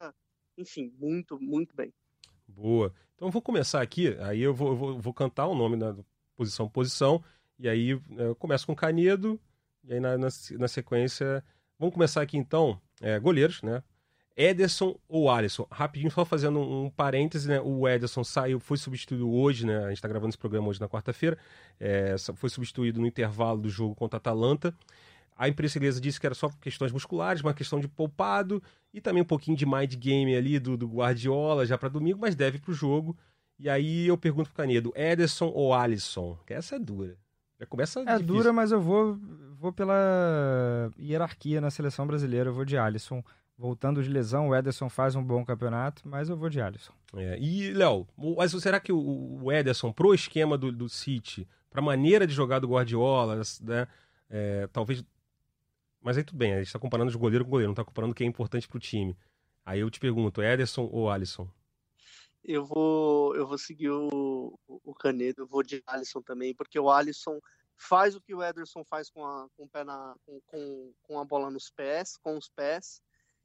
enfim, 0.58 0.94
muito, 1.00 1.40
muito 1.40 1.74
bem. 1.74 1.94
Boa. 2.46 2.94
Então 3.16 3.30
eu 3.30 3.32
vou 3.32 3.42
começar 3.42 3.82
aqui, 3.82 4.10
aí 4.20 4.42
eu 4.42 4.54
vou, 4.54 4.72
eu 4.72 4.76
vou, 4.76 5.00
vou, 5.00 5.14
cantar 5.14 5.48
o 5.48 5.56
nome 5.56 5.78
da 5.78 5.96
posição 6.36 6.68
posição, 6.68 7.24
e 7.58 7.70
aí 7.70 7.96
né, 8.10 8.28
eu 8.28 8.36
começo 8.36 8.68
com 8.68 8.76
Canedo, 8.76 9.40
e 9.84 9.94
aí 9.94 10.00
na, 10.00 10.18
na, 10.18 10.28
na 10.58 10.68
sequência. 10.68 11.44
Vamos 11.80 11.94
começar 11.94 12.22
aqui 12.22 12.38
então, 12.38 12.80
é, 13.02 13.20
goleiros, 13.20 13.62
né? 13.64 13.84
Ederson 14.36 14.96
ou 15.10 15.30
Alisson? 15.30 15.68
Rapidinho, 15.70 16.12
só 16.12 16.24
fazendo 16.24 16.60
um, 16.60 16.86
um 16.86 16.90
parêntese, 16.90 17.48
né? 17.48 17.60
O 17.60 17.88
Ederson 17.88 18.24
saiu, 18.24 18.60
foi 18.60 18.78
substituído 18.78 19.30
hoje, 19.30 19.66
né? 19.66 19.78
A 19.80 19.88
gente 19.90 19.98
está 19.98 20.08
gravando 20.08 20.30
esse 20.30 20.38
programa 20.38 20.68
hoje 20.68 20.80
na 20.80 20.88
quarta-feira. 20.88 21.38
É, 21.80 22.16
foi 22.36 22.50
substituído 22.50 23.00
no 23.02 23.08
intervalo 23.08 23.60
do 23.62 23.70
jogo 23.70 23.94
contra 23.96 24.18
a 24.18 24.20
Atalanta. 24.20 24.74
A 25.36 25.50
imprensa 25.50 25.80
inglesa 25.80 26.00
disse 26.00 26.20
que 26.20 26.26
era 26.26 26.36
só 26.36 26.50
questões 26.62 26.92
musculares, 26.92 27.42
uma 27.42 27.54
questão 27.54 27.80
de 27.80 27.88
poupado 27.88 28.62
e 28.94 29.02
também 29.02 29.24
um 29.24 29.26
pouquinho 29.26 29.58
de 29.58 29.66
mind 29.66 29.96
game 29.96 30.36
ali 30.36 30.60
do, 30.60 30.78
do 30.78 30.88
Guardiola 30.88 31.66
já 31.66 31.78
para 31.78 31.90
domingo, 31.90 32.20
mas 32.20 32.36
deve 32.36 32.60
para 32.60 32.72
o 32.72 32.76
jogo. 32.76 33.18
E 33.58 33.68
aí 33.70 34.08
eu 34.08 34.18
pergunto 34.18 34.50
pro 34.50 34.58
Canedo, 34.58 34.94
Ederson 34.96 35.48
ou 35.48 35.74
Alisson? 35.74 36.38
Essa 36.48 36.76
é 36.76 36.80
dura. 36.80 37.18
Já 37.60 37.66
começa 37.66 38.00
É 38.02 38.04
difícil. 38.06 38.26
dura, 38.28 38.54
mas 38.54 38.72
eu 38.72 38.82
vou, 38.82 39.20
vou 39.62 39.72
pela 39.72 40.92
hierarquia 41.00 41.62
na 41.62 41.70
seleção 41.70 42.08
brasileira, 42.08 42.50
eu 42.50 42.54
vou 42.54 42.66
de 42.66 42.78
Alisson. 42.78 43.24
Voltando 43.58 44.02
de 44.02 44.10
lesão, 44.10 44.50
o 44.50 44.56
Ederson 44.56 44.90
faz 44.90 45.16
um 45.16 45.24
bom 45.24 45.46
campeonato, 45.46 46.02
mas 46.04 46.30
eu 46.30 46.36
vou 46.36 46.50
de 46.50 46.60
Alisson. 46.60 46.92
É, 47.16 47.38
e, 47.40 47.72
Léo, 47.72 48.08
mas 48.18 48.52
será 48.54 48.80
que 48.80 48.92
o, 48.92 49.44
o 49.44 49.52
Ederson, 49.52 49.94
pro 49.94 50.16
esquema 50.16 50.58
do, 50.58 50.72
do 50.72 50.90
City, 50.90 51.48
pra 51.70 51.80
maneira 51.80 52.26
de 52.26 52.34
jogar 52.34 52.58
do 52.58 52.68
Guardiola, 52.68 53.40
né, 53.62 53.88
é, 54.30 54.68
talvez 54.74 55.06
mas 56.02 56.18
aí 56.18 56.24
tudo 56.24 56.38
bem, 56.38 56.54
a 56.54 56.58
gente 56.58 56.66
está 56.68 56.80
comparando 56.80 57.12
de 57.12 57.18
goleiro 57.18 57.46
com 57.46 57.52
goleiro, 57.52 57.70
não 57.70 57.74
está 57.74 57.86
comparando 57.86 58.16
quem 58.16 58.26
é 58.26 58.30
importante 58.30 58.68
para 58.68 58.78
o 58.78 58.80
time. 58.80 59.16
Aí 59.64 59.82
eu 59.82 59.92
te 59.92 60.00
pergunto, 60.00 60.42
Ederson 60.42 60.90
ou 60.92 61.12
Alisson? 61.12 61.48
Eu 62.44 62.66
vou, 62.66 63.36
eu 63.36 63.46
vou 63.46 63.60
seguir 63.60 63.92
o, 63.92 64.60
o 64.68 64.96
Canedo, 64.96 65.44
eu 65.44 65.48
vou 65.48 65.62
de 65.62 65.84
Alisson 65.86 66.20
também, 66.24 66.56
porque 66.56 66.80
o 66.80 66.90
Alisson 66.90 67.40
faz 67.82 68.16
o 68.16 68.22
que 68.22 68.34
o 68.34 68.44
Ederson 68.44 68.84
faz 68.84 69.10
com 69.10 69.26
a, 69.26 69.48
com, 69.58 69.64
o 69.64 69.70
pé 69.70 69.84
na, 69.84 70.16
com, 70.26 70.40
com, 70.46 70.94
com 71.02 71.20
a 71.20 71.26
bola 71.26 71.50
nos 71.50 71.70
pés, 71.70 72.16
com 72.18 72.38
os 72.38 72.48
pés, 72.48 73.02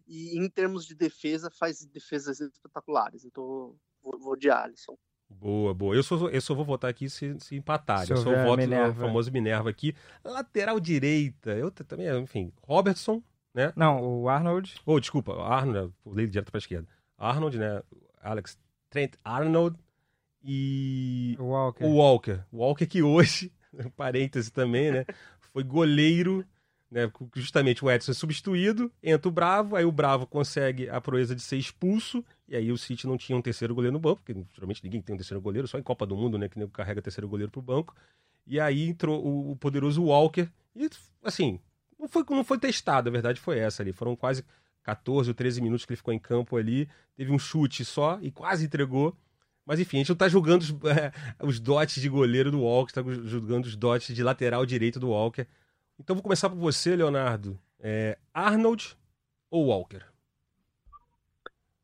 e 0.06 0.38
em 0.38 0.48
termos 0.48 0.86
de 0.86 0.94
defesa, 0.94 1.50
faz 1.50 1.84
defesas 1.86 2.40
espetaculares. 2.40 3.24
Então, 3.24 3.74
vou, 4.02 4.18
vou 4.18 4.36
de 4.36 4.50
Alisson. 4.50 4.96
Boa, 5.28 5.74
boa. 5.74 5.96
Eu 5.96 6.02
só, 6.02 6.28
eu 6.28 6.40
só 6.40 6.54
vou 6.54 6.64
votar 6.64 6.90
aqui 6.90 7.10
se, 7.10 7.36
se 7.40 7.56
empatar. 7.56 8.06
Se 8.06 8.12
eu 8.12 8.18
sou 8.18 8.32
o 8.32 8.44
voto 8.44 8.58
Minerva. 8.58 8.92
do 8.92 9.00
famoso 9.00 9.32
Minerva 9.32 9.68
aqui. 9.68 9.94
Lateral 10.24 10.78
direita. 10.78 11.50
Eu 11.50 11.70
também, 11.70 12.08
enfim. 12.20 12.52
Robertson, 12.62 13.20
né? 13.52 13.72
Não, 13.74 14.22
o 14.22 14.28
Arnold. 14.28 14.76
Oh, 14.86 15.00
desculpa. 15.00 15.34
Arnold, 15.42 15.92
pulei 16.04 16.28
direto 16.28 16.52
pra 16.52 16.58
esquerda. 16.58 16.86
Arnold, 17.18 17.58
né? 17.58 17.82
Alex 18.20 18.56
Trent 18.88 19.14
Arnold 19.24 19.76
e. 20.44 21.36
O 21.40 21.46
Walker. 21.46 21.84
O 21.84 21.96
Walker. 21.96 22.44
O 22.52 22.58
Walker 22.58 22.86
que 22.86 23.02
hoje, 23.02 23.52
parêntese 23.96 24.50
também, 24.50 24.90
né? 24.90 25.04
Foi 25.52 25.62
goleiro 25.62 26.44
né? 26.90 27.10
Justamente 27.34 27.84
o 27.84 27.90
Edson 27.90 28.12
é 28.12 28.14
substituído, 28.14 28.92
entra 29.02 29.28
o 29.28 29.32
Bravo, 29.32 29.76
aí 29.76 29.84
o 29.84 29.92
Bravo 29.92 30.26
consegue 30.26 30.88
a 30.88 31.00
proeza 31.00 31.34
de 31.34 31.42
ser 31.42 31.56
expulso, 31.56 32.24
e 32.48 32.54
aí 32.54 32.70
o 32.70 32.78
City 32.78 33.06
não 33.06 33.18
tinha 33.18 33.36
um 33.36 33.42
terceiro 33.42 33.74
goleiro 33.74 33.92
no 33.92 33.98
banco, 33.98 34.22
porque 34.22 34.40
geralmente 34.54 34.82
ninguém 34.84 35.02
tem 35.02 35.14
um 35.14 35.18
terceiro 35.18 35.40
goleiro, 35.40 35.66
só 35.66 35.78
em 35.78 35.82
Copa 35.82 36.06
do 36.06 36.16
Mundo, 36.16 36.38
né? 36.38 36.48
Que 36.48 36.58
nem 36.58 36.68
carrega 36.68 37.02
terceiro 37.02 37.28
goleiro 37.28 37.50
pro 37.50 37.60
banco. 37.60 37.94
E 38.46 38.60
aí 38.60 38.88
entrou 38.88 39.24
o, 39.24 39.52
o 39.52 39.56
poderoso 39.56 40.04
Walker, 40.04 40.48
e 40.74 40.88
assim, 41.24 41.58
não 41.98 42.08
foi, 42.08 42.24
não 42.30 42.44
foi 42.44 42.58
testado, 42.58 43.08
a 43.08 43.12
verdade 43.12 43.40
foi 43.40 43.58
essa 43.58 43.82
ali. 43.82 43.92
Foram 43.92 44.14
quase 44.14 44.44
14 44.84 45.30
ou 45.30 45.34
13 45.34 45.60
minutos 45.60 45.84
que 45.84 45.92
ele 45.92 45.96
ficou 45.96 46.14
em 46.14 46.18
campo 46.18 46.56
ali, 46.56 46.88
teve 47.16 47.32
um 47.32 47.38
chute 47.38 47.84
só 47.84 48.18
e 48.22 48.30
quase 48.30 48.66
entregou. 48.66 49.16
Mas 49.66 49.80
enfim, 49.80 49.96
a 49.96 50.00
gente 50.00 50.10
não 50.10 50.16
tá 50.16 50.28
julgando 50.28 50.64
os, 50.64 50.70
é, 50.88 51.12
os 51.42 51.58
dotes 51.58 52.00
de 52.00 52.08
goleiro 52.08 52.50
do 52.52 52.62
Walker, 52.62 52.92
tá 52.92 53.02
julgando 53.02 53.66
os 53.66 53.76
dotes 53.76 54.14
de 54.14 54.22
lateral 54.22 54.64
direito 54.64 55.00
do 55.00 55.10
Walker. 55.10 55.46
Então 55.98 56.14
vou 56.14 56.22
começar 56.22 56.48
por 56.48 56.56
você, 56.56 56.94
Leonardo. 56.94 57.58
É 57.80 58.16
Arnold 58.32 58.96
ou 59.50 59.66
Walker? 59.66 60.02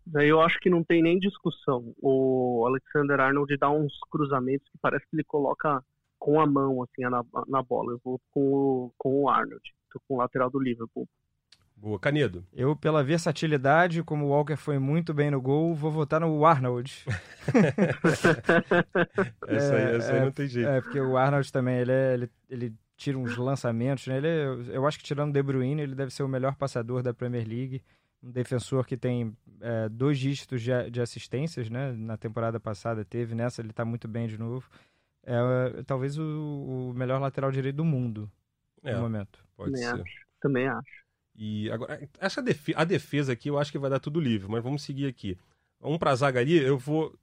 Daí 0.07 0.29
eu 0.29 0.41
acho 0.41 0.59
que 0.61 0.71
não 0.71 0.83
tem 0.83 1.03
nem 1.03 1.19
discussão. 1.19 1.95
O 2.01 2.65
Alexander 2.67 3.19
Arnold 3.21 3.57
dá 3.57 3.71
uns 3.71 3.99
cruzamentos 4.11 4.69
que 4.69 4.79
parece 4.79 5.07
que 5.09 5.17
ele 5.17 5.25
coloca 5.25 5.83
com 6.19 6.41
a 6.41 6.47
mão 6.47 6.83
assim 6.83 7.03
na, 7.03 7.25
na 7.49 7.63
bola. 7.63 7.93
Eu 7.93 8.01
vou 8.05 8.21
com 8.31 8.41
o, 8.41 8.93
com 8.99 9.23
o 9.23 9.29
Arnold, 9.29 9.63
tô 9.91 10.01
com 10.07 10.15
o 10.15 10.19
lateral 10.19 10.51
do 10.51 10.61
Liverpool. 10.61 11.09
Boa, 11.83 11.99
Canedo. 11.99 12.47
Eu, 12.53 12.77
pela 12.77 13.03
versatilidade, 13.03 14.05
como 14.05 14.27
o 14.27 14.29
Walker 14.29 14.55
foi 14.55 14.79
muito 14.79 15.13
bem 15.13 15.33
no 15.33 15.41
gol, 15.41 15.75
vou 15.75 15.91
votar 15.91 16.21
no 16.21 16.47
Arnold. 16.47 17.05
essa, 19.49 19.75
aí, 19.75 19.97
essa 19.97 20.13
aí 20.13 20.21
não 20.21 20.31
tem 20.31 20.47
jeito. 20.47 20.69
É, 20.69 20.81
porque 20.81 21.01
o 21.01 21.17
Arnold 21.17 21.51
também, 21.51 21.79
ele, 21.79 21.91
é, 21.91 22.15
ele, 22.15 22.31
ele 22.49 22.73
tira 22.97 23.19
uns 23.19 23.37
lançamentos. 23.37 24.07
Né? 24.07 24.19
Ele 24.19 24.29
é, 24.29 24.77
eu 24.77 24.87
acho 24.87 24.97
que 24.97 25.03
tirando 25.03 25.33
De 25.33 25.43
Bruyne, 25.43 25.83
ele 25.83 25.97
deve 25.97 26.15
ser 26.15 26.23
o 26.23 26.29
melhor 26.29 26.55
passador 26.55 27.03
da 27.03 27.13
Premier 27.13 27.49
League. 27.49 27.83
Um 28.23 28.31
defensor 28.31 28.87
que 28.87 28.97
tem 28.97 29.37
é, 29.61 29.89
dois 29.89 30.21
dígitos 30.21 30.63
de, 30.63 30.89
de, 30.89 31.01
assistências, 31.01 31.69
né? 31.69 31.91
Na 31.91 32.17
temporada 32.17 32.61
passada 32.61 33.05
teve, 33.05 33.35
nessa 33.35 33.61
ele 33.61 33.71
está 33.71 33.85
muito 33.85 34.07
bem 34.07 34.29
de 34.29 34.39
novo. 34.39 34.71
É 35.25 35.83
talvez 35.85 36.17
o, 36.17 36.91
o 36.91 36.95
melhor 36.95 37.21
lateral 37.21 37.51
direito 37.51 37.75
do 37.75 37.85
mundo 37.85 38.31
é, 38.85 38.95
no 38.95 39.01
momento. 39.01 39.45
Pode 39.57 39.73
Também 39.73 39.89
ser. 39.89 40.01
Acho. 40.01 40.27
Também 40.41 40.69
acho. 40.69 41.03
E 41.35 41.71
agora, 41.71 42.09
essa 42.19 42.43
defesa, 42.43 42.79
a 42.79 42.85
defesa 42.85 43.33
aqui 43.33 43.49
eu 43.49 43.59
acho 43.59 43.73
que 43.73 43.79
vai 43.79 43.91
dar 43.91 44.01
tudo 44.01 44.21
livre, 44.21 44.51
mas 44.51 44.63
vamos 44.63 44.83
seguir 44.83 45.07
aqui. 45.07 45.39
Vamos 45.81 45.99
pra 45.99 46.15
zaga 46.15 46.41
ali, 46.41 46.57
eu 46.57 46.79
vou. 46.79 47.19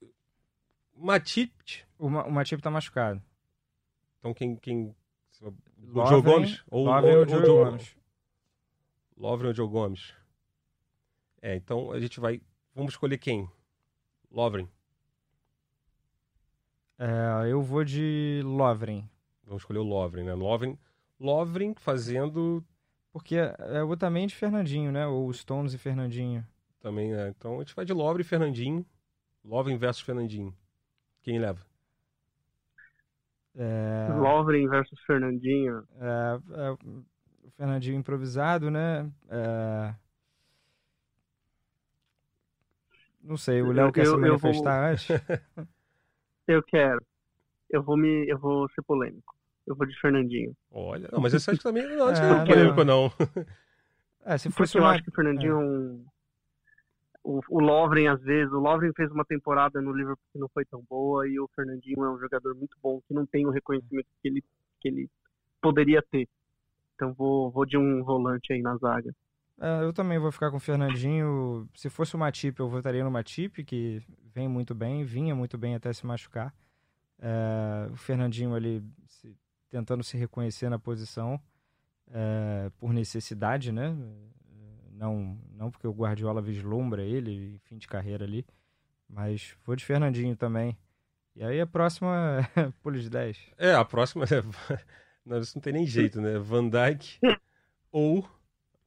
Matip. 0.96 1.84
O, 1.98 2.08
o 2.08 2.32
Matip 2.32 2.62
tá 2.62 2.72
machucado. 2.72 3.22
Então 4.20 4.34
quem, 4.34 4.56
quem 4.56 4.96
O 5.42 6.06
Joe 6.08 6.22
Gomes? 6.22 6.64
Ou, 6.70 6.86
Lovren 6.86 7.14
ou, 7.14 7.20
ou, 7.20 7.28
Joe 7.28 7.46
Gomes? 7.46 7.96
Lovren 9.16 9.48
ou 9.50 9.54
Joe 9.54 9.68
Gomes? 9.68 10.14
É, 11.42 11.56
então 11.56 11.92
a 11.92 12.00
gente 12.00 12.20
vai. 12.20 12.42
Vamos 12.76 12.94
escolher 12.94 13.18
quem? 13.18 13.50
Lovren. 14.32 14.68
É, 16.98 17.50
eu 17.50 17.62
vou 17.62 17.86
de 17.86 18.42
Lovren. 18.44 19.10
Vamos 19.46 19.62
escolher 19.62 19.80
o 19.80 19.84
Lovren, 19.84 20.26
né? 20.26 20.34
Lovren, 20.34 20.78
Lovren 21.20 21.74
fazendo. 21.76 22.64
Porque 23.12 23.36
é, 23.36 23.56
é 23.60 23.84
Otamendi 23.84 24.34
e 24.34 24.38
Fernandinho, 24.38 24.92
né? 24.92 25.08
Ou 25.08 25.32
Stones 25.34 25.74
e 25.74 25.78
Fernandinho. 25.78 26.46
Também, 26.80 27.12
né? 27.12 27.30
Então 27.30 27.56
a 27.56 27.60
gente 27.60 27.76
vai 27.76 27.86
de 27.86 27.94
Lovren 27.94 28.22
e 28.22 28.26
Fernandinho. 28.26 28.86
Lovren 29.44 29.78
versus 29.78 30.04
Fernandinho. 30.04 30.56
Quem 31.22 31.40
leva? 31.40 31.66
É... 33.56 34.08
Lovren 34.16 34.68
versus 34.68 35.00
Fernandinho. 35.02 35.84
É, 36.00 36.40
é, 36.62 36.72
o 36.72 37.52
Fernandinho 37.58 37.98
improvisado, 37.98 38.70
né? 38.70 39.12
É... 39.28 39.94
Não 43.22 43.38
sei, 43.38 43.62
o 43.62 43.72
Léo 43.72 43.92
quer 43.92 44.06
eu, 44.06 44.14
se 44.14 44.18
manifestar 44.18 44.82
vou... 44.82 44.92
antes? 44.92 45.08
eu 46.48 46.64
quero. 46.64 47.02
Eu 47.70 47.84
vou 47.84 47.98
me. 47.98 48.26
Eu 48.28 48.40
vou 48.40 48.68
ser 48.70 48.82
polêmico. 48.82 49.36
Eu 49.70 49.76
vou 49.76 49.86
de 49.86 49.98
Fernandinho. 50.02 50.56
Olha, 50.72 51.08
não, 51.12 51.22
mas 51.22 51.34
esse 51.34 51.50
acho 51.50 51.60
que 51.60 51.64
também 51.64 51.88
não, 51.96 52.08
acho 52.08 52.22
é, 52.22 52.26
que 52.26 52.30
não 52.34 52.42
é 52.42 52.46
polêmico, 52.46 52.84
não. 52.84 53.12
É, 54.26 54.38
se 54.38 54.50
fosse 54.50 54.74
Porque 54.74 54.80
uma... 54.80 54.88
eu 54.88 54.92
acho 54.96 55.04
que 55.04 55.10
o 55.10 55.14
Fernandinho 55.14 55.54
é 55.54 56.10
o, 57.24 57.42
o 57.50 57.60
Lovren, 57.60 58.08
às 58.08 58.22
vezes, 58.22 58.52
o 58.52 58.60
Lovren 58.60 58.92
fez 58.94 59.12
uma 59.12 59.24
temporada 59.24 59.80
no 59.80 59.92
Liverpool 59.92 60.26
que 60.34 60.40
não 60.40 60.50
foi 60.50 60.66
tão 60.66 60.84
boa 60.90 61.28
e 61.28 61.40
o 61.40 61.48
Fernandinho 61.56 62.04
é 62.04 62.12
um 62.12 62.18
jogador 62.18 62.56
muito 62.56 62.76
bom 62.82 63.00
que 63.08 63.14
não 63.14 63.26
tem 63.26 63.46
o 63.46 63.52
reconhecimento 63.52 64.08
que 64.22 64.28
ele, 64.28 64.44
que 64.80 64.88
ele 64.88 65.10
poderia 65.62 66.02
ter. 66.02 66.28
Então 66.96 67.14
vou, 67.14 67.52
vou 67.52 67.66
de 67.66 67.78
um 67.78 68.04
volante 68.04 68.52
aí 68.52 68.62
na 68.62 68.76
zaga. 68.78 69.14
É, 69.62 69.84
eu 69.84 69.94
também 69.94 70.18
vou 70.18 70.32
ficar 70.32 70.50
com 70.50 70.58
o 70.58 70.62
Fernandinho. 70.62 71.68
Se 71.76 71.90
fosse 71.90 72.16
o 72.16 72.20
Matip, 72.20 72.60
eu 72.60 72.70
votaria 72.70 73.04
no 73.04 73.12
Matip, 73.12 73.64
que 73.64 74.02
vem 74.34 74.48
muito 74.48 74.74
bem, 74.74 75.04
vinha 75.04 75.36
muito 75.36 75.58
bem 75.58 75.76
até 75.76 75.94
se 75.94 76.06
machucar. 76.06 76.54
É, 77.20 77.90
o 77.92 77.96
Fernandinho 77.98 78.56
ali 78.56 78.82
se, 79.08 79.36
tentando 79.70 80.04
se 80.04 80.18
reconhecer 80.18 80.70
na 80.70 80.80
posição 80.80 81.40
é, 82.12 82.72
por 82.78 82.92
necessidade, 82.94 83.72
né? 83.72 83.96
Não, 84.92 85.38
não 85.54 85.72
porque 85.72 85.88
o 85.88 85.94
Guardiola 85.94 86.42
vislumbra 86.42 87.04
ele, 87.04 87.60
fim 87.64 87.78
de 87.78 87.88
carreira 87.88 88.26
ali, 88.26 88.46
mas 89.08 89.56
vou 89.66 89.76
de 89.76 89.86
Fernandinho 89.86 90.36
também. 90.36 90.78
E 91.36 91.44
aí 91.44 91.62
a 91.62 91.68
próxima 91.68 92.46
é 92.56 92.70
pulo 92.84 93.00
de 93.00 93.10
10. 93.10 93.38
É, 93.58 93.74
a 93.74 93.86
próxima 93.86 94.26
é. 94.26 94.44
Não, 95.26 95.40
isso 95.40 95.56
não 95.56 95.62
tem 95.62 95.74
nem 95.74 95.86
jeito, 95.86 96.20
né? 96.20 96.40
Van 96.40 96.68
Dijk 96.68 97.20
ou 97.92 98.28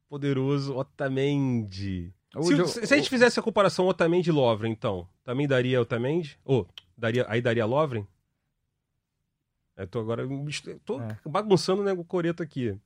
poderoso 0.09 0.76
Otamendi. 0.76 2.12
Se, 2.41 2.66
se, 2.66 2.87
se, 2.87 2.95
a 2.95 2.97
gente 2.97 3.09
fizesse 3.09 3.39
a 3.39 3.43
comparação 3.43 3.87
Otamendi 3.87 4.30
e 4.30 4.33
Lovren, 4.33 4.72
então, 4.72 5.07
também 5.22 5.47
daria 5.47 5.80
Otamendi? 5.80 6.37
Ou, 6.45 6.66
daria, 6.97 7.24
aí 7.28 7.41
daria 7.41 7.64
Lovren? 7.64 8.07
Eu 9.77 9.87
tô 9.87 10.01
agora. 10.01 10.27
Tô 10.85 11.01
é. 11.01 11.18
bagunçando 11.25 11.83
né, 11.83 11.93
o 11.93 12.05
coreto 12.05 12.43
aqui. 12.43 12.79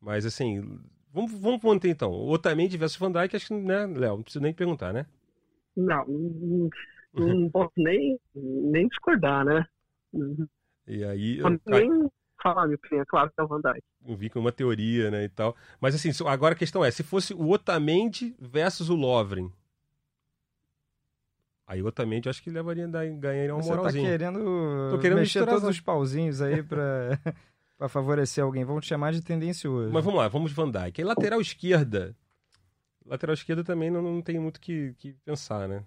Mas 0.00 0.26
assim, 0.26 0.80
Vamos, 1.14 1.30
vamos 1.30 1.62
manter 1.62 1.90
então. 1.90 2.10
Otamendi 2.10 2.76
versus 2.76 2.98
Van 2.98 3.12
Dijk, 3.12 3.36
acho 3.36 3.46
que, 3.46 3.54
né, 3.54 3.86
Léo? 3.86 4.16
Não 4.16 4.22
preciso 4.24 4.42
nem 4.42 4.52
perguntar, 4.52 4.92
né? 4.92 5.06
Não, 5.76 6.04
não, 7.14 7.50
posso 7.50 7.72
nem, 7.76 8.18
nem 8.34 8.88
discordar, 8.88 9.44
né? 9.44 9.64
E 10.88 11.04
aí. 11.04 11.38
Eu, 11.38 11.60
nem 11.66 12.10
falar 12.42 12.64
minha 12.66 12.74
opinião, 12.74 13.02
é 13.02 13.06
claro 13.06 13.30
que 13.30 13.40
é 13.40 13.44
o 13.44 13.46
Van 13.46 13.60
Dijk. 13.60 13.80
Eu 14.04 14.16
vi 14.16 14.28
com 14.28 14.40
uma 14.40 14.50
teoria, 14.50 15.08
né, 15.08 15.22
e 15.22 15.28
tal. 15.28 15.56
Mas 15.80 15.94
assim, 15.94 16.10
agora 16.26 16.54
a 16.54 16.58
questão 16.58 16.84
é: 16.84 16.90
se 16.90 17.04
fosse 17.04 17.32
o 17.32 17.48
Otamendi 17.48 18.34
versus 18.40 18.90
o 18.90 18.96
Lovren. 18.96 19.52
Aí 21.66 21.82
o 21.82 21.86
Otamendi 21.86 22.28
acho 22.28 22.42
que 22.42 22.50
levaria, 22.50 22.86
ganharia 22.86 23.54
uma 23.54 23.62
Você 23.62 23.70
moralzinha. 23.70 24.04
Tá 24.04 24.10
querendo, 24.10 24.90
Tô 24.90 24.98
querendo 24.98 25.18
mexer 25.18 25.46
todos 25.46 25.64
os 25.64 25.80
pauzinhos 25.80 26.42
aí 26.42 26.62
pra. 26.62 27.18
para 27.76 27.88
favorecer 27.88 28.42
alguém. 28.42 28.64
Vamos 28.64 28.84
te 28.84 28.88
chamar 28.88 29.12
de 29.12 29.20
tendencioso. 29.20 29.92
Mas 29.92 30.04
vamos 30.04 30.20
lá, 30.20 30.28
vamos 30.28 30.52
Van 30.52 30.70
Dijk. 30.70 31.00
E 31.00 31.04
lateral 31.04 31.40
esquerda. 31.40 32.16
Lateral 33.04 33.34
esquerda 33.34 33.62
também 33.62 33.90
não, 33.90 34.00
não 34.00 34.22
tem 34.22 34.38
muito 34.38 34.60
que, 34.60 34.94
que 34.98 35.12
pensar, 35.24 35.68
né? 35.68 35.84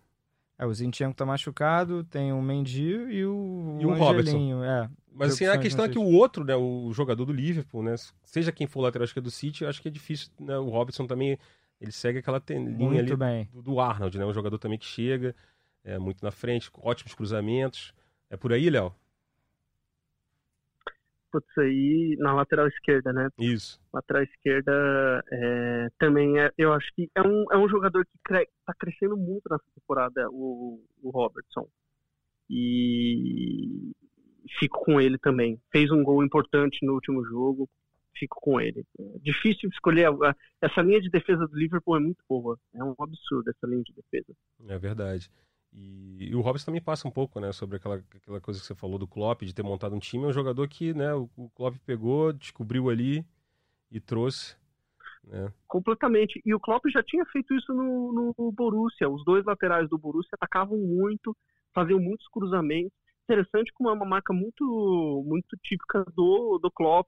É, 0.59 0.65
o 0.65 0.73
Zinchenko 0.73 1.15
tá 1.15 1.25
machucado, 1.25 2.03
tem 2.03 2.33
o 2.33 2.41
Mendy 2.41 2.83
e 2.83 3.25
o, 3.25 3.77
e 3.79 3.85
o, 3.85 3.93
Robertson. 3.93 4.63
É, 4.63 4.89
Mas 5.13 5.33
assim, 5.33 5.45
a 5.45 5.57
questão 5.57 5.85
é 5.85 5.89
que 5.89 5.99
o 5.99 6.05
outro, 6.05 6.43
né, 6.43 6.55
o 6.55 6.91
jogador 6.91 7.25
do 7.25 7.33
Liverpool, 7.33 7.83
né, 7.83 7.93
seja 8.23 8.51
quem 8.51 8.65
for 8.65 8.79
o 8.79 8.83
lateral 8.83 9.05
esquerdo 9.05 9.25
do 9.25 9.31
City, 9.31 9.63
eu 9.63 9.69
acho 9.69 9.79
que 9.79 9.87
é 9.87 9.91
difícil, 9.91 10.31
né, 10.39 10.57
o 10.57 10.69
Robertson 10.69 11.05
também, 11.05 11.37
ele 11.79 11.91
segue 11.91 12.19
aquela 12.19 12.41
linha 12.49 13.01
ali 13.01 13.15
bem. 13.15 13.47
Do, 13.53 13.61
do 13.61 13.79
Arnold, 13.79 14.17
né, 14.17 14.25
um 14.25 14.33
jogador 14.33 14.57
também 14.57 14.79
que 14.79 14.85
chega, 14.85 15.35
é 15.87 15.97
muito 15.97 16.23
na 16.23 16.31
frente, 16.31 16.69
ótimos 16.81 17.15
cruzamentos. 17.15 17.93
É 18.29 18.37
por 18.37 18.53
aí, 18.53 18.69
Léo? 18.69 18.93
putz, 21.31 21.57
aí 21.57 22.15
na 22.19 22.33
lateral 22.33 22.67
esquerda, 22.67 23.13
né? 23.13 23.29
Isso. 23.37 23.79
Lateral 23.93 24.23
esquerda 24.23 25.23
é, 25.31 25.87
também 25.99 26.39
é, 26.39 26.51
eu 26.57 26.73
acho 26.73 26.91
que 26.95 27.09
é 27.15 27.21
um, 27.21 27.45
é 27.51 27.57
um 27.57 27.69
jogador 27.69 28.05
que 28.05 28.17
cre, 28.23 28.47
tá 28.65 28.73
crescendo 28.77 29.15
muito 29.15 29.43
nessa 29.49 29.65
temporada, 29.75 30.27
o, 30.31 30.83
o 31.01 31.09
Robertson. 31.09 31.67
E 32.49 33.91
fico 34.59 34.83
com 34.85 35.01
ele 35.01 35.17
também. 35.17 35.59
Fez 35.71 35.91
um 35.91 36.03
gol 36.03 36.23
importante 36.23 36.85
no 36.85 36.93
último 36.93 37.23
jogo, 37.25 37.69
fico 38.17 38.39
com 38.41 38.59
ele. 38.59 38.85
É 38.97 39.19
difícil 39.19 39.69
escolher. 39.69 40.09
Essa 40.61 40.81
linha 40.81 41.01
de 41.01 41.09
defesa 41.09 41.45
do 41.45 41.57
Liverpool 41.57 41.97
é 41.97 41.99
muito 41.99 42.23
boa. 42.27 42.57
É 42.73 42.83
um 42.83 42.95
absurdo 42.99 43.49
essa 43.49 43.67
linha 43.67 43.83
de 43.83 43.93
defesa. 43.93 44.33
É 44.67 44.77
verdade. 44.77 45.29
E, 45.77 46.31
e, 46.31 46.35
o 46.35 46.41
Robson 46.41 46.65
também 46.65 46.81
passa 46.81 47.07
um 47.07 47.11
pouco, 47.11 47.39
né, 47.39 47.51
sobre 47.51 47.77
aquela, 47.77 48.03
aquela 48.15 48.41
coisa 48.41 48.59
que 48.59 48.65
você 48.65 48.73
falou 48.73 48.97
do 48.97 49.07
Klopp, 49.07 49.43
de 49.43 49.53
ter 49.53 49.61
montado 49.61 49.95
um 49.95 49.99
time. 49.99 50.23
É 50.23 50.27
um 50.27 50.33
jogador 50.33 50.67
que, 50.67 50.91
né, 50.93 51.13
o, 51.13 51.29
o 51.37 51.49
Klopp 51.51 51.75
pegou, 51.85 52.33
descobriu 52.33 52.89
ali 52.89 53.23
e 53.91 53.99
trouxe. 53.99 54.57
Né? 55.23 55.53
Completamente. 55.67 56.41
E 56.43 56.53
o 56.53 56.59
Klopp 56.59 56.85
já 56.91 57.03
tinha 57.03 57.23
feito 57.25 57.53
isso 57.53 57.71
no, 57.73 58.33
no 58.37 58.51
Borussia. 58.51 59.07
Os 59.07 59.23
dois 59.23 59.45
laterais 59.45 59.87
do 59.87 59.99
Borussia 59.99 60.31
atacavam 60.33 60.77
muito, 60.77 61.37
faziam 61.73 61.99
muitos 61.99 62.27
cruzamentos. 62.29 62.91
Interessante 63.25 63.71
como 63.73 63.89
é 63.89 63.93
uma 63.93 64.05
marca 64.05 64.33
muito, 64.33 65.23
muito 65.27 65.55
típica 65.63 66.03
do, 66.15 66.57
do 66.57 66.71
Klopp. 66.71 67.07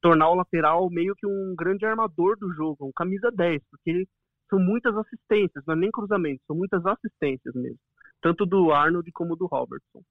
Tornar 0.00 0.30
o 0.30 0.34
lateral 0.34 0.90
meio 0.90 1.14
que 1.14 1.26
um 1.26 1.54
grande 1.56 1.86
armador 1.86 2.36
do 2.36 2.52
jogo, 2.52 2.86
um 2.86 2.92
camisa 2.92 3.30
10, 3.30 3.62
porque 3.70 4.08
são 4.48 4.58
muitas 4.58 4.96
assistências, 4.96 5.62
não 5.66 5.74
é 5.74 5.76
nem 5.76 5.90
cruzamentos, 5.90 6.44
são 6.46 6.56
muitas 6.56 6.84
assistências 6.86 7.54
mesmo 7.54 7.78
tanto 8.20 8.46
do 8.46 8.72
Arnold 8.72 9.10
como 9.12 9.36
do 9.36 9.46
Robertson. 9.46 10.02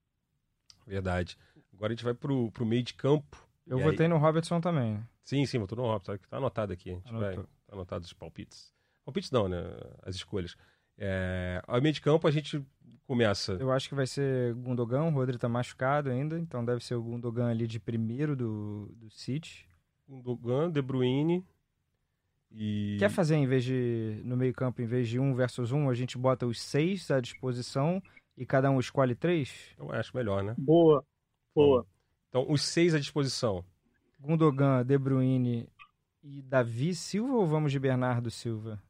Verdade. 0.85 1.37
Agora 1.73 1.93
a 1.93 1.95
gente 1.95 2.03
vai 2.03 2.13
pro, 2.13 2.51
pro 2.51 2.65
meio 2.65 2.83
de 2.83 2.93
campo. 2.93 3.45
Eu 3.65 3.79
votei 3.79 4.05
aí... 4.05 4.09
no 4.09 4.17
Robertson 4.17 4.61
também. 4.61 5.03
Sim, 5.23 5.45
sim, 5.45 5.59
votou 5.59 5.77
no 5.77 5.83
Robertson. 5.83 6.17
Tá 6.29 6.37
anotado 6.37 6.73
aqui. 6.73 6.91
A 6.91 6.93
gente 6.95 7.13
vai 7.13 7.35
tá 7.35 7.43
anotado 7.71 8.05
os 8.05 8.13
palpites. 8.13 8.73
Palpites 9.05 9.31
não, 9.31 9.47
né? 9.47 9.63
As 10.03 10.15
escolhas. 10.15 10.55
É... 10.97 11.61
Ao 11.67 11.81
meio 11.81 11.93
de 11.93 12.01
campo 12.01 12.27
a 12.27 12.31
gente 12.31 12.65
começa. 13.05 13.53
Eu 13.53 13.71
acho 13.71 13.87
que 13.87 13.95
vai 13.95 14.05
ser 14.05 14.53
Gundogan, 14.55 15.03
o 15.03 15.11
Rodri 15.11 15.37
tá 15.37 15.47
machucado 15.47 16.09
ainda, 16.09 16.37
então 16.37 16.63
deve 16.63 16.83
ser 16.83 16.95
o 16.95 17.01
Gundogan 17.01 17.49
ali 17.49 17.65
de 17.65 17.79
primeiro 17.79 18.35
do, 18.35 18.91
do 18.95 19.09
City. 19.09 19.67
Gundogan, 20.07 20.69
De 20.69 20.81
Bruyne, 20.81 21.45
e... 22.57 22.97
Quer 22.97 23.09
fazer 23.09 23.35
em 23.35 23.45
vez 23.45 23.63
de 23.63 24.19
no 24.25 24.35
meio 24.35 24.51
campo, 24.51 24.81
em 24.81 24.85
vez 24.85 25.07
de 25.07 25.19
um 25.19 25.35
versus 25.35 25.71
um, 25.71 25.89
a 25.89 25.93
gente 25.93 26.17
bota 26.17 26.47
os 26.47 26.59
seis 26.59 27.11
à 27.11 27.19
disposição 27.19 28.01
e 28.35 28.45
cada 28.45 28.71
um 28.71 28.79
escolhe 28.79 29.13
três? 29.13 29.75
Eu 29.77 29.91
acho 29.91 30.15
melhor, 30.17 30.43
né? 30.43 30.55
Boa, 30.57 31.05
boa. 31.55 31.85
Então, 32.29 32.45
os 32.49 32.63
seis 32.63 32.95
à 32.95 32.99
disposição. 32.99 33.63
Gundogan, 34.19 34.83
De 34.83 34.97
Bruyne 34.97 35.69
e 36.23 36.41
Davi 36.41 36.95
Silva 36.95 37.35
ou 37.35 37.45
vamos 37.45 37.71
de 37.71 37.79
Bernardo 37.79 38.31
Silva? 38.31 38.81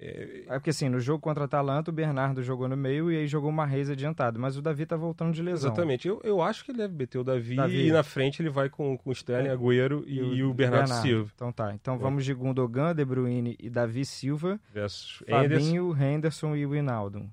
É... 0.00 0.44
é 0.48 0.52
porque 0.54 0.70
assim, 0.70 0.88
no 0.88 0.98
jogo 0.98 1.20
contra 1.20 1.44
a 1.44 1.46
Atalanta, 1.46 1.90
o 1.90 1.94
Bernardo 1.94 2.42
jogou 2.42 2.66
no 2.66 2.76
meio 2.76 3.12
e 3.12 3.18
aí 3.18 3.26
jogou 3.26 3.50
uma 3.50 3.66
Reis 3.66 3.90
adiantado, 3.90 4.40
mas 4.40 4.56
o 4.56 4.62
Davi 4.62 4.86
tá 4.86 4.96
voltando 4.96 5.34
de 5.34 5.42
lesão. 5.42 5.70
Exatamente. 5.70 6.08
Eu, 6.08 6.20
eu 6.24 6.40
acho 6.40 6.64
que 6.64 6.70
ele 6.70 6.78
deve 6.78 6.94
meter 6.94 7.18
o 7.18 7.24
Davi, 7.24 7.56
Davi. 7.56 7.88
e 7.88 7.92
na 7.92 8.02
frente 8.02 8.40
ele 8.40 8.48
vai 8.48 8.70
com, 8.70 8.96
com 8.96 9.10
o 9.10 9.12
Sterling, 9.12 9.48
é. 9.48 9.52
Agüero 9.52 10.02
e, 10.06 10.18
e, 10.18 10.42
o 10.42 10.54
Bernardo, 10.54 10.88
Bernardo, 10.88 11.02
Silva. 11.02 11.30
Então 11.34 11.52
tá. 11.52 11.74
Então 11.74 11.94
é. 11.96 11.98
vamos 11.98 12.24
de 12.24 12.32
Gundogan, 12.32 12.94
De 12.94 13.04
Bruyne 13.04 13.56
e 13.60 13.68
Davi 13.68 14.06
Silva. 14.06 14.58
Versus 14.72 15.22
Fabinho, 15.28 15.92
Henderson, 15.92 16.02
Henderson 16.02 16.56
e 16.56 16.66
Winaldo. 16.66 17.30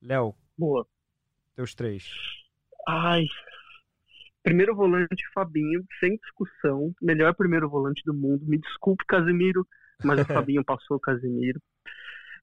Léo. 0.00 0.34
Boa. 0.56 0.86
Teus 1.56 1.74
três. 1.74 2.08
Ai. 2.88 3.24
Primeiro 4.44 4.76
volante, 4.76 5.24
Fabinho, 5.34 5.84
sem 5.98 6.16
discussão. 6.18 6.94
Melhor 7.02 7.34
primeiro 7.34 7.68
volante 7.68 8.00
do 8.06 8.14
mundo. 8.14 8.46
Me 8.46 8.58
desculpe, 8.58 9.04
Casemiro 9.04 9.66
mas 10.04 10.20
o 10.20 10.24
Fabinho 10.50 10.64
passou 10.64 10.96
o 10.96 11.00
Casemiro. 11.00 11.60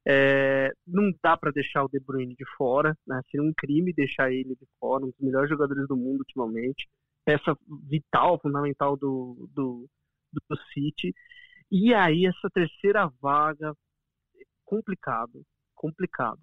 É, 0.06 0.74
não 0.86 1.14
dá 1.24 1.38
para 1.38 1.52
deixar 1.52 1.84
o 1.84 1.90
De 1.90 2.00
Bruyne 2.00 2.36
de 2.36 2.46
fora, 2.58 2.98
né? 3.08 3.22
seria 3.32 3.48
um 3.48 3.54
crime 3.54 3.94
deixar 3.94 4.32
ele 4.32 4.56
de 4.56 4.68
fora, 4.80 5.06
um 5.06 5.10
dos 5.10 5.20
melhores 5.20 5.50
jogadores 5.50 5.88
do 5.88 5.96
mundo 5.96 6.20
ultimamente. 6.20 6.90
peça 7.24 7.58
vital, 7.90 8.40
fundamental 8.40 8.98
do, 8.98 9.50
do, 9.54 9.88
do 10.34 10.58
City. 10.74 11.14
E 11.72 11.94
aí, 11.94 12.26
essa 12.26 12.50
terceira 12.54 13.10
vaga, 13.22 13.74
complicado, 14.66 15.44
complicado. 15.74 16.42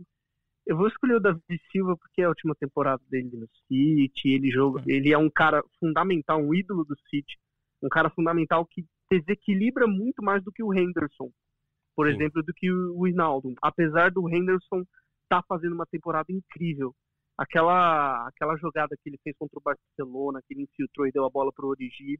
Eu 0.67 0.77
vou 0.77 0.89
escolher 0.89 1.17
o 1.17 1.21
Davi 1.21 1.41
Silva 1.71 1.97
porque 1.97 2.23
é 2.23 2.25
a 2.25 2.29
última 2.29 2.55
temporada 2.55 3.03
dele 3.09 3.31
no 3.33 3.49
City, 3.67 4.31
ele 4.31 4.51
joga, 4.51 4.83
ele 4.87 5.13
é 5.13 5.19
um 5.19 5.31
cara 5.31 5.63
fundamental, 5.79 6.41
um 6.41 6.55
ídolo 6.55 6.85
do 6.85 6.97
City, 7.09 7.39
um 7.83 7.89
cara 7.89 8.11
fundamental 8.11 8.65
que 8.65 8.87
desequilibra 9.11 9.87
muito 9.87 10.23
mais 10.23 10.43
do 10.45 10.53
que 10.53 10.63
o 10.63 10.73
Henderson, 10.73 11.31
por 11.97 12.09
Sim. 12.09 12.15
exemplo, 12.15 12.43
do 12.43 12.53
que 12.55 12.71
o 12.71 12.99
Wijnaldum. 12.99 13.55
Apesar 13.63 14.11
do 14.11 14.29
Henderson 14.29 14.81
estar 15.25 15.43
tá 15.43 15.45
fazendo 15.49 15.75
uma 15.75 15.87
temporada 15.87 16.31
incrível, 16.31 16.95
aquela 17.37 18.29
aquela 18.29 18.57
jogada 18.57 18.97
que 19.03 19.09
ele 19.09 19.19
fez 19.23 19.37
contra 19.39 19.59
o 19.59 19.63
Barcelona, 19.63 20.41
que 20.47 20.55
ele 20.55 20.63
infiltrou 20.63 21.07
e 21.07 21.13
deu 21.13 21.25
a 21.25 21.31
bola 21.31 21.53
para 21.53 21.67
o 21.67 21.71
Origi, 21.71 22.19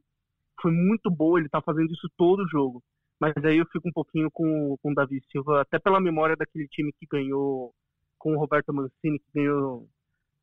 foi 0.61 0.71
muito 0.71 1.09
boa, 1.09 1.39
ele 1.39 1.47
está 1.47 1.61
fazendo 1.61 1.91
isso 1.91 2.09
todo 2.17 2.43
o 2.43 2.47
jogo. 2.47 2.83
Mas 3.19 3.33
aí 3.45 3.57
eu 3.57 3.67
fico 3.71 3.87
um 3.87 3.93
pouquinho 3.93 4.29
com, 4.31 4.75
com 4.81 4.91
o 4.91 4.95
Davi 4.95 5.21
Silva, 5.31 5.61
até 5.61 5.77
pela 5.77 5.99
memória 5.99 6.35
daquele 6.35 6.67
time 6.67 6.91
que 6.93 7.05
ganhou 7.05 7.71
com 8.17 8.33
o 8.33 8.39
Roberto 8.39 8.73
Mancini, 8.73 9.19
que 9.19 9.31
ganhou 9.33 9.87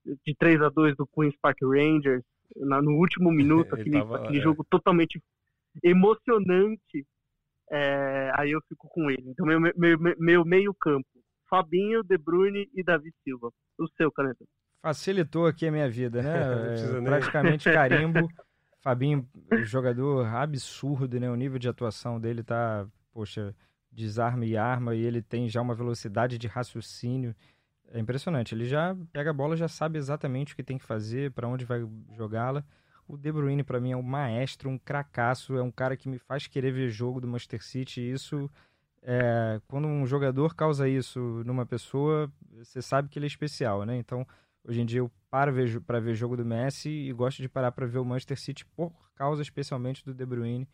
de 0.05 0.35
3 0.37 0.63
a 0.63 0.69
2 0.69 0.97
do 0.97 1.07
Queen's 1.07 1.37
Park 1.41 1.59
Rangers, 1.63 2.25
na, 2.57 2.81
no 2.81 2.93
último 2.93 3.31
minuto, 3.33 3.75
aquele, 3.75 3.99
tava, 3.99 4.19
aquele 4.19 4.39
é. 4.39 4.43
jogo 4.43 4.65
totalmente 4.71 5.21
emocionante. 5.83 7.07
É, 7.71 8.31
aí 8.35 8.51
eu 8.51 8.61
fico 8.69 8.89
com 8.89 9.11
ele. 9.11 9.29
Então, 9.29 9.47
meu, 9.47 9.61
meu, 9.61 10.17
meu 10.19 10.45
meio 10.45 10.75
campo, 10.75 11.07
Fabinho, 11.49 12.03
De 12.03 12.17
Bruyne 12.17 12.69
e 12.75 12.83
Davi 12.83 13.13
Silva. 13.23 13.51
O 13.79 13.87
seu, 13.97 14.11
Caneta. 14.11 14.45
Facilitou 14.83 15.47
aqui 15.47 15.67
a 15.67 15.73
minha 15.73 15.89
vida, 15.89 16.23
né? 16.23 16.29
É, 16.99 17.01
praticamente 17.03 17.65
carimbo. 17.71 18.29
Fabinho, 18.81 19.29
jogador 19.65 20.27
absurdo, 20.27 21.19
né? 21.19 21.31
O 21.31 21.35
nível 21.35 21.59
de 21.59 21.69
atuação 21.69 22.21
dele 22.21 22.43
tá, 22.43 22.87
poxa, 23.13 23.55
desarma 23.91 24.47
e 24.47 24.57
arma 24.57 24.95
e 24.95 25.03
ele 25.05 25.21
tem 25.21 25.49
já 25.49 25.61
uma 25.61 25.75
velocidade 25.75 26.39
de 26.39 26.47
raciocínio. 26.47 27.35
É 27.91 27.99
impressionante. 27.99 28.55
Ele 28.55 28.67
já 28.67 28.97
pega 29.13 29.31
a 29.31 29.35
bola, 29.35 29.57
já 29.57 29.67
sabe 29.67 29.99
exatamente 29.99 30.53
o 30.53 30.57
que 30.57 30.63
tem 30.63 30.79
que 30.79 30.85
fazer, 30.85 31.33
para 31.33 31.49
onde 31.49 31.65
vai 31.65 31.81
jogá-la. 32.17 32.65
O 33.09 33.17
De 33.17 33.33
Bruyne 33.33 33.65
para 33.65 33.81
mim 33.81 33.93
é 33.93 33.97
um 33.97 34.03
maestro, 34.03 34.69
um 34.69 34.79
cracaço, 34.79 35.57
é 35.57 35.63
um 35.63 35.71
cara 35.71 35.97
que 35.97 36.11
me 36.11 36.19
faz 36.19 36.47
querer 36.47 36.71
ver 36.71 36.91
jogo 36.91 37.23
do 37.23 37.27
Manchester 37.27 37.65
City. 37.65 38.03
E 38.03 38.13
isso 38.13 38.51
é, 39.03 39.61
quando 39.67 39.89
um 39.89 40.07
jogador 40.07 40.55
causa 40.55 40.87
isso 40.87 41.19
numa 41.47 41.65
pessoa, 41.65 42.31
você 42.53 42.83
sabe 42.83 43.09
que 43.09 43.19
ele 43.19 43.25
é 43.25 43.29
especial, 43.29 43.87
né? 43.87 43.97
Então, 43.97 44.27
hoje 44.63 44.83
em 44.83 44.85
dia 44.85 45.01
eu 45.01 45.11
paro 45.31 45.53
para 45.87 46.01
ver 46.01 46.15
jogo 46.15 46.37
do 46.37 46.45
Messi 46.45 46.91
e 46.91 47.13
gosto 47.15 47.41
de 47.41 47.49
parar 47.49 47.73
para 47.73 47.87
ver 47.87 47.99
o 47.99 48.05
Manchester 48.05 48.39
City 48.39 48.67
por 48.77 48.93
causa 49.15 49.41
especialmente 49.41 50.05
do 50.05 50.13
De 50.13 50.27
Bruyne, 50.27 50.69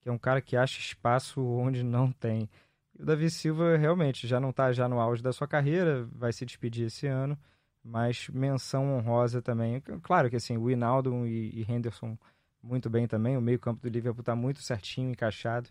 que 0.00 0.08
é 0.08 0.12
um 0.12 0.18
cara 0.18 0.40
que 0.40 0.56
acha 0.56 0.80
espaço 0.80 1.44
onde 1.44 1.82
não 1.82 2.10
tem. 2.10 2.48
E 2.98 3.02
o 3.02 3.04
Davi 3.04 3.28
Silva 3.28 3.76
realmente 3.76 4.26
já 4.26 4.40
não 4.40 4.50
está 4.50 4.72
já 4.72 4.88
no 4.88 4.98
auge 4.98 5.22
da 5.22 5.34
sua 5.34 5.46
carreira, 5.46 6.08
vai 6.12 6.32
se 6.32 6.46
despedir 6.46 6.86
esse 6.86 7.06
ano, 7.06 7.38
mas 7.84 8.28
menção 8.30 8.96
honrosa 8.96 9.42
também. 9.42 9.80
Claro 10.02 10.30
que 10.30 10.36
assim, 10.36 10.56
o 10.56 10.70
Hinaldo 10.70 11.26
e, 11.26 11.66
Henderson 11.68 12.16
muito 12.62 12.88
bem 12.88 13.06
também, 13.06 13.36
o 13.36 13.42
meio-campo 13.42 13.82
do 13.82 13.88
Liverpool 13.90 14.22
está 14.22 14.34
muito 14.34 14.62
certinho, 14.62 15.10
encaixado, 15.10 15.68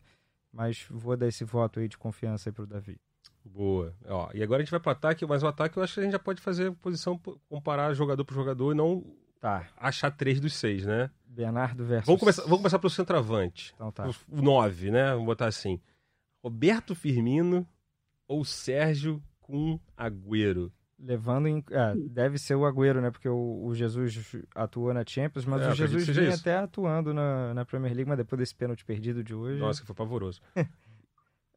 mas 0.51 0.85
vou 0.91 1.17
dar 1.17 1.27
esse 1.27 1.43
voto 1.43 1.79
aí 1.79 1.87
de 1.87 1.97
confiança 1.97 2.51
para 2.51 2.63
o 2.63 2.67
Davi. 2.67 2.99
Boa. 3.43 3.95
Ó, 4.05 4.29
e 4.31 4.43
agora 4.43 4.61
a 4.61 4.63
gente 4.63 4.71
vai 4.71 4.79
para 4.79 4.89
o 4.89 4.91
ataque, 4.91 5.25
mas 5.25 5.41
o 5.41 5.47
ataque 5.47 5.77
eu 5.77 5.83
acho 5.83 5.95
que 5.95 5.99
a 6.01 6.03
gente 6.03 6.11
já 6.11 6.19
pode 6.19 6.39
fazer 6.39 6.71
posição, 6.73 7.19
comparar 7.49 7.93
jogador 7.93 8.23
por 8.23 8.35
jogador 8.35 8.73
e 8.73 8.75
não 8.75 9.03
tá. 9.39 9.67
achar 9.75 10.11
três 10.11 10.39
dos 10.39 10.53
seis, 10.53 10.85
né? 10.85 11.09
Bernardo 11.25 11.83
versus. 11.83 12.05
Vamos 12.05 12.19
começar, 12.19 12.43
vamos 12.43 12.59
começar 12.59 12.77
pelo 12.77 12.91
centroavante. 12.91 13.73
Então 13.75 13.91
tá. 13.91 14.07
O 14.29 14.41
nove, 14.41 14.91
né? 14.91 15.11
Vamos 15.11 15.25
botar 15.25 15.47
assim. 15.47 15.81
Roberto 16.43 16.93
Firmino 16.93 17.67
ou 18.27 18.45
Sérgio 18.45 19.21
com 19.41 19.79
Agüero? 19.97 20.71
Levando 21.05 21.47
em. 21.47 21.63
É, 21.69 21.93
deve 22.09 22.37
ser 22.37 22.55
o 22.55 22.65
Agüero, 22.65 23.01
né? 23.01 23.11
Porque 23.11 23.27
o, 23.27 23.65
o 23.65 23.75
Jesus 23.75 24.37
atuou 24.55 24.93
na 24.93 25.03
Champions, 25.05 25.45
mas 25.45 25.61
é, 25.61 25.69
o 25.69 25.75
Jesus 25.75 26.07
vinha 26.07 26.33
até 26.33 26.57
atuando 26.57 27.13
na, 27.13 27.53
na 27.53 27.65
Premier 27.65 27.93
League, 27.93 28.07
mas 28.07 28.17
depois 28.17 28.39
desse 28.39 28.55
pênalti 28.55 28.85
perdido 28.85 29.23
de 29.23 29.35
hoje. 29.35 29.59
Nossa, 29.59 29.81
que 29.81 29.87
foi 29.87 29.95
pavoroso. 29.95 30.41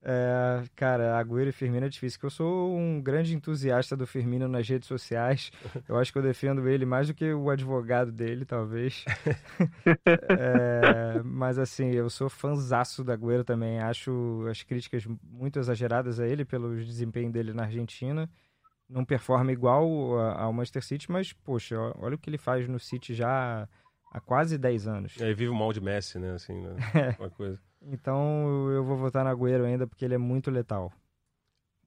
É, 0.08 0.62
cara, 0.76 1.18
Agüero 1.18 1.48
e 1.48 1.52
Firmino 1.52 1.84
é 1.84 1.88
difícil, 1.88 2.20
que 2.20 2.26
eu 2.26 2.30
sou 2.30 2.76
um 2.76 3.02
grande 3.02 3.34
entusiasta 3.34 3.96
do 3.96 4.06
Firmino 4.06 4.46
nas 4.46 4.68
redes 4.68 4.86
sociais. 4.86 5.50
Eu 5.88 5.98
acho 5.98 6.12
que 6.12 6.18
eu 6.18 6.22
defendo 6.22 6.68
ele 6.68 6.86
mais 6.86 7.08
do 7.08 7.14
que 7.14 7.32
o 7.32 7.50
advogado 7.50 8.12
dele, 8.12 8.44
talvez. 8.44 9.04
é, 10.06 11.20
mas 11.24 11.58
assim, 11.58 11.90
eu 11.90 12.08
sou 12.08 12.28
fanzaço 12.28 13.02
do 13.02 13.10
Agüero 13.10 13.42
também. 13.42 13.80
Acho 13.80 14.46
as 14.48 14.62
críticas 14.62 15.04
muito 15.22 15.58
exageradas 15.58 16.20
a 16.20 16.26
ele 16.26 16.44
pelo 16.44 16.76
desempenho 16.76 17.32
dele 17.32 17.52
na 17.52 17.64
Argentina. 17.64 18.30
Não 18.88 19.04
performa 19.04 19.50
igual 19.50 20.18
ao 20.18 20.52
Manchester 20.52 20.84
City, 20.84 21.10
mas, 21.10 21.32
poxa, 21.32 21.76
olha 21.98 22.14
o 22.14 22.18
que 22.18 22.30
ele 22.30 22.38
faz 22.38 22.68
no 22.68 22.78
City 22.78 23.14
já 23.14 23.68
há 24.12 24.20
quase 24.20 24.56
10 24.56 24.86
anos. 24.86 25.20
É, 25.20 25.26
vive 25.34 25.48
o 25.48 25.54
mal 25.54 25.72
de 25.72 25.80
Messi, 25.80 26.18
né? 26.18 26.32
Assim, 26.32 26.54
né? 26.62 26.76
uma 27.18 27.30
coisa. 27.30 27.60
Então 27.82 28.70
eu 28.70 28.84
vou 28.84 28.96
votar 28.96 29.24
no 29.24 29.30
Agüero 29.30 29.64
ainda 29.64 29.86
porque 29.86 30.04
ele 30.04 30.14
é 30.14 30.18
muito 30.18 30.50
letal. 30.50 30.92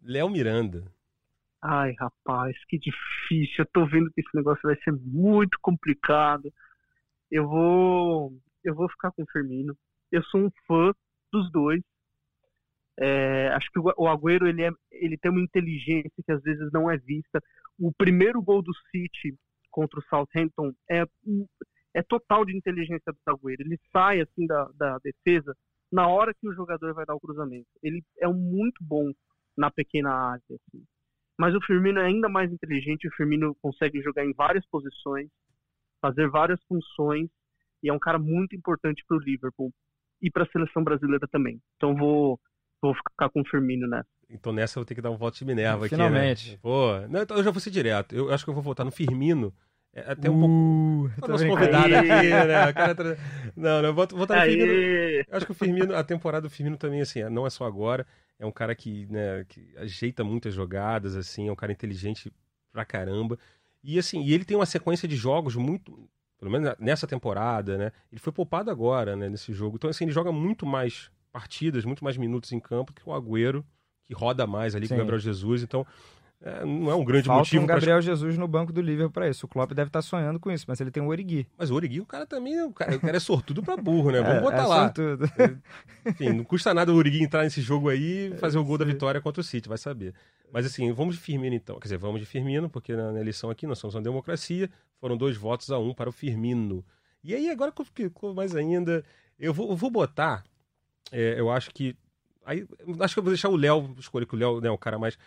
Léo 0.01 0.29
Miranda. 0.29 0.83
Ai, 1.61 1.93
rapaz, 1.99 2.55
que 2.67 2.77
difícil. 2.77 3.59
Eu 3.59 3.65
tô 3.73 3.85
vendo 3.85 4.09
que 4.11 4.21
esse 4.21 4.29
negócio 4.33 4.61
vai 4.63 4.77
ser 4.77 4.91
muito 4.91 5.57
complicado. 5.61 6.51
Eu 7.29 7.47
vou, 7.47 8.33
eu 8.63 8.73
vou 8.73 8.89
ficar 8.89 9.11
com 9.11 9.23
o 9.23 9.31
Firmino. 9.31 9.77
Eu 10.11 10.23
sou 10.23 10.41
um 10.41 10.51
fã 10.65 10.93
dos 11.31 11.51
dois. 11.51 11.81
É, 13.01 13.47
acho 13.49 13.71
que 13.71 13.79
o 13.79 14.07
Agüero 14.07 14.45
ele, 14.45 14.63
é, 14.63 14.71
ele 14.91 15.17
tem 15.17 15.31
uma 15.31 15.41
inteligência 15.41 16.11
que 16.25 16.31
às 16.31 16.41
vezes 16.41 16.69
não 16.73 16.91
é 16.91 16.97
vista. 16.97 17.41
O 17.79 17.93
primeiro 17.93 18.41
gol 18.41 18.61
do 18.61 18.73
City 18.91 19.37
contra 19.71 19.99
o 19.99 20.03
Southampton 20.03 20.73
é, 20.89 21.05
é 21.93 22.03
total 22.03 22.43
de 22.43 22.55
inteligência 22.55 23.13
do 23.13 23.19
Agüero. 23.25 23.61
Ele 23.61 23.79
sai 23.91 24.19
assim 24.19 24.45
da, 24.45 24.69
da 24.75 24.97
defesa 24.99 25.55
na 25.91 26.07
hora 26.07 26.33
que 26.33 26.47
o 26.47 26.53
jogador 26.53 26.93
vai 26.93 27.05
dar 27.05 27.15
o 27.15 27.19
cruzamento. 27.19 27.67
Ele 27.81 28.03
é 28.19 28.27
muito 28.27 28.83
bom 28.83 29.11
na 29.57 29.71
pequena 29.71 30.11
área. 30.11 30.43
Assim. 30.49 30.83
Mas 31.37 31.55
o 31.55 31.61
Firmino 31.61 31.99
é 31.99 32.05
ainda 32.05 32.27
mais 32.27 32.51
inteligente. 32.51 33.07
O 33.07 33.15
Firmino 33.15 33.55
consegue 33.61 34.01
jogar 34.01 34.25
em 34.25 34.33
várias 34.33 34.65
posições, 34.67 35.29
fazer 36.01 36.29
várias 36.29 36.61
funções 36.65 37.29
e 37.81 37.89
é 37.89 37.93
um 37.93 37.99
cara 37.99 38.19
muito 38.19 38.55
importante 38.57 39.03
para 39.07 39.17
o 39.17 39.21
Liverpool 39.21 39.71
e 40.21 40.29
para 40.29 40.43
a 40.43 40.49
seleção 40.49 40.83
brasileira 40.83 41.25
também. 41.31 41.61
Então 41.77 41.95
vou 41.95 42.39
vou 42.81 42.93
ficar 42.93 43.29
com 43.29 43.41
o 43.41 43.45
Firmino 43.45 43.87
nessa. 43.87 44.07
Então 44.29 44.53
nessa 44.53 44.77
eu 44.77 44.81
vou 44.81 44.85
ter 44.85 44.95
que 44.95 45.01
dar 45.01 45.11
um 45.11 45.17
voto 45.17 45.37
de 45.37 45.45
Minerva 45.45 45.87
Finalmente. 45.87 46.41
aqui, 46.41 46.51
né? 46.51 46.59
Pô, 46.61 46.99
não, 47.09 47.21
então 47.21 47.37
eu 47.37 47.43
já 47.43 47.51
vou 47.51 47.59
ser 47.59 47.71
direto. 47.71 48.15
Eu 48.15 48.31
acho 48.31 48.43
que 48.43 48.49
eu 48.49 48.53
vou 48.53 48.63
votar 48.63 48.85
no 48.85 48.91
Firmino 48.91 49.53
é 49.93 50.11
até 50.11 50.29
um 50.29 50.35
uh, 50.35 51.09
pouco. 51.09 51.31
Nosso 51.31 51.47
convidado 51.47 51.95
aqui, 51.95 52.29
né? 52.29 52.73
Cara... 52.73 53.17
Não, 53.55 53.81
não, 53.81 53.93
vou, 53.93 54.07
vou 54.07 54.23
estar 54.23 54.35
no 54.35 54.41
Firmino. 54.43 54.71
Eu 54.71 55.25
acho 55.31 55.45
que 55.45 55.51
o 55.51 55.55
Firmino, 55.55 55.95
a 55.95 56.03
temporada 56.03 56.47
do 56.47 56.49
Firmino 56.49 56.77
também, 56.77 57.01
assim, 57.01 57.23
não 57.23 57.45
é 57.45 57.49
só 57.49 57.65
agora. 57.65 58.05
É 58.37 58.45
um 58.45 58.51
cara 58.51 58.75
que, 58.75 59.07
né, 59.07 59.43
que 59.47 59.73
ajeita 59.77 60.23
muitas 60.23 60.53
jogadas, 60.53 61.15
assim, 61.15 61.49
é 61.49 61.51
um 61.51 61.55
cara 61.55 61.71
inteligente 61.71 62.31
pra 62.71 62.85
caramba. 62.85 63.37
E 63.83 63.97
assim, 63.97 64.21
e 64.21 64.33
ele 64.33 64.45
tem 64.45 64.55
uma 64.55 64.65
sequência 64.65 65.07
de 65.07 65.15
jogos 65.15 65.55
muito. 65.55 66.07
Pelo 66.37 66.51
menos 66.51 66.73
nessa 66.79 67.05
temporada, 67.05 67.77
né? 67.77 67.91
Ele 68.11 68.21
foi 68.21 68.31
poupado 68.31 68.71
agora, 68.71 69.15
né, 69.15 69.27
nesse 69.27 69.51
jogo. 69.51 69.75
Então, 69.75 69.89
assim, 69.89 70.05
ele 70.05 70.13
joga 70.13 70.31
muito 70.31 70.65
mais 70.65 71.11
partidas, 71.31 71.85
muito 71.85 72.03
mais 72.03 72.17
minutos 72.17 72.51
em 72.51 72.59
campo 72.59 72.93
que 72.93 73.01
o 73.05 73.13
Agüero, 73.13 73.65
que 74.05 74.13
roda 74.13 74.45
mais 74.47 74.75
ali 74.75 74.87
Sim. 74.87 74.95
com 74.95 74.95
o 74.95 74.97
Gabriel 74.99 75.19
Jesus. 75.19 75.63
Então, 75.63 75.85
é, 76.41 76.63
não 76.63 76.89
é 76.89 76.95
um 76.95 77.03
grande 77.03 77.27
Falta 77.27 77.41
motivo. 77.41 77.63
um 77.63 77.67
Gabriel 77.67 77.97
pra... 77.97 78.01
Jesus 78.01 78.37
no 78.37 78.47
banco 78.47 78.71
do 78.71 78.81
Liverpool 78.81 79.11
para 79.11 79.29
isso. 79.29 79.45
O 79.45 79.49
Klopp 79.49 79.71
deve 79.71 79.89
estar 79.89 79.99
tá 79.99 80.03
sonhando 80.03 80.39
com 80.39 80.49
isso, 80.51 80.65
mas 80.67 80.79
ele 80.79 80.89
tem 80.89 81.03
o 81.03 81.07
Origui. 81.07 81.45
Mas 81.57 81.69
o 81.69 81.75
Origui, 81.75 81.99
o 81.99 82.05
cara 82.05 82.25
também, 82.25 82.61
o 82.61 82.71
cara, 82.71 82.95
o 82.95 82.99
cara 82.99 83.17
é 83.17 83.19
sortudo 83.19 83.61
para 83.61 83.75
burro, 83.75 84.11
né? 84.11 84.21
Vamos 84.23 84.37
é, 84.37 84.41
botar 84.41 84.63
é 84.63 84.65
lá. 84.65 84.83
Sortudo. 84.85 85.25
É, 85.37 86.09
enfim, 86.09 86.29
não 86.29 86.43
custa 86.43 86.73
nada 86.73 86.93
o 86.93 86.95
Origui 86.95 87.21
entrar 87.21 87.43
nesse 87.43 87.61
jogo 87.61 87.89
aí 87.89 88.31
e 88.33 88.37
fazer 88.37 88.57
o 88.57 88.63
gol 88.63 88.77
da 88.77 88.85
vitória 88.85 89.19
contra 89.19 89.41
o 89.41 89.43
City, 89.43 89.67
vai 89.67 89.77
saber. 89.77 90.13
Mas 90.51 90.65
assim, 90.65 90.91
vamos 90.93 91.15
de 91.15 91.21
Firmino 91.21 91.55
então. 91.55 91.75
Quer 91.75 91.85
dizer, 91.85 91.97
vamos 91.97 92.19
de 92.19 92.25
Firmino, 92.25 92.69
porque 92.69 92.95
na, 92.95 93.11
na 93.11 93.19
eleição 93.19 93.49
aqui 93.49 93.67
nós 93.67 93.77
somos 93.77 93.95
uma 93.95 94.01
democracia. 94.01 94.69
Foram 94.99 95.17
dois 95.17 95.37
votos 95.37 95.69
a 95.71 95.77
um 95.77 95.93
para 95.93 96.09
o 96.09 96.13
Firmino. 96.13 96.83
E 97.23 97.35
aí, 97.35 97.49
agora 97.49 97.71
que 97.71 97.83
ficou 97.83 98.33
mais 98.33 98.55
ainda, 98.55 99.03
eu 99.37 99.53
vou, 99.53 99.69
eu 99.69 99.75
vou 99.75 99.91
botar. 99.91 100.43
É, 101.11 101.39
eu 101.39 101.51
acho 101.51 101.71
que. 101.71 101.95
Aí, 102.45 102.65
acho 103.01 103.13
que 103.13 103.19
eu 103.19 103.23
vou 103.23 103.31
deixar 103.31 103.49
o 103.49 103.55
Léo 103.55 103.95
escolher, 103.99 104.25
que 104.25 104.35
o 104.35 104.37
Léo 104.37 104.59
né, 104.61 104.69
é 104.69 104.71
o 104.71 104.77
cara 104.77 104.97
mais 104.97 105.17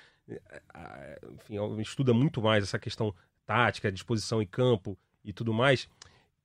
enfim, 1.34 1.80
estuda 1.80 2.12
muito 2.12 2.40
mais 2.40 2.64
essa 2.64 2.78
questão 2.78 3.14
tática, 3.46 3.92
disposição 3.92 4.40
em 4.40 4.46
campo 4.46 4.96
e 5.24 5.32
tudo 5.32 5.52
mais. 5.52 5.88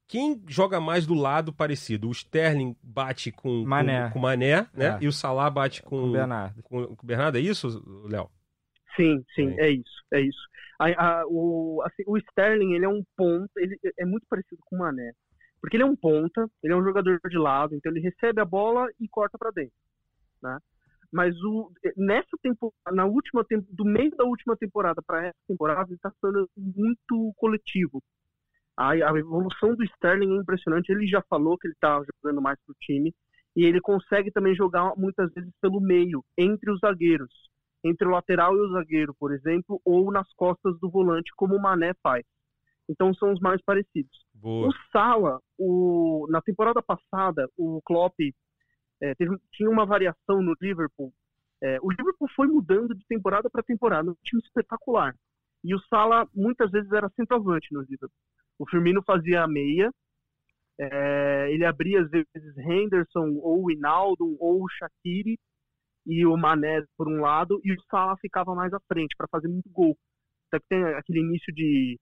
Quem 0.07 0.41
joga 0.47 0.79
mais 0.79 1.05
do 1.05 1.13
lado 1.13 1.51
parecido? 1.51 2.07
O 2.07 2.11
Sterling 2.11 2.75
bate 2.81 3.31
com 3.31 3.63
Mané, 3.65 4.07
com, 4.07 4.13
com 4.13 4.19
Mané 4.19 4.67
né? 4.73 4.97
É. 4.97 4.97
E 5.01 5.07
o 5.07 5.11
Salah 5.11 5.49
bate 5.49 5.83
com, 5.83 6.01
com 6.01 6.11
Bernardo. 6.11 6.63
Com, 6.63 6.95
com 6.95 7.07
Bernardo, 7.07 7.37
é 7.37 7.41
isso, 7.41 7.83
Léo? 8.09 8.29
Sim, 8.95 9.23
sim, 9.35 9.53
é. 9.59 9.67
é 9.67 9.71
isso, 9.71 10.03
é 10.13 10.21
isso. 10.21 10.47
A, 10.79 10.85
a, 10.87 11.23
o, 11.27 11.83
assim, 11.85 12.03
o 12.07 12.17
Sterling, 12.17 12.73
ele 12.73 12.85
é 12.85 12.89
um 12.89 13.03
ponto, 13.17 13.49
ele 13.57 13.77
é 13.97 14.05
muito 14.05 14.25
parecido 14.29 14.61
com 14.65 14.77
o 14.77 14.79
Mané. 14.79 15.11
Porque 15.61 15.75
ele 15.75 15.83
é 15.83 15.85
um 15.85 15.95
ponta, 15.95 16.49
ele 16.63 16.73
é 16.73 16.75
um 16.75 16.83
jogador 16.83 17.19
de 17.29 17.37
lado, 17.37 17.75
então 17.75 17.91
ele 17.91 17.99
recebe 17.99 18.39
a 18.39 18.45
bola 18.45 18.87
e 18.99 19.07
corta 19.07 19.37
para 19.37 19.51
dentro, 19.51 19.75
né? 20.41 20.59
Mas 21.11 21.35
o, 21.41 21.71
nessa 21.95 22.37
temporada, 22.41 22.91
na 22.91 23.05
última 23.05 23.45
do 23.71 23.85
meio 23.85 24.11
da 24.11 24.25
última 24.25 24.57
temporada 24.57 25.01
para 25.01 25.27
essa 25.27 25.39
temporada, 25.47 25.87
ele 25.87 25.95
está 25.95 26.11
sendo 26.21 26.49
muito 26.57 27.33
coletivo. 27.37 28.03
A, 28.75 28.91
a, 28.91 29.17
evolução 29.17 29.73
do 29.73 29.83
Sterling 29.83 30.37
é 30.37 30.41
impressionante. 30.41 30.91
Ele 30.91 31.07
já 31.07 31.21
falou 31.29 31.57
que 31.57 31.67
ele 31.67 31.73
está 31.73 32.03
jogando 32.21 32.41
mais 32.41 32.59
pro 32.65 32.75
time 32.81 33.13
e 33.55 33.63
ele 33.63 33.81
consegue 33.81 34.31
também 34.31 34.53
jogar 34.53 34.93
muitas 34.97 35.33
vezes 35.33 35.51
pelo 35.61 35.79
meio, 35.79 36.23
entre 36.37 36.69
os 36.69 36.79
zagueiros, 36.79 37.33
entre 37.83 38.07
o 38.07 38.11
lateral 38.11 38.55
e 38.55 38.59
o 38.59 38.71
zagueiro, 38.73 39.15
por 39.17 39.33
exemplo, 39.33 39.81
ou 39.83 40.11
nas 40.11 40.31
costas 40.33 40.77
do 40.79 40.89
volante, 40.89 41.31
como 41.35 41.55
o 41.55 41.61
Mané 41.61 41.93
faz. 42.03 42.23
Então 42.89 43.13
são 43.13 43.33
os 43.33 43.39
mais 43.39 43.61
parecidos. 43.61 44.25
Boa. 44.33 44.69
O 44.69 44.73
Sala, 44.91 45.41
o, 45.57 46.27
na 46.29 46.41
temporada 46.41 46.81
passada, 46.81 47.49
o 47.57 47.81
Klopp 47.83 48.15
é, 49.01 49.13
teve, 49.15 49.37
tinha 49.51 49.69
uma 49.69 49.85
variação 49.85 50.41
no 50.41 50.55
Liverpool. 50.61 51.13
É, 51.61 51.79
o 51.81 51.89
Liverpool 51.89 52.29
foi 52.35 52.47
mudando 52.47 52.95
de 52.95 53.05
temporada 53.07 53.49
para 53.49 53.63
temporada, 53.63 54.11
um 54.11 54.15
time 54.23 54.41
espetacular. 54.43 55.15
E 55.63 55.73
o 55.73 55.79
Sala 55.81 56.27
muitas 56.33 56.71
vezes 56.71 56.91
era 56.91 57.09
centroavante 57.09 57.73
no 57.73 57.81
Liverpool. 57.81 58.09
O 58.59 58.69
Firmino 58.69 59.03
fazia 59.03 59.43
a 59.43 59.47
meia, 59.47 59.91
é, 60.79 61.51
ele 61.51 61.65
abria 61.65 62.01
às 62.01 62.09
vezes 62.09 62.57
Henderson 62.57 63.39
ou 63.41 63.71
Hinaldo 63.71 64.37
ou 64.39 64.67
Shaqiri 64.69 65.39
e 66.05 66.25
o 66.25 66.37
Mané 66.37 66.83
por 66.95 67.07
um 67.07 67.21
lado 67.21 67.59
e 67.63 67.73
o 67.73 67.81
Salah 67.89 68.15
ficava 68.17 68.53
mais 68.53 68.71
à 68.73 68.79
frente 68.87 69.15
para 69.17 69.27
fazer 69.27 69.47
muito 69.47 69.69
gol. 69.69 69.97
Até 70.47 70.59
que 70.59 70.67
tem 70.69 70.83
aquele 70.83 71.19
início 71.19 71.53
de 71.53 71.99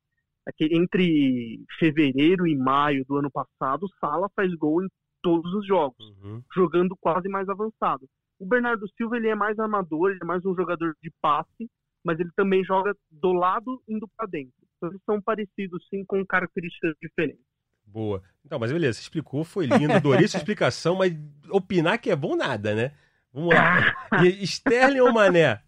entre 0.60 1.64
fevereiro 1.80 2.48
e 2.48 2.56
maio 2.56 3.04
do 3.06 3.18
ano 3.18 3.32
passado, 3.32 3.86
o 3.86 3.90
Salah 4.00 4.30
faz 4.36 4.54
gol 4.56 4.84
em 4.84 4.88
todos 5.22 5.52
os 5.54 5.66
jogos, 5.66 6.06
uhum. 6.22 6.44
jogando 6.54 6.96
quase 6.96 7.28
mais 7.28 7.50
avançado. 7.50 8.08
O 8.40 8.46
Bernardo 8.46 8.88
Silva 8.96 9.18
ele 9.18 9.30
é 9.30 9.36
mais 9.36 9.58
armador, 9.58 10.12
ele 10.12 10.20
é 10.22 10.26
mais 10.26 10.46
um 10.46 10.56
jogador 10.56 10.96
de 11.02 11.12
passe, 11.22 11.70
mas 12.04 12.20
ele 12.20 12.30
também 12.36 12.64
joga 12.64 12.96
do 13.10 13.34
lado 13.34 13.82
indo 13.88 14.08
para 14.16 14.28
dentro. 14.28 14.54
Então 14.78 14.90
eles 14.90 15.02
são 15.06 15.22
parecidos 15.22 15.84
sim 15.90 16.06
com 16.06 16.24
características 16.26 16.94
diferentes. 17.02 17.44
Boa. 17.86 18.22
Então, 18.46 18.60
mas 18.60 18.72
beleza, 18.72 18.94
você 18.94 19.02
explicou, 19.02 19.44
foi 19.44 19.66
lindo, 19.66 19.94
adorei 19.94 20.28
sua 20.28 20.38
explicação, 20.40 20.96
mas 20.96 21.14
opinar 21.50 21.98
que 21.98 22.12
é 22.12 22.16
bom 22.16 22.36
nada, 22.36 22.76
né? 22.76 22.92
Vamos 23.34 23.54
lá. 23.54 23.96
Sterling 24.44 25.00
ou 25.00 25.14
Mané? 25.14 25.62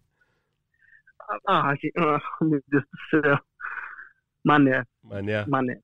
Ah, 1.47 1.73
ah, 1.73 2.21
meu 2.41 2.61
Deus 2.67 2.84
do 2.84 3.21
céu. 3.21 3.39
Mané. 4.47 4.83
Mané. 5.03 5.45
Mané. 5.45 5.79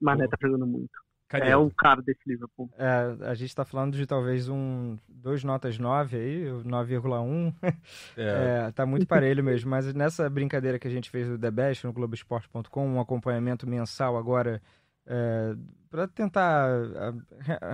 Mané 0.00 0.28
tá 0.28 0.36
jogando 0.40 0.66
muito. 0.66 0.90
É 1.30 1.56
o 1.56 1.70
cara 1.70 2.02
desse 2.02 2.20
Liverpool. 2.26 2.70
É, 2.76 3.26
a 3.26 3.32
gente 3.32 3.54
tá 3.54 3.64
falando 3.64 3.96
de 3.96 4.04
talvez 4.04 4.50
um 4.50 4.98
dois 5.08 5.42
notas 5.42 5.78
9 5.78 6.14
aí, 6.14 6.44
9,1. 6.44 7.54
É. 8.18 8.66
é. 8.68 8.72
tá 8.72 8.84
muito 8.84 9.06
parelho 9.06 9.42
mesmo. 9.42 9.70
Mas 9.70 9.94
nessa 9.94 10.28
brincadeira 10.28 10.78
que 10.78 10.86
a 10.86 10.90
gente 10.90 11.08
fez 11.08 11.26
do 11.26 11.38
The 11.38 11.50
Best 11.50 11.86
no 11.86 11.92
Globoesporte.com, 11.92 12.86
um 12.86 13.00
acompanhamento 13.00 13.66
mensal 13.66 14.18
agora 14.18 14.60
é, 15.06 15.56
para 15.88 16.06
tentar 16.06 16.68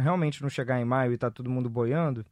realmente 0.00 0.40
não 0.40 0.48
chegar 0.48 0.80
em 0.80 0.84
maio 0.84 1.12
e 1.12 1.18
tá 1.18 1.28
todo 1.28 1.50
mundo 1.50 1.68
boiando, 1.68 2.24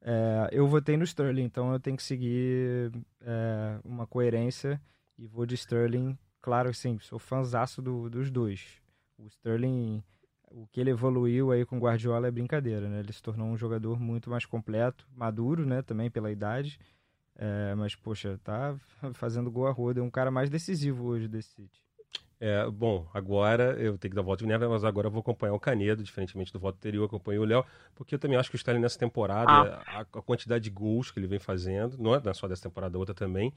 é, 0.00 0.48
eu 0.52 0.68
votei 0.68 0.96
no 0.96 1.02
Sterling, 1.02 1.42
então 1.42 1.72
eu 1.72 1.80
tenho 1.80 1.96
que 1.96 2.04
seguir 2.04 2.92
é, 3.20 3.80
uma 3.84 4.06
coerência 4.06 4.80
e 5.18 5.26
vou 5.26 5.44
de 5.44 5.56
Sterling. 5.56 6.16
Claro, 6.48 6.72
sim, 6.72 6.98
sou 7.00 7.18
fãzaço 7.18 7.82
do, 7.82 8.08
dos 8.08 8.30
dois. 8.30 8.80
O 9.18 9.26
Sterling, 9.26 10.02
o 10.50 10.66
que 10.68 10.80
ele 10.80 10.88
evoluiu 10.88 11.52
aí 11.52 11.66
com 11.66 11.76
o 11.76 11.78
Guardiola 11.78 12.26
é 12.26 12.30
brincadeira, 12.30 12.88
né? 12.88 13.00
Ele 13.00 13.12
se 13.12 13.22
tornou 13.22 13.48
um 13.48 13.56
jogador 13.58 14.00
muito 14.00 14.30
mais 14.30 14.46
completo, 14.46 15.06
maduro, 15.14 15.66
né? 15.66 15.82
Também 15.82 16.10
pela 16.10 16.32
idade. 16.32 16.80
É, 17.36 17.74
mas, 17.74 17.94
poxa, 17.94 18.40
tá 18.42 18.74
fazendo 19.12 19.50
gol 19.50 19.66
a 19.66 19.70
roda. 19.70 20.00
É 20.00 20.02
um 20.02 20.08
cara 20.08 20.30
mais 20.30 20.48
decisivo 20.48 21.04
hoje 21.04 21.28
desse 21.28 21.50
City. 21.50 21.82
É, 22.40 22.66
bom, 22.70 23.06
agora 23.12 23.74
eu 23.78 23.98
tenho 23.98 24.12
que 24.12 24.16
dar 24.16 24.22
voto 24.22 24.38
de 24.38 24.46
Minerva, 24.46 24.70
mas 24.70 24.84
agora 24.84 25.08
eu 25.08 25.10
vou 25.10 25.20
acompanhar 25.20 25.52
o 25.52 25.60
Canedo, 25.60 26.02
diferentemente 26.02 26.50
do 26.50 26.58
voto 26.58 26.76
anterior, 26.76 27.04
acompanhei 27.04 27.38
o 27.38 27.44
Léo, 27.44 27.62
porque 27.94 28.14
eu 28.14 28.18
também 28.18 28.38
acho 28.38 28.48
que 28.48 28.54
o 28.54 28.56
Sterling 28.56 28.80
nessa 28.80 28.98
temporada, 28.98 29.50
ah. 29.52 29.82
a, 29.86 30.00
a, 30.00 30.22
quantidade 30.22 30.64
de 30.64 30.70
gols 30.70 31.10
que 31.10 31.18
ele 31.18 31.26
vem 31.26 31.38
fazendo, 31.38 31.98
não 31.98 32.14
é 32.14 32.32
só 32.32 32.48
dessa 32.48 32.62
temporada, 32.62 32.96
outra 32.96 33.14
também. 33.14 33.52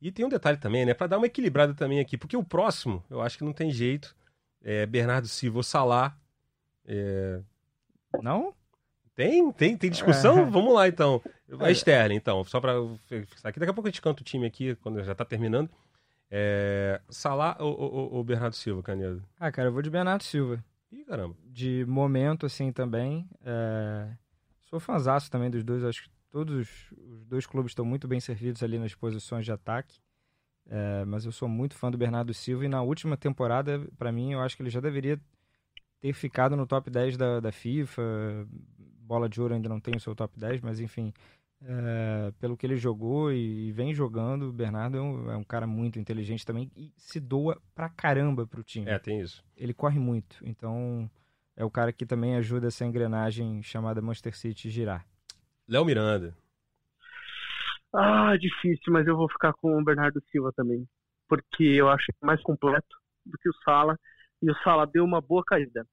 E 0.00 0.12
tem 0.12 0.24
um 0.24 0.28
detalhe 0.28 0.58
também, 0.58 0.84
né, 0.84 0.92
para 0.92 1.06
dar 1.06 1.18
uma 1.18 1.26
equilibrada 1.26 1.72
também 1.74 1.98
aqui, 1.98 2.18
porque 2.18 2.36
o 2.36 2.44
próximo, 2.44 3.02
eu 3.08 3.22
acho 3.22 3.38
que 3.38 3.44
não 3.44 3.52
tem 3.52 3.70
jeito, 3.70 4.14
é 4.62 4.86
Bernardo 4.86 5.28
Silva 5.28 5.58
ou 5.58 5.62
Salah. 5.62 6.16
É... 6.86 7.40
Não? 8.22 8.54
Tem, 9.14 9.52
tem, 9.52 9.76
tem 9.76 9.90
discussão? 9.90 10.40
É. 10.40 10.44
Vamos 10.44 10.74
lá 10.74 10.88
então. 10.88 11.22
É 11.60 11.70
Sterling, 11.70 12.16
então, 12.16 12.42
só 12.44 12.60
para 12.60 12.74
fixar 13.06 13.50
aqui. 13.50 13.60
Daqui 13.60 13.70
a 13.70 13.74
pouco 13.74 13.86
a 13.86 13.90
gente 13.90 14.02
canta 14.02 14.22
o 14.22 14.24
time 14.24 14.46
aqui, 14.46 14.74
quando 14.76 15.02
já 15.04 15.14
tá 15.14 15.24
terminando. 15.24 15.70
É... 16.30 17.00
Salah 17.08 17.56
ou, 17.60 17.78
ou, 17.78 18.12
ou, 18.14 18.24
Bernardo 18.24 18.56
Silva, 18.56 18.82
Canedo? 18.82 19.22
Ah, 19.38 19.52
cara, 19.52 19.68
eu 19.68 19.72
vou 19.72 19.82
de 19.82 19.90
Bernardo 19.90 20.24
Silva. 20.24 20.64
Ih, 20.90 21.04
caramba. 21.04 21.36
De 21.44 21.84
momento, 21.86 22.46
assim, 22.46 22.72
também. 22.72 23.28
É... 23.44 24.08
Sou 24.68 24.80
fãzaço 24.80 25.30
também 25.30 25.50
dos 25.50 25.62
dois. 25.62 25.84
Acho 25.84 26.02
que 26.02 26.10
todos 26.34 26.90
os 26.90 27.28
dois 27.28 27.46
clubes 27.46 27.70
estão 27.70 27.84
muito 27.84 28.08
bem 28.08 28.18
servidos 28.18 28.60
ali 28.60 28.76
nas 28.76 28.92
posições 28.92 29.44
de 29.44 29.52
ataque. 29.52 30.00
É... 30.66 31.04
Mas 31.04 31.24
eu 31.24 31.30
sou 31.30 31.48
muito 31.48 31.76
fã 31.76 31.92
do 31.92 31.96
Bernardo 31.96 32.34
Silva. 32.34 32.64
E 32.64 32.68
na 32.68 32.82
última 32.82 33.16
temporada, 33.16 33.86
para 33.96 34.10
mim, 34.10 34.32
eu 34.32 34.40
acho 34.40 34.56
que 34.56 34.62
ele 34.64 34.70
já 34.70 34.80
deveria 34.80 35.20
ter 36.00 36.12
ficado 36.12 36.56
no 36.56 36.66
top 36.66 36.90
10 36.90 37.16
da, 37.16 37.38
da 37.38 37.52
FIFA. 37.52 38.48
Bola 38.98 39.28
de 39.28 39.40
ouro 39.40 39.54
ainda 39.54 39.68
não 39.68 39.78
tem 39.78 39.94
o 39.94 40.00
seu 40.00 40.12
top 40.12 40.36
10, 40.36 40.60
mas 40.60 40.80
enfim, 40.80 41.12
é, 41.62 42.32
pelo 42.40 42.56
que 42.56 42.66
ele 42.66 42.76
jogou 42.76 43.30
e, 43.30 43.68
e, 43.68 43.72
vem 43.72 43.94
jogando, 43.94 44.48
o 44.48 44.52
Bernardo 44.52 44.96
é 44.96 45.00
um, 45.00 45.30
é 45.30 45.36
um, 45.36 45.44
cara 45.44 45.68
muito 45.68 46.00
inteligente 46.00 46.44
também 46.44 46.68
e 46.74 46.92
se 46.96 47.20
doa 47.20 47.62
pra 47.74 47.88
caramba 47.88 48.44
pro 48.44 48.64
time. 48.64 48.90
É, 48.90 48.98
tem 48.98 49.20
isso. 49.20 49.44
Ele 49.56 49.74
corre 49.74 50.00
muito, 50.00 50.38
então 50.42 51.08
é 51.54 51.64
o 51.64 51.70
cara 51.70 51.92
que 51.92 52.04
também 52.04 52.34
ajuda 52.34 52.68
essa 52.68 52.84
engrenagem 52.84 53.62
chamada 53.62 54.02
Manchester 54.02 54.36
City 54.36 54.70
girar. 54.70 55.06
Léo 55.68 55.84
Miranda. 55.84 56.36
Ah, 57.94 58.36
difícil, 58.36 58.92
mas 58.92 59.06
eu 59.06 59.16
vou 59.16 59.28
ficar 59.30 59.52
com 59.54 59.78
o 59.78 59.84
Bernardo 59.84 60.20
Silva 60.30 60.52
também, 60.54 60.86
porque 61.28 61.62
eu 61.62 61.88
acho 61.88 62.06
mais 62.20 62.42
completo 62.42 62.96
do 63.24 63.38
que 63.38 63.48
o 63.48 63.54
Sala 63.64 63.96
e 64.42 64.50
o 64.50 64.54
Sala 64.62 64.86
deu 64.86 65.04
uma 65.04 65.20
boa 65.20 65.44
caída. 65.46 65.86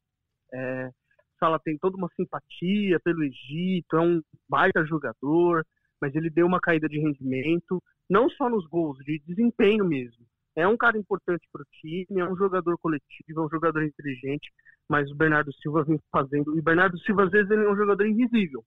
É, 0.53 0.89
Sala 1.39 1.59
tem 1.59 1.77
toda 1.77 1.95
uma 1.95 2.09
simpatia 2.15 2.99
pelo 2.99 3.23
Egito, 3.23 3.95
é 3.95 4.01
um 4.01 4.21
baita 4.49 4.85
jogador, 4.85 5.65
mas 6.01 6.13
ele 6.15 6.29
deu 6.29 6.45
uma 6.45 6.59
caída 6.59 6.89
de 6.89 6.99
rendimento, 6.99 7.81
não 8.09 8.29
só 8.31 8.49
nos 8.49 8.67
gols, 8.67 8.97
de 9.05 9.21
desempenho 9.25 9.85
mesmo. 9.85 10.25
É 10.55 10.67
um 10.67 10.75
cara 10.75 10.97
importante 10.97 11.47
para 11.51 11.61
o 11.61 11.65
time, 11.79 12.19
é 12.19 12.25
um 12.25 12.35
jogador 12.35 12.77
coletivo, 12.79 13.41
é 13.41 13.45
um 13.45 13.49
jogador 13.49 13.83
inteligente, 13.83 14.51
mas 14.89 15.09
o 15.09 15.15
Bernardo 15.15 15.53
Silva 15.53 15.83
vem 15.83 15.99
fazendo. 16.11 16.55
E 16.55 16.59
o 16.59 16.63
Bernardo 16.63 16.99
Silva, 16.99 17.23
às 17.23 17.31
vezes, 17.31 17.49
ele 17.49 17.63
é 17.63 17.69
um 17.69 17.77
jogador 17.77 18.05
invisível. 18.05 18.63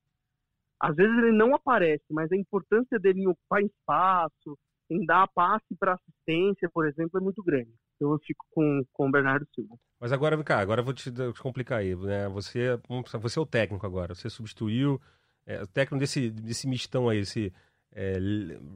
Às 0.81 0.97
vezes 0.97 1.17
ele 1.17 1.33
não 1.33 1.55
aparece, 1.55 2.05
mas 2.11 2.31
a 2.31 2.37
importância 2.37 2.99
dele 2.99 3.23
em 3.23 3.29
ocupar 3.29 3.63
espaço, 3.63 4.59
em 4.91 5.05
dar 5.05 5.29
passe 5.35 5.75
para 5.79 5.95
assistência, 5.95 6.69
por 6.73 6.87
exemplo, 6.87 7.19
é 7.19 7.21
muito 7.21 7.43
grande. 7.43 7.73
Então 7.97 8.13
eu 8.13 8.19
fico 8.19 8.45
com, 8.51 8.83
com 8.93 9.09
o 9.09 9.11
Bernardo 9.11 9.47
Silva. 9.55 9.77
Mas 10.01 10.13
agora, 10.13 10.37
vem 10.37 10.45
cá, 10.45 10.59
agora 10.59 10.81
eu 10.81 10.85
vou 10.85 10.93
te, 10.93 11.11
te 11.11 11.41
complicar 11.41 11.79
aí. 11.79 11.95
Né? 11.95 12.29
Você, 12.29 12.79
você 13.21 13.39
é 13.39 13.43
o 13.43 13.47
técnico 13.47 13.87
agora. 13.87 14.15
Você 14.15 14.29
substituiu 14.29 15.01
é, 15.47 15.63
o 15.63 15.67
técnico 15.67 16.01
desse, 16.01 16.31
desse 16.31 16.67
mistão 16.67 17.09
aí, 17.09 17.21
esse 17.21 17.53
é, 17.95 18.19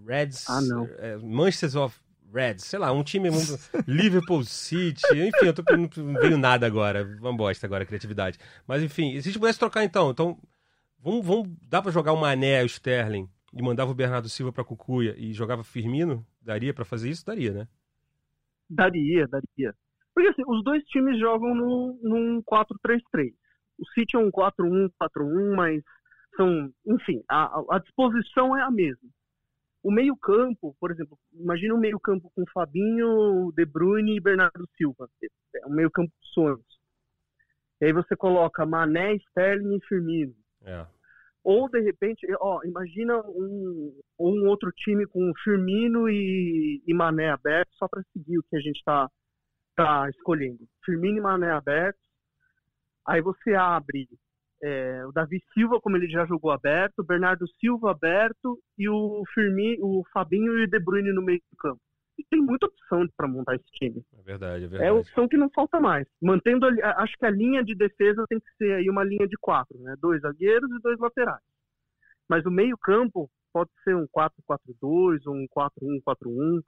Reds. 0.06 0.48
Ah, 0.48 0.60
não. 0.62 0.84
É, 0.98 1.16
Manchester 1.18 1.82
of 1.82 2.00
Reds, 2.32 2.64
sei 2.64 2.78
lá, 2.78 2.92
um 2.92 3.02
time 3.02 3.28
Liverpool 3.86 4.44
City, 4.44 5.02
enfim, 5.14 5.46
eu 5.46 5.54
tô, 5.54 5.62
não 5.76 6.20
veio 6.20 6.36
nada 6.36 6.66
agora, 6.66 7.04
uma 7.20 7.34
bosta 7.34 7.66
agora, 7.66 7.86
criatividade. 7.86 8.38
Mas 8.66 8.82
enfim, 8.82 9.12
se 9.12 9.18
a 9.18 9.22
gente 9.22 9.38
pudesse 9.38 9.58
trocar 9.58 9.82
então, 9.84 10.10
então 10.10 10.38
vamos, 10.98 11.26
vamos 11.26 11.48
dá 11.62 11.80
para 11.82 11.92
jogar 11.92 12.12
o 12.12 12.20
Mané, 12.20 12.62
o 12.62 12.66
Sterling 12.66 13.28
e 13.52 13.62
mandava 13.62 13.90
o 13.90 13.94
Bernardo 13.94 14.28
Silva 14.28 14.52
para 14.52 14.64
Cucuia 14.64 15.14
e 15.16 15.32
jogava 15.32 15.64
Firmino? 15.64 16.24
Daria 16.40 16.74
para 16.74 16.84
fazer 16.84 17.10
isso? 17.10 17.24
Daria, 17.24 17.52
né? 17.52 17.68
Daria, 18.68 19.26
daria. 19.26 19.74
Porque 20.14 20.28
assim, 20.28 20.42
os 20.46 20.62
dois 20.64 20.82
times 20.84 21.18
jogam 21.18 21.54
no, 21.54 21.98
num 22.02 22.42
4-3-3. 22.42 23.32
O 23.78 23.86
City 23.94 24.16
é 24.16 24.18
um 24.18 24.30
4-1-4-1, 24.30 25.54
mas 25.56 25.82
são, 26.36 26.72
enfim, 26.86 27.22
a, 27.28 27.62
a 27.70 27.78
disposição 27.78 28.56
é 28.56 28.62
a 28.62 28.70
mesma. 28.70 29.08
O 29.82 29.92
meio-campo, 29.92 30.76
por 30.80 30.90
exemplo, 30.90 31.18
imagina 31.32 31.74
um 31.74 31.78
meio-campo 31.78 32.30
com 32.34 32.44
Fabinho, 32.52 33.52
De 33.56 33.64
Bruyne 33.64 34.16
e 34.16 34.20
Bernardo 34.20 34.68
Silva. 34.76 35.08
É 35.54 35.66
um 35.66 35.70
meio-campo 35.70 36.10
de 36.20 36.28
sonhos. 36.32 36.66
E 37.80 37.86
aí 37.86 37.92
você 37.92 38.16
coloca 38.16 38.66
Mané, 38.66 39.14
Sterling 39.14 39.76
e 39.76 39.86
Firmino. 39.86 40.34
É. 40.64 40.86
Ou, 41.44 41.68
de 41.68 41.80
repente, 41.80 42.26
ó, 42.40 42.60
imagina 42.64 43.18
um, 43.26 44.00
um 44.18 44.48
outro 44.48 44.70
time 44.72 45.06
com 45.06 45.32
Firmino 45.42 46.08
e, 46.08 46.82
e 46.86 46.94
Mané 46.94 47.30
aberto 47.30 47.70
só 47.74 47.88
para 47.88 48.02
seguir 48.12 48.38
o 48.38 48.42
que 48.42 48.56
a 48.56 48.60
gente 48.60 48.76
está 48.76 49.08
tá 49.74 50.08
escolhendo. 50.10 50.58
Firmino 50.84 51.18
e 51.18 51.20
Mané 51.20 51.50
abertos. 51.50 52.02
Aí 53.06 53.22
você 53.22 53.54
abre 53.54 54.06
é, 54.62 55.06
o 55.06 55.12
Davi 55.12 55.40
Silva, 55.54 55.80
como 55.80 55.96
ele 55.96 56.08
já 56.08 56.26
jogou 56.26 56.50
aberto, 56.50 56.98
o 56.98 57.04
Bernardo 57.04 57.46
Silva 57.58 57.92
aberto 57.92 58.58
e 58.76 58.88
o 58.88 59.22
Firmino, 59.32 59.84
o 59.84 60.04
Fabinho 60.12 60.58
e 60.58 60.64
o 60.64 60.68
De 60.68 60.78
Bruyne 60.78 61.12
no 61.12 61.22
meio 61.22 61.40
do 61.50 61.56
campo. 61.56 61.80
E 62.18 62.24
tem 62.24 62.40
muita 62.42 62.66
opção 62.66 63.06
para 63.16 63.28
montar 63.28 63.54
esse 63.54 63.70
time. 63.72 64.02
É 64.18 64.22
verdade, 64.22 64.64
é 64.64 64.66
É 64.66 64.68
verdade. 64.70 64.98
opção 64.98 65.28
que 65.28 65.36
não 65.36 65.48
falta 65.50 65.78
mais. 65.78 66.06
Mantendo, 66.20 66.66
a- 66.66 67.02
acho 67.02 67.16
que 67.16 67.24
a 67.24 67.30
linha 67.30 67.62
de 67.62 67.74
defesa 67.76 68.24
tem 68.28 68.40
que 68.40 68.50
ser 68.56 68.74
aí 68.74 68.90
uma 68.90 69.04
linha 69.04 69.28
de 69.28 69.36
quatro, 69.40 69.78
né? 69.78 69.94
Dois 70.00 70.20
zagueiros 70.22 70.68
e 70.70 70.80
dois 70.82 70.98
laterais. 70.98 71.40
Mas 72.28 72.44
o 72.44 72.50
meio 72.50 72.76
campo 72.76 73.30
pode 73.52 73.70
ser 73.84 73.94
um 73.94 74.06
4-4-2, 74.08 75.26
um 75.26 75.46
4-1-4-1. 75.48 76.60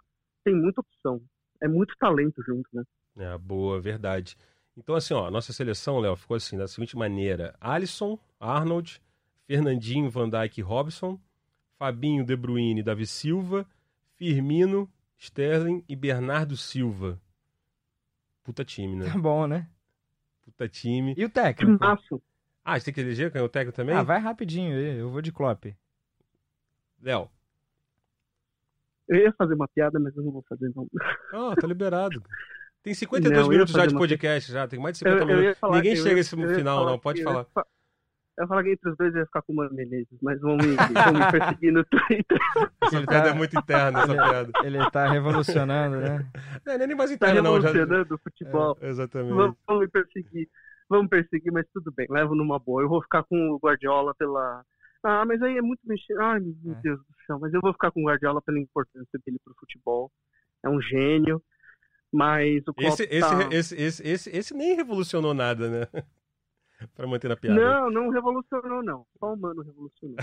Tem 0.45 0.55
muita 0.55 0.81
opção. 0.81 1.21
É 1.61 1.69
muito 1.69 1.95
talento 1.99 2.41
junto, 2.47 2.69
né? 2.73 2.85
É, 3.19 3.37
boa, 3.37 3.81
verdade. 3.81 4.37
Então, 4.77 4.95
assim, 4.95 5.13
ó, 5.13 5.27
a 5.27 5.31
nossa 5.31 5.53
seleção, 5.53 5.99
Léo, 5.99 6.17
ficou 6.17 6.37
assim, 6.37 6.57
da 6.57 6.67
seguinte 6.69 6.97
maneira: 6.97 7.55
Alisson, 7.61 8.19
Arnold, 8.39 9.01
Fernandinho, 9.47 10.09
Van 10.09 10.31
Dijk 10.31 10.59
e 10.61 10.63
Robson, 10.63 11.21
Fabinho, 11.77 12.25
De 12.25 12.37
Bruyne, 12.37 12.83
Davi 12.83 13.05
Silva, 13.05 13.67
Firmino, 14.15 14.89
Sterling 15.21 15.85
e 15.89 15.95
Bernardo 15.95 16.57
Silva. 16.57 17.21
Puta 18.43 18.65
time, 18.65 18.97
né? 18.97 19.13
Tá 19.13 19.19
bom, 19.19 19.47
né? 19.47 19.69
Puta 20.43 20.67
time. 20.67 21.15
E 21.17 21.25
o 21.25 21.29
técnico? 21.31 21.79
Timaço. 21.79 22.23
Ah, 22.65 22.79
você 22.79 22.87
tem 22.87 22.95
que 22.95 23.01
eleger 23.01 23.31
o 23.37 23.49
técnico 23.49 23.77
também? 23.77 23.95
Ah, 23.95 24.03
vai 24.03 24.19
rapidinho 24.19 24.75
aí, 24.77 24.99
eu 24.99 25.11
vou 25.11 25.21
de 25.23 25.31
Klopp. 25.31 25.67
Léo. 27.03 27.31
Eu 29.09 29.17
ia 29.19 29.33
fazer 29.35 29.55
uma 29.55 29.69
piada, 29.69 29.99
mas 30.01 30.17
eu 30.17 30.23
não 30.23 30.33
vou 30.33 30.43
fazer 30.49 30.73
não. 30.75 30.89
Ah, 31.33 31.55
tá 31.55 31.67
liberado. 31.69 32.23
Tem 32.83 32.95
52 32.95 33.37
Não, 33.39 33.47
eu 33.47 33.51
minutos 33.53 33.75
já 33.75 33.85
de 33.85 33.93
uma- 33.93 34.01
podcast, 34.01 34.51
já. 34.51 34.67
Tem 34.67 34.81
mais 34.81 34.97
de 34.99 35.05
Eu, 35.07 35.13
50 35.13 35.31
eu 35.33 35.37
minutos. 35.39 35.59
falar, 35.59 35.77
Ninguém 35.77 35.91
eu 35.93 35.97
chega 36.03 36.11
eu 36.13 36.17
ia 36.19 36.55
final, 36.57 36.79
falar 36.79 36.91
não. 36.93 36.99
Pode 36.99 37.19
que- 37.19 37.25
falar. 37.25 37.47
Eu 38.41 38.49
falar 38.49 38.63
que 38.65 38.71
entre 38.73 38.91
os 38.91 38.97
dois 38.97 39.13
eu 39.15 39.21
ia 39.21 39.27
ficar 39.27 39.43
com 39.43 39.53
o 39.53 39.57
Mano 39.57 39.75
Menezes, 39.75 40.19
mas 40.23 40.41
vão 40.41 40.57
me, 40.57 40.75
vão 40.75 41.13
me 41.13 41.31
perseguir 41.31 41.73
no 41.73 41.85
Twitter. 41.85 42.39
Essa 42.83 42.97
Ele 42.97 43.07
piada 43.07 43.25
tá- 43.25 43.31
é 43.31 43.35
muito 43.35 43.59
interna, 43.59 43.99
essa 44.01 44.13
ele- 44.13 44.23
piada. 44.23 44.51
Ele 44.65 44.91
tá 44.91 45.07
revolucionando, 45.13 45.97
né? 46.01 46.27
Não, 46.67 46.75
não 46.77 46.85
é 46.85 46.87
nem 46.87 46.97
mais 46.97 47.11
Tá 47.11 47.15
interna, 47.17 47.43
não. 47.43 47.61
Já... 47.61 47.69
revolucionando 47.69 48.15
o 48.15 48.19
futebol. 48.19 48.79
É, 48.81 48.89
exatamente. 48.89 49.35
Vão, 49.35 49.57
vão 49.67 49.79
me 49.81 49.89
perseguir. 49.89 50.49
Vão 50.89 51.03
me 51.03 51.09
perseguir, 51.09 51.53
mas 51.53 51.67
tudo 51.73 51.93
bem, 51.95 52.07
levo 52.11 52.35
numa 52.35 52.59
boa. 52.59 52.83
Eu 52.83 52.89
vou 52.89 53.03
ficar 53.03 53.23
com 53.25 53.51
o 53.51 53.59
Guardiola 53.59 54.15
pela. 54.19 54.65
Ah, 55.05 55.25
mas 55.27 55.41
aí 55.43 55.57
é 55.59 55.63
muito 55.63 55.81
mexer. 55.85 56.19
Ai, 56.21 56.41
meu 56.41 56.75
É. 56.75 56.81
Deus 56.83 56.99
do 56.99 57.05
céu. 57.27 57.39
Mas 57.39 57.53
eu 57.55 57.61
vou 57.61 57.73
ficar 57.73 57.91
com 57.91 58.01
o 58.01 58.07
Guardiola 58.07 58.41
pela 58.43 58.59
importância 58.59 59.19
dele 59.25 59.39
pro 59.45 59.55
futebol. 59.61 60.11
É 60.65 60.69
um 60.69 60.81
gênio. 60.81 61.43
Mas 62.13 62.63
o 62.67 62.75
Klopp 62.75 62.89
Esse, 62.95 63.03
esse, 63.05 63.21
tá... 63.21 63.49
esse, 63.53 63.75
esse, 63.77 64.09
esse, 64.09 64.37
esse 64.37 64.55
nem 64.55 64.75
revolucionou 64.75 65.33
nada, 65.33 65.69
né? 65.71 65.87
pra 66.95 67.07
manter 67.07 67.29
na 67.29 67.37
piada. 67.37 67.61
Não, 67.61 67.91
não 67.91 68.11
revolucionou, 68.11 68.83
não. 68.83 69.07
Só 69.19 69.33
o 69.33 69.37
Mano 69.37 69.63
revolucionou. 69.63 70.17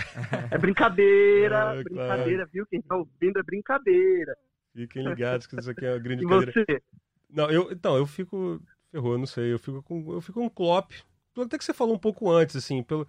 É 0.50 0.58
brincadeira, 0.58 1.74
É, 1.78 1.82
brincadeira, 1.82 2.46
viu? 2.52 2.66
Quem 2.66 2.82
tá 2.82 2.96
ouvindo 2.96 3.38
é 3.38 3.42
brincadeira. 3.42 4.36
Fiquem 4.74 5.06
ligados 5.06 5.46
que 5.46 5.58
isso 5.58 5.70
aqui 5.70 5.84
é 5.84 5.92
uma 5.92 5.98
grande 5.98 6.24
brincadeira. 6.26 6.82
Não, 7.30 7.50
eu, 7.50 7.70
então, 7.70 7.96
eu 7.96 8.06
fico. 8.06 8.60
Ferrou, 8.90 9.12
eu 9.12 9.18
não 9.18 9.26
sei. 9.26 9.52
Eu 9.52 9.58
fico 9.58 9.82
com, 9.82 10.12
eu 10.12 10.20
fico 10.20 10.40
com 10.40 10.46
o 10.46 10.50
Klopp. 10.50 10.92
Até 11.36 11.56
que 11.56 11.64
você 11.64 11.72
falou 11.72 11.94
um 11.94 11.98
pouco 11.98 12.30
antes, 12.30 12.56
assim, 12.56 12.82
pelo, 12.82 13.06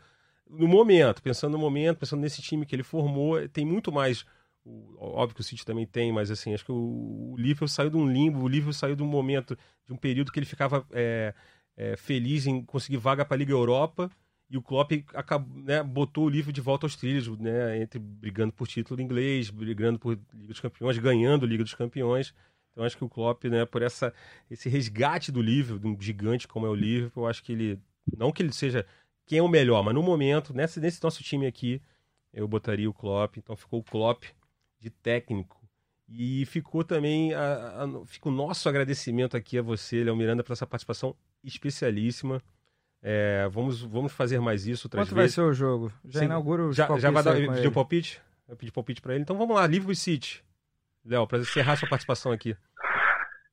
no 0.49 0.67
momento, 0.67 1.21
pensando 1.21 1.53
no 1.53 1.59
momento, 1.59 1.99
pensando 1.99 2.21
nesse 2.21 2.41
time 2.41 2.65
que 2.65 2.75
ele 2.75 2.83
formou, 2.83 3.47
tem 3.49 3.65
muito 3.65 3.91
mais. 3.91 4.25
óbvio 4.97 5.35
que 5.35 5.41
o 5.41 5.43
City 5.43 5.65
também 5.65 5.85
tem, 5.85 6.11
mas 6.11 6.29
assim, 6.29 6.53
acho 6.53 6.65
que 6.65 6.71
o, 6.71 7.31
o 7.33 7.35
Liverpool 7.37 7.67
saiu 7.67 7.89
de 7.89 7.97
um 7.97 8.07
limbo, 8.07 8.41
o 8.41 8.47
Liverpool 8.47 8.73
saiu 8.73 8.95
de 8.95 9.01
um 9.01 9.07
momento, 9.07 9.57
de 9.85 9.93
um 9.93 9.97
período 9.97 10.31
que 10.31 10.39
ele 10.39 10.45
ficava 10.45 10.85
é, 10.91 11.33
é, 11.79 11.95
feliz 11.97 12.45
em 12.45 12.63
conseguir 12.63 12.97
vaga 12.97 13.25
para 13.25 13.35
a 13.35 13.39
Liga 13.39 13.53
Europa. 13.53 14.11
E 14.51 14.57
o 14.57 14.61
Klopp 14.63 14.91
acabou, 15.13 15.63
né, 15.63 15.83
botou 15.83 16.25
o 16.25 16.29
Liverpool 16.29 16.53
de 16.53 16.61
volta 16.61 16.85
aos 16.85 16.95
trilhos, 16.95 17.27
né, 17.39 17.79
entre 17.81 17.99
brigando 17.99 18.51
por 18.53 18.67
título 18.67 18.99
inglês, 19.01 19.49
brigando 19.51 19.99
por 19.99 20.19
Liga 20.33 20.47
dos 20.47 20.59
Campeões, 20.59 20.97
ganhando 20.97 21.45
Liga 21.45 21.63
dos 21.63 21.75
Campeões. 21.75 22.33
Então 22.71 22.83
acho 22.83 22.97
que 22.97 23.03
o 23.03 23.09
Klopp, 23.09 23.45
né, 23.45 23.65
por 23.65 23.81
essa 23.83 24.13
esse 24.49 24.67
resgate 24.69 25.31
do 25.31 25.41
Liverpool, 25.41 25.79
de 25.79 25.87
um 25.87 26.01
gigante 26.01 26.47
como 26.47 26.65
é 26.65 26.69
o 26.69 26.75
Liverpool, 26.75 27.23
eu 27.25 27.29
acho 27.29 27.43
que 27.43 27.51
ele 27.53 27.79
não 28.17 28.31
que 28.31 28.41
ele 28.43 28.51
seja 28.53 28.85
quem 29.27 29.39
é 29.39 29.43
o 29.43 29.47
melhor, 29.47 29.83
mas 29.83 29.93
no 29.93 30.01
momento, 30.03 30.53
nesse, 30.53 30.79
nesse 30.79 31.01
nosso 31.03 31.21
time 31.23 31.45
aqui, 31.45 31.81
eu 32.33 32.47
botaria 32.47 32.89
o 32.89 32.93
Klopp. 32.93 33.37
Então 33.37 33.55
ficou 33.55 33.79
o 33.81 33.83
Klopp 33.83 34.23
de 34.79 34.89
técnico. 34.89 35.57
E 36.07 36.45
ficou 36.47 36.83
também 36.83 37.33
a, 37.35 37.83
a- 37.83 38.05
fica 38.07 38.29
o 38.29 38.31
nosso 38.31 38.67
agradecimento 38.67 39.37
aqui 39.37 39.57
a 39.59 39.61
você, 39.61 40.03
Léo 40.03 40.15
Miranda, 40.15 40.43
por 40.43 40.53
essa 40.53 40.65
participação 40.65 41.15
especialíssima. 41.43 42.41
É, 43.01 43.47
vamos, 43.49 43.81
vamos 43.81 44.11
fazer 44.11 44.39
mais 44.39 44.67
isso 44.67 44.87
outras 44.87 45.05
Quanto 45.05 45.15
vai 45.15 45.23
vezes. 45.23 45.35
ser 45.35 45.41
o 45.41 45.53
jogo? 45.53 45.91
Já 46.05 46.19
Sim. 46.19 46.25
inaugura 46.25 46.65
os 46.67 46.75
Já, 46.75 46.85
já 46.97 47.09
vai 47.11 47.23
dar, 47.23 47.35
pediu 47.35 47.53
ele. 47.53 47.71
palpite? 47.71 48.21
Vai 48.47 48.57
pedir 48.57 48.71
palpite 48.71 49.01
pra 49.01 49.13
ele. 49.13 49.23
Então 49.23 49.37
vamos 49.37 49.55
lá, 49.55 49.65
Liverpool 49.65 49.93
e 49.93 49.95
City. 49.95 50.43
Léo, 51.05 51.25
para 51.27 51.39
encerrar 51.39 51.77
sua 51.77 51.87
participação 51.87 52.31
aqui. 52.31 52.55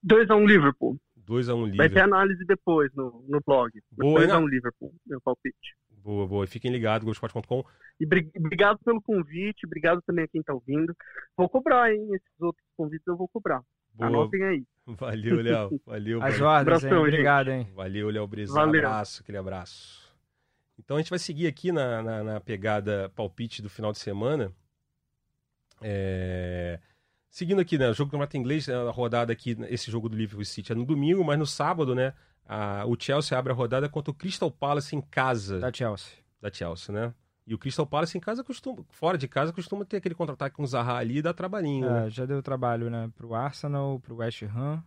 2x1 0.05 0.47
Liverpool. 0.47 0.99
2x1 1.29 1.77
Vai 1.77 1.89
ter 1.89 1.95
Liverpool. 1.95 2.03
análise 2.15 2.45
depois 2.45 2.93
no, 2.95 3.25
no 3.29 3.41
blog. 3.47 3.71
Boa, 3.93 4.23
hein, 4.23 4.29
2x1 4.31 4.49
Liverpool, 4.49 4.95
meu 5.07 5.21
palpite. 5.21 5.77
Boa, 5.91 6.27
boa. 6.27 6.47
Fiquem 6.47 6.71
ligados, 6.71 7.05
Globoesporte.com. 7.05 7.65
E 7.99 8.07
bri- 8.07 8.31
obrigado 8.37 8.79
pelo 8.85 9.01
convite, 9.03 9.67
obrigado 9.67 10.01
também 10.07 10.25
a 10.25 10.29
quem 10.29 10.43
tá 10.43 10.55
ouvindo. 10.55 10.95
Vou 11.37 11.49
cobrar, 11.49 11.93
hein? 11.93 12.01
Esses 12.15 12.41
outros 12.41 12.65
convites 12.77 13.07
eu 13.07 13.17
vou 13.17 13.29
cobrar. 13.29 13.61
Boa. 13.97 14.09
Anotem 14.09 14.43
aí. 14.45 14.65
Valeu, 14.87 15.43
Léo. 15.43 15.81
Valeu, 15.85 16.23
As 16.23 16.33
valeu. 16.39 16.47
ordens, 16.47 16.83
hein? 16.85 16.89
Abração. 16.89 17.01
Obrigado, 17.01 17.51
hein? 17.51 17.69
Valeu, 17.75 18.09
Léo 18.11 18.27
Brezão. 18.27 18.63
Abraço, 18.63 19.23
aquele 19.23 19.39
abraço. 19.39 20.07
Então 20.79 20.97
a 20.97 21.01
gente 21.01 21.11
vai 21.11 21.19
seguir 21.19 21.47
aqui 21.47 21.73
na, 21.73 22.03
na, 22.03 22.23
na 22.25 22.41
pegada 22.41 23.11
palpite 23.17 23.63
do 23.63 23.69
final 23.71 23.91
de 23.93 23.99
semana. 23.99 24.53
É, 25.81 26.79
Seguindo 27.31 27.61
aqui, 27.61 27.77
né? 27.77 27.89
O 27.91 27.93
jogo 27.93 28.09
do 28.09 28.13
Campeonato 28.13 28.37
Inglês, 28.37 28.69
a 28.69 28.91
rodada 28.91 29.31
aqui, 29.33 29.57
esse 29.69 29.91
jogo 29.91 30.09
do 30.09 30.17
Liverpool 30.17 30.45
City 30.45 30.73
é 30.73 30.75
no 30.75 30.87
domingo, 30.87 31.23
mas 31.25 31.39
no 31.39 31.47
sábado, 31.47 31.95
né? 31.95 32.15
a- 32.49 32.85
o 32.87 32.97
Chelsea 32.99 33.37
abre 33.37 33.53
a 33.53 33.55
rodada 33.57 33.89
contra 33.89 34.11
o 34.11 34.15
Crystal 34.15 34.51
Palace 34.51 34.95
em 34.95 35.01
casa 35.01 35.59
Da 35.59 35.73
Chelsea. 35.73 36.13
da 36.41 36.51
Chelsea, 36.51 36.95
né? 36.95 37.13
E 37.47 37.55
o 37.55 37.59
Crystal 37.59 37.87
Palace 37.87 38.19
em 38.19 38.21
casa 38.21 38.43
costuma, 38.43 38.85
fora 38.91 39.17
de 39.17 39.29
casa, 39.29 39.53
costuma 39.53 39.85
ter 39.85 39.99
aquele 39.99 40.17
contra-ataque 40.17 40.57
com 40.57 40.65
o 40.65 40.67
Zaha 40.67 40.95
ali 40.95 41.19
e 41.19 41.23
dá 41.23 41.33
trabalhinho, 41.33 41.89
né? 41.89 42.07
É, 42.07 42.11
já 42.11 42.27
deu 42.27 42.43
trabalho, 42.43 42.91
né? 42.91 43.09
Pro 43.15 43.35
Arsenal, 43.35 44.01
pro 44.01 44.17
West 44.17 44.43
Ham. 44.43 44.83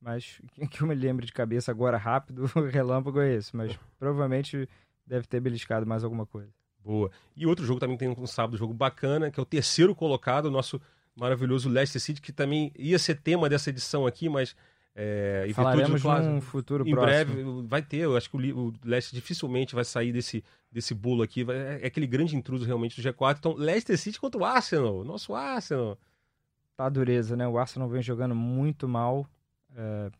Mas 0.00 0.40
que 0.70 0.82
eu 0.82 0.88
me 0.88 0.94
lembro 0.94 1.24
de 1.24 1.32
cabeça 1.32 1.70
agora 1.70 1.96
rápido, 1.96 2.50
o 2.56 2.62
relâmpago 2.62 3.20
é 3.20 3.34
esse. 3.34 3.54
Mas 3.56 3.78
provavelmente 3.96 4.68
deve 5.06 5.26
ter 5.28 5.40
beliscado 5.40 5.86
mais 5.86 6.02
alguma 6.02 6.26
coisa. 6.26 6.52
Boa. 6.84 7.10
E 7.36 7.46
outro 7.46 7.64
jogo 7.64 7.78
também 7.78 7.96
tem 7.96 8.08
um 8.08 8.26
sábado, 8.26 8.54
um 8.54 8.58
jogo 8.58 8.74
bacana, 8.74 9.30
que 9.30 9.38
é 9.38 9.42
o 9.42 9.46
terceiro 9.46 9.94
colocado, 9.94 10.46
o 10.46 10.50
nosso 10.50 10.80
maravilhoso 11.14 11.68
Leicester 11.68 12.00
City, 12.00 12.20
que 12.20 12.32
também 12.32 12.72
ia 12.76 12.98
ser 12.98 13.20
tema 13.20 13.48
dessa 13.48 13.70
edição 13.70 14.06
aqui, 14.06 14.28
mas 14.28 14.54
é, 15.00 15.42
em 15.42 15.46
virtude 15.46 15.54
Falaremos 15.54 16.02
clássico, 16.02 16.34
num 16.34 16.40
futuro 16.40 16.88
em 16.88 16.90
próximo. 16.90 17.34
breve 17.34 17.66
vai 17.68 17.80
ter. 17.82 17.98
Eu 17.98 18.16
acho 18.16 18.28
que 18.28 18.36
o, 18.36 18.68
o 18.68 18.74
Leicester 18.84 19.14
dificilmente 19.20 19.72
vai 19.74 19.84
sair 19.84 20.12
desse, 20.12 20.42
desse 20.72 20.92
bolo 20.92 21.22
aqui. 21.22 21.46
é, 21.48 21.80
é 21.82 21.86
aquele 21.86 22.06
grande 22.06 22.34
intruso 22.34 22.64
realmente 22.64 23.00
do 23.00 23.08
G4. 23.08 23.36
Então, 23.38 23.52
Leicester 23.54 23.96
City 23.96 24.18
contra 24.18 24.40
o 24.40 24.44
Arsenal, 24.44 25.04
nosso 25.04 25.34
Arsenal. 25.36 25.96
Tá 26.76 26.88
dureza, 26.88 27.36
né? 27.36 27.46
O 27.46 27.58
Arsenal 27.58 27.88
vem 27.88 28.02
jogando 28.02 28.34
muito 28.34 28.88
mal. 28.88 29.24
É, 29.76 30.10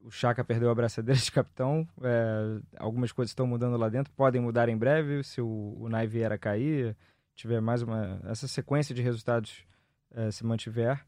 O 0.00 0.10
Chaka 0.10 0.42
perdeu 0.42 0.68
a 0.68 0.74
braçadeira 0.74 1.20
de 1.20 1.30
capitão. 1.30 1.86
É, 2.02 2.60
Algumas 2.76 3.12
coisas 3.12 3.30
estão 3.30 3.46
mudando 3.46 3.76
lá 3.76 3.88
dentro. 3.88 4.12
Podem 4.16 4.40
mudar 4.40 4.68
em 4.68 4.76
breve 4.76 5.22
se 5.22 5.40
o, 5.40 5.76
o 5.78 5.88
Nai 5.88 6.08
vier 6.08 6.32
a 6.32 6.38
cair. 6.38 6.96
Tiver 7.36 7.60
mais 7.60 7.82
uma. 7.82 8.20
Essa 8.24 8.48
sequência 8.48 8.92
de 8.94 9.00
resultados 9.00 9.64
é, 10.12 10.30
se 10.32 10.44
mantiver. 10.44 11.00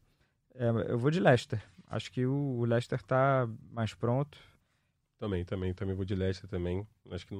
É, 0.55 0.69
eu 0.87 0.97
vou 0.97 1.11
de 1.11 1.19
Leicester. 1.19 1.61
Acho 1.89 2.11
que 2.11 2.25
o, 2.25 2.63
Leicester 2.65 3.01
tá 3.03 3.47
mais 3.71 3.93
pronto. 3.93 4.37
Também, 5.17 5.45
também, 5.45 5.73
também 5.73 5.95
vou 5.95 6.05
de 6.05 6.15
Leicester 6.15 6.49
também. 6.49 6.87
Acho 7.11 7.25
que 7.27 7.35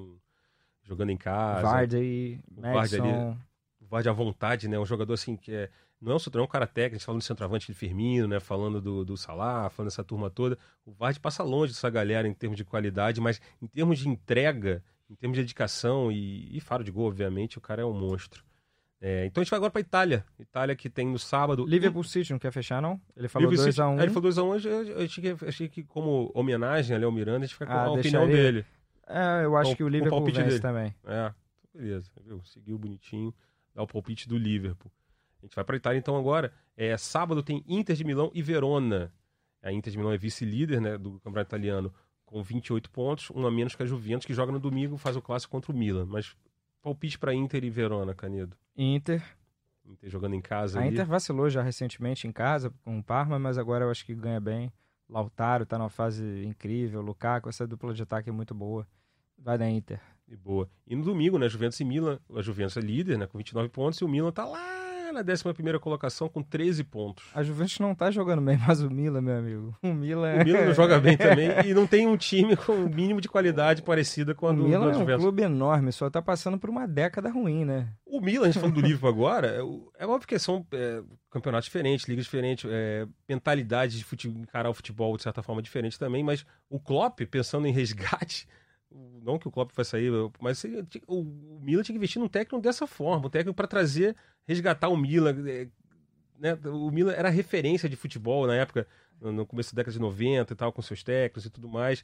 jogando 0.83 1.09
em 1.09 1.17
casa. 1.17 1.61
Vardy, 1.61 2.39
o 2.55 2.61
Vardy 2.61 2.95
ali- 2.95 3.03
Madison. 3.11 3.37
o 3.81 3.85
Vardy 3.85 4.09
à 4.09 4.13
vontade, 4.13 4.67
né? 4.67 4.79
Um 4.79 4.85
jogador 4.85 5.13
assim 5.13 5.35
que 5.35 5.51
é. 5.51 5.69
Não 5.99 6.11
é 6.11 6.15
um, 6.15 6.19
não 6.33 6.41
é 6.41 6.43
um 6.43 6.47
cara 6.47 6.67
técnico, 6.67 6.95
a 6.95 6.97
gente 6.97 7.05
falando 7.05 7.21
do 7.21 7.23
centroavante 7.23 7.67
de 7.67 7.73
Firmino, 7.73 8.27
né? 8.27 8.39
Falando 8.39 8.81
do, 8.81 9.05
do 9.05 9.15
Salah, 9.15 9.69
falando 9.69 9.89
dessa 9.89 10.03
turma 10.03 10.29
toda. 10.29 10.57
O 10.85 10.91
Vardy 10.91 11.17
passa 11.19 11.43
longe 11.43 11.71
dessa 11.71 11.89
galera 11.89 12.27
em 12.27 12.33
termos 12.33 12.57
de 12.57 12.65
qualidade, 12.65 13.21
mas 13.21 13.39
em 13.61 13.67
termos 13.67 13.99
de 13.99 14.09
entrega, 14.09 14.83
em 15.09 15.15
termos 15.15 15.37
de 15.37 15.43
dedicação 15.43 16.11
e, 16.11 16.57
e 16.57 16.59
faro 16.59 16.83
de 16.83 16.91
gol, 16.91 17.07
obviamente, 17.07 17.57
o 17.57 17.61
cara 17.61 17.81
é 17.81 17.85
um 17.85 17.93
monstro. 17.93 18.43
É, 19.05 19.25
então 19.25 19.41
a 19.41 19.43
gente 19.43 19.49
vai 19.51 19.57
agora 19.57 19.69
pra 19.69 19.81
Itália. 19.81 20.25
Itália 20.39 20.73
que 20.77 20.89
tem 20.89 21.05
no 21.09 21.19
sábado. 21.19 21.65
Liverpool 21.65 22.05
City 22.05 22.31
não 22.31 22.39
quer 22.39 22.53
fechar, 22.53 22.81
não? 22.81 23.01
Ele 23.17 23.27
falou 23.27 23.49
Liverpool 23.49 23.65
2 23.65 23.75
City- 23.75 23.81
a 23.81 23.89
1 23.89 23.99
É, 23.99 24.03
ele 24.03 24.11
falou 24.13 24.29
2x1, 24.31 24.65
eu, 24.65 24.83
eu 24.99 25.03
achei, 25.05 25.35
que, 25.35 25.45
achei 25.45 25.67
que 25.67 25.83
como 25.83 26.31
homenagem 26.33 26.95
ali 26.95 27.03
ao 27.03 27.11
Miranda, 27.11 27.39
a 27.39 27.41
gente 27.41 27.53
fica 27.53 27.65
com 27.65 27.73
Ah, 27.73 27.83
a 27.83 27.91
opinião 27.91 28.25
dele. 28.25 28.65
É, 29.05 29.43
eu 29.43 29.57
acho 29.57 29.71
Com- 29.71 29.75
que 29.75 29.83
o 29.83 29.89
Liverpool 29.89 30.23
vence 30.23 30.41
dele. 30.43 30.59
também. 30.61 30.95
É, 31.05 31.33
então 31.67 31.81
beleza, 31.81 32.09
viu? 32.25 32.41
Seguiu 32.45 32.77
bonitinho, 32.77 33.33
dá 33.75 33.83
o 33.83 33.87
palpite 33.87 34.25
do 34.29 34.37
Liverpool. 34.37 34.89
A 35.41 35.45
gente 35.45 35.53
vai 35.53 35.65
para 35.65 35.75
Itália 35.75 35.99
então 35.99 36.15
agora. 36.15 36.53
É, 36.77 36.95
sábado 36.95 37.43
tem 37.43 37.61
Inter 37.67 37.97
de 37.97 38.05
Milão 38.05 38.31
e 38.33 38.41
Verona. 38.41 39.11
A 39.61 39.69
Inter 39.73 39.91
de 39.91 39.97
Milão 39.97 40.13
é 40.13 40.17
vice-líder 40.17 40.79
né, 40.79 40.97
do 40.97 41.19
campeonato 41.19 41.49
italiano 41.49 41.93
com 42.25 42.41
28 42.41 42.89
pontos, 42.89 43.29
um 43.31 43.45
a 43.45 43.51
menos 43.51 43.75
que 43.75 43.83
a 43.83 43.85
Juventus, 43.85 44.25
que 44.25 44.33
joga 44.33 44.53
no 44.53 44.59
domingo, 44.61 44.95
faz 44.97 45.17
o 45.17 45.21
clássico 45.21 45.51
contra 45.51 45.73
o 45.73 45.75
Milan. 45.75 46.05
Mas 46.05 46.33
palpite 46.81 47.19
para 47.19 47.33
Inter 47.33 47.65
e 47.65 47.69
Verona, 47.69 48.13
Canedo. 48.15 48.55
Inter. 48.75 49.23
Inter 49.85 50.09
jogando 50.09 50.35
em 50.35 50.41
casa. 50.41 50.79
A 50.79 50.81
ali. 50.81 50.93
Inter 50.93 51.05
vacilou 51.05 51.49
já 51.49 51.61
recentemente 51.61 52.27
em 52.27 52.31
casa 52.31 52.73
com 52.83 52.99
o 52.99 53.03
Parma, 53.03 53.37
mas 53.37 53.57
agora 53.57 53.85
eu 53.85 53.91
acho 53.91 54.05
que 54.05 54.15
ganha 54.15 54.39
bem. 54.39 54.71
Lautaro 55.09 55.65
tá 55.65 55.77
numa 55.77 55.89
fase 55.89 56.43
incrível, 56.45 57.01
Lukaku, 57.01 57.49
essa 57.49 57.67
dupla 57.67 57.93
de 57.93 58.01
ataque 58.01 58.29
é 58.29 58.31
muito 58.31 58.53
boa. 58.55 58.87
Vai 59.37 59.57
da 59.57 59.69
Inter. 59.69 59.99
E 60.27 60.35
boa. 60.35 60.69
E 60.87 60.95
no 60.95 61.03
domingo, 61.03 61.37
né, 61.37 61.49
Juventus 61.49 61.79
e 61.79 61.83
Milan, 61.83 62.19
a 62.33 62.41
Juventus 62.41 62.77
é 62.77 62.81
líder, 62.81 63.17
né, 63.17 63.27
com 63.27 63.37
29 63.37 63.69
pontos, 63.69 63.99
e 63.99 64.05
o 64.05 64.07
Milan 64.07 64.31
tá 64.31 64.45
lá 64.45 64.82
na 65.13 65.21
11 65.21 65.79
colocação 65.79 66.27
com 66.27 66.41
13 66.41 66.83
pontos. 66.83 67.25
A 67.33 67.43
Juventus 67.43 67.79
não 67.79 67.93
tá 67.93 68.11
jogando 68.11 68.41
bem, 68.41 68.57
mas 68.67 68.81
o 68.81 68.89
Milan, 68.89 69.21
meu 69.21 69.37
amigo. 69.37 69.77
O 69.81 69.93
Milan, 69.93 70.35
o 70.35 70.43
Milan 70.43 70.65
não 70.65 70.73
joga 70.73 70.99
bem 70.99 71.15
também 71.15 71.49
e 71.65 71.73
não 71.73 71.87
tem 71.87 72.07
um 72.07 72.17
time 72.17 72.55
com 72.55 72.73
o 72.73 72.89
mínimo 72.89 73.21
de 73.21 73.29
qualidade 73.29 73.81
parecida 73.81 74.33
com 74.33 74.47
a 74.47 74.51
o 74.51 74.55
do, 74.55 74.63
Milan 74.63 74.91
do 74.91 74.93
Juventus. 74.93 75.11
é 75.11 75.15
um 75.17 75.19
clube 75.19 75.43
enorme, 75.43 75.91
só 75.91 76.09
tá 76.09 76.21
passando 76.21 76.57
por 76.57 76.69
uma 76.69 76.87
década 76.87 77.29
ruim, 77.29 77.63
né? 77.63 77.87
O 78.05 78.19
Milan, 78.19 78.43
a 78.43 78.45
gente 78.47 78.59
falando 78.59 78.75
do 78.75 78.81
Liverpool 78.81 79.09
agora, 79.09 79.47
é, 79.47 80.03
é 80.03 80.05
óbvio 80.05 80.27
que 80.27 80.37
são 80.37 80.65
é, 80.71 81.01
campeonatos 81.29 81.65
diferentes, 81.65 82.07
ligas 82.07 82.25
diferentes, 82.25 82.69
é, 82.71 83.07
mentalidade 83.27 83.97
de 83.97 84.03
futebol, 84.03 84.41
encarar 84.41 84.69
o 84.69 84.73
futebol 84.73 85.15
de 85.17 85.23
certa 85.23 85.41
forma 85.41 85.61
diferente 85.61 85.97
também, 85.97 86.23
mas 86.23 86.45
o 86.69 86.79
Klopp, 86.79 87.21
pensando 87.29 87.67
em 87.67 87.71
resgate, 87.71 88.47
não 89.21 89.39
que 89.39 89.47
o 89.47 89.51
Klopp 89.51 89.71
vai 89.73 89.85
sair, 89.85 90.11
mas 90.39 90.63
o 91.07 91.23
Milan 91.61 91.81
tinha 91.81 91.93
que 91.93 91.97
investir 91.97 92.21
num 92.21 92.27
técnico 92.27 92.61
dessa 92.61 92.85
forma, 92.85 93.27
um 93.27 93.29
técnico 93.29 93.55
para 93.55 93.67
trazer, 93.67 94.15
resgatar 94.45 94.89
o 94.89 94.97
Milan. 94.97 95.35
É, 95.47 95.67
né? 96.37 96.57
O 96.65 96.91
Milan 96.91 97.13
era 97.13 97.29
referência 97.29 97.87
de 97.87 97.95
futebol 97.95 98.45
na 98.45 98.55
época, 98.55 98.87
no 99.19 99.45
começo 99.45 99.73
da 99.73 99.79
década 99.79 99.93
de 99.93 99.99
90 99.99 100.53
e 100.53 100.55
tal, 100.55 100.71
com 100.71 100.81
seus 100.81 101.03
técnicos 101.03 101.45
e 101.45 101.49
tudo 101.49 101.69
mais, 101.69 102.03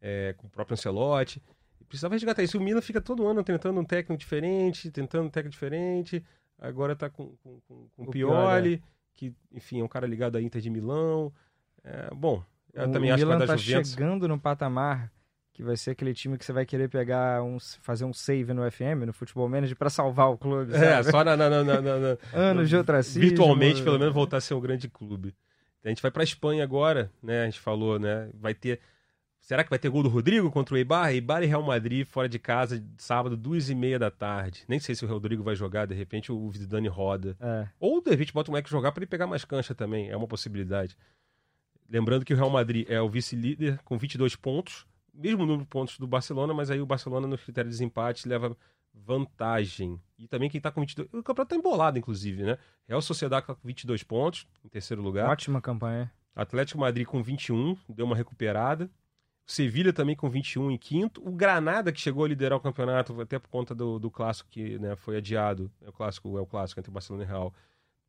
é, 0.00 0.34
com 0.36 0.46
o 0.46 0.50
próprio 0.50 0.74
Ancelotti. 0.74 1.42
Precisava 1.88 2.14
resgatar 2.14 2.42
isso. 2.42 2.58
O 2.58 2.60
Milan 2.60 2.82
fica 2.82 3.00
todo 3.00 3.26
ano 3.26 3.42
tentando 3.42 3.80
um 3.80 3.84
técnico 3.84 4.18
diferente, 4.18 4.90
tentando 4.90 5.26
um 5.26 5.30
técnico 5.30 5.52
diferente. 5.52 6.22
Agora 6.58 6.94
tá 6.94 7.08
com, 7.08 7.34
com, 7.42 7.60
com, 7.66 7.88
com 7.96 8.02
o 8.02 8.10
Pioli, 8.10 8.78
Pioli, 8.78 8.82
que, 9.14 9.34
enfim, 9.52 9.80
é 9.80 9.84
um 9.84 9.88
cara 9.88 10.06
ligado 10.06 10.36
à 10.36 10.42
Inter 10.42 10.60
de 10.60 10.68
Milão. 10.68 11.32
É, 11.82 12.14
bom, 12.14 12.42
eu 12.74 12.88
o 12.88 12.92
também 12.92 13.12
Milan 13.12 13.14
acho 13.14 13.24
que 13.24 13.28
vai 13.28 13.38
tá 13.38 13.46
dar 13.46 13.56
Juventus. 13.56 13.90
chegando 13.92 14.28
no 14.28 14.38
patamar 14.38 15.10
que 15.58 15.62
vai 15.64 15.76
ser 15.76 15.90
aquele 15.90 16.14
time 16.14 16.38
que 16.38 16.44
você 16.44 16.52
vai 16.52 16.64
querer 16.64 16.88
pegar 16.88 17.42
um, 17.42 17.58
fazer 17.82 18.04
um 18.04 18.12
save 18.12 18.52
no 18.52 18.70
FM, 18.70 19.02
no 19.04 19.12
Futebol 19.12 19.48
Manager, 19.48 19.76
para 19.76 19.90
salvar 19.90 20.30
o 20.30 20.38
clube. 20.38 20.70
Sabe? 20.70 20.84
É, 20.86 21.02
só 21.02 21.24
na, 21.24 21.36
na, 21.36 21.50
na, 21.50 21.64
na, 21.64 22.16
anos 22.32 22.68
de 22.68 22.76
ostracismo. 22.76 23.22
Virtualmente, 23.22 23.82
pelo 23.82 23.98
menos, 23.98 24.14
voltar 24.14 24.36
a 24.36 24.40
ser 24.40 24.54
um 24.54 24.60
grande 24.60 24.88
clube. 24.88 25.34
A 25.84 25.88
gente 25.88 26.00
vai 26.00 26.12
para 26.12 26.22
Espanha 26.22 26.62
agora, 26.62 27.10
né? 27.20 27.42
A 27.42 27.44
gente 27.46 27.58
falou, 27.58 27.98
né? 27.98 28.30
Vai 28.34 28.54
ter. 28.54 28.78
Será 29.40 29.64
que 29.64 29.70
vai 29.70 29.80
ter 29.80 29.88
gol 29.88 30.04
do 30.04 30.08
Rodrigo 30.08 30.48
contra 30.48 30.76
o 30.76 30.78
Eibar? 30.78 31.10
Eibar 31.10 31.42
e 31.42 31.46
Real 31.46 31.62
Madrid 31.64 32.06
fora 32.06 32.28
de 32.28 32.38
casa, 32.38 32.80
sábado, 32.96 33.36
duas 33.36 33.68
e 33.68 33.74
meia 33.74 33.98
da 33.98 34.12
tarde. 34.12 34.62
Nem 34.68 34.78
sei 34.78 34.94
se 34.94 35.04
o 35.04 35.08
Rodrigo 35.08 35.42
vai 35.42 35.56
jogar, 35.56 35.86
de 35.86 35.94
repente 35.94 36.30
o 36.30 36.48
Vidani 36.50 36.86
roda. 36.86 37.36
É. 37.40 37.66
Ou 37.80 38.00
de 38.00 38.10
repente 38.10 38.32
bota 38.32 38.48
o 38.48 38.52
moleque 38.52 38.70
jogar 38.70 38.92
para 38.92 39.00
ele 39.02 39.10
pegar 39.10 39.26
mais 39.26 39.44
cancha 39.44 39.74
também, 39.74 40.08
é 40.08 40.16
uma 40.16 40.28
possibilidade. 40.28 40.96
Lembrando 41.90 42.24
que 42.24 42.32
o 42.32 42.36
Real 42.36 42.50
Madrid 42.50 42.86
é 42.88 43.00
o 43.00 43.08
vice-líder 43.08 43.80
com 43.84 43.98
22 43.98 44.36
pontos, 44.36 44.86
mesmo 45.18 45.44
número 45.44 45.62
de 45.62 45.68
pontos 45.68 45.98
do 45.98 46.06
Barcelona, 46.06 46.54
mas 46.54 46.70
aí 46.70 46.80
o 46.80 46.86
Barcelona 46.86 47.26
no 47.26 47.36
critério 47.36 47.68
de 47.68 47.74
desempate 47.74 48.28
leva 48.28 48.56
vantagem. 48.94 50.00
E 50.18 50.26
também 50.26 50.48
quem 50.48 50.60
tá 50.60 50.70
com 50.70 50.80
22... 50.80 51.08
O 51.12 51.22
campeonato 51.22 51.50
tá 51.50 51.56
embolado, 51.56 51.98
inclusive, 51.98 52.42
né? 52.42 52.58
Real 52.86 53.02
Sociedade 53.02 53.46
com 53.46 53.56
22 53.64 54.02
pontos, 54.02 54.46
em 54.64 54.68
terceiro 54.68 55.02
lugar. 55.02 55.28
Ótima 55.28 55.60
campanha. 55.60 56.10
Atlético 56.34 56.80
Madrid 56.80 57.06
com 57.06 57.22
21, 57.22 57.76
deu 57.88 58.06
uma 58.06 58.16
recuperada. 58.16 58.90
Sevilha 59.44 59.92
também 59.92 60.14
com 60.14 60.28
21 60.28 60.70
em 60.70 60.78
quinto. 60.78 61.26
O 61.26 61.32
Granada, 61.32 61.90
que 61.90 62.00
chegou 62.00 62.24
a 62.24 62.28
liderar 62.28 62.58
o 62.58 62.60
campeonato, 62.60 63.18
até 63.20 63.38
por 63.38 63.48
conta 63.48 63.74
do, 63.74 63.98
do 63.98 64.10
clássico 64.10 64.50
que 64.50 64.78
né, 64.78 64.94
foi 64.94 65.16
adiado. 65.16 65.70
É 65.80 65.88
o 65.88 65.92
clássico, 65.92 66.36
é 66.36 66.40
o 66.40 66.46
clássico 66.46 66.78
entre 66.78 66.92
Barcelona 66.92 67.24
e 67.24 67.26
Real. 67.26 67.52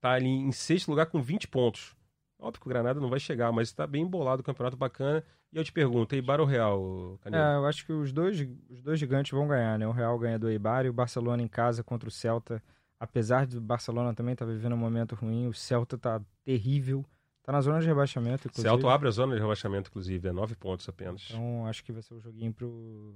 Tá 0.01 0.11
ali 0.11 0.29
em 0.29 0.51
sexto 0.51 0.89
lugar 0.89 1.05
com 1.05 1.21
20 1.21 1.47
pontos. 1.47 1.95
Óbvio 2.39 2.61
que 2.61 2.67
o 2.67 2.69
Granada 2.69 3.01
não 3.01 3.09
vai 3.09 3.19
chegar, 3.19 3.51
mas 3.51 3.67
está 3.67 3.85
bem 3.85 4.03
embolado 4.03 4.41
o 4.41 4.45
campeonato 4.45 4.77
bacana. 4.77 5.21
E 5.51 5.57
eu 5.57 5.63
te 5.63 5.73
pergunto, 5.73 6.15
Eibar 6.15 6.39
ou 6.39 6.45
Real, 6.45 7.19
Canedo? 7.21 7.43
É, 7.43 7.55
eu 7.57 7.65
acho 7.65 7.85
que 7.85 7.91
os 7.91 8.13
dois, 8.13 8.47
os 8.69 8.81
dois 8.81 8.97
gigantes 8.97 9.31
vão 9.31 9.45
ganhar, 9.45 9.77
né? 9.77 9.85
O 9.85 9.91
Real 9.91 10.17
ganha 10.17 10.39
do 10.39 10.49
Eibar 10.49 10.85
e 10.85 10.89
o 10.89 10.93
Barcelona 10.93 11.43
em 11.43 11.47
casa 11.47 11.83
contra 11.83 12.07
o 12.07 12.11
Celta. 12.11 12.63
Apesar 12.97 13.45
do 13.45 13.59
Barcelona 13.59 14.13
também 14.13 14.33
estar 14.33 14.45
tá 14.45 14.51
vivendo 14.51 14.73
um 14.73 14.77
momento 14.77 15.15
ruim, 15.15 15.47
o 15.47 15.53
Celta 15.53 15.97
tá 15.97 16.21
terrível. 16.45 17.05
Tá 17.43 17.51
na 17.51 17.61
zona 17.61 17.81
de 17.81 17.87
rebaixamento, 17.87 18.47
inclusive. 18.47 18.69
Celta 18.69 18.93
abre 18.93 19.09
a 19.09 19.11
zona 19.11 19.35
de 19.35 19.41
rebaixamento, 19.41 19.89
inclusive, 19.89 20.27
é 20.27 20.31
nove 20.31 20.55
pontos 20.55 20.87
apenas. 20.87 21.27
Então 21.29 21.65
acho 21.65 21.83
que 21.83 21.91
vai 21.91 22.01
ser 22.01 22.13
um 22.13 22.21
joguinho 22.21 22.53
pro, 22.53 23.15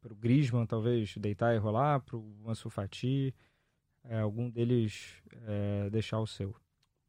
pro 0.00 0.14
Griezmann, 0.14 0.66
talvez, 0.66 1.16
deitar 1.16 1.54
e 1.54 1.58
rolar, 1.58 2.00
pro 2.00 2.22
Ansu 2.46 2.70
Fati, 2.70 3.34
é, 4.04 4.20
algum 4.20 4.50
deles 4.50 5.14
é, 5.46 5.88
deixar 5.90 6.20
o 6.20 6.26
seu. 6.26 6.54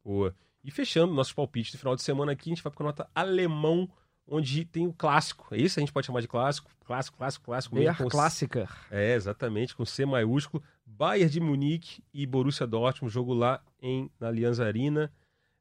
Boa. 0.02 0.34
E 0.66 0.70
fechando 0.72 1.14
nossos 1.14 1.32
palpites 1.32 1.70
do 1.70 1.78
final 1.78 1.94
de 1.94 2.02
semana 2.02 2.32
aqui, 2.32 2.50
a 2.50 2.52
gente 2.52 2.62
vai 2.64 2.72
com 2.72 2.82
a 2.82 2.86
nota 2.86 3.08
alemão, 3.14 3.88
onde 4.26 4.64
tem 4.64 4.84
o 4.84 4.92
clássico. 4.92 5.46
É 5.54 5.58
isso 5.58 5.78
a 5.78 5.80
gente 5.80 5.92
pode 5.92 6.08
chamar 6.08 6.20
de 6.20 6.26
clássico. 6.26 6.68
Clássico, 6.84 7.16
clássico, 7.16 7.44
clássico. 7.44 7.76
Bayer 7.76 7.96
com... 7.96 8.08
clássica. 8.08 8.68
É, 8.90 9.14
exatamente, 9.14 9.76
com 9.76 9.84
C 9.84 10.04
maiúsculo. 10.04 10.60
Bayern 10.84 11.30
de 11.30 11.38
Munique 11.38 12.02
e 12.12 12.26
Borussia 12.26 12.66
Dortmund, 12.66 13.14
jogo 13.14 13.32
lá 13.32 13.62
em, 13.80 14.10
na 14.18 14.26
Allianz 14.26 14.58
Arena. 14.58 15.12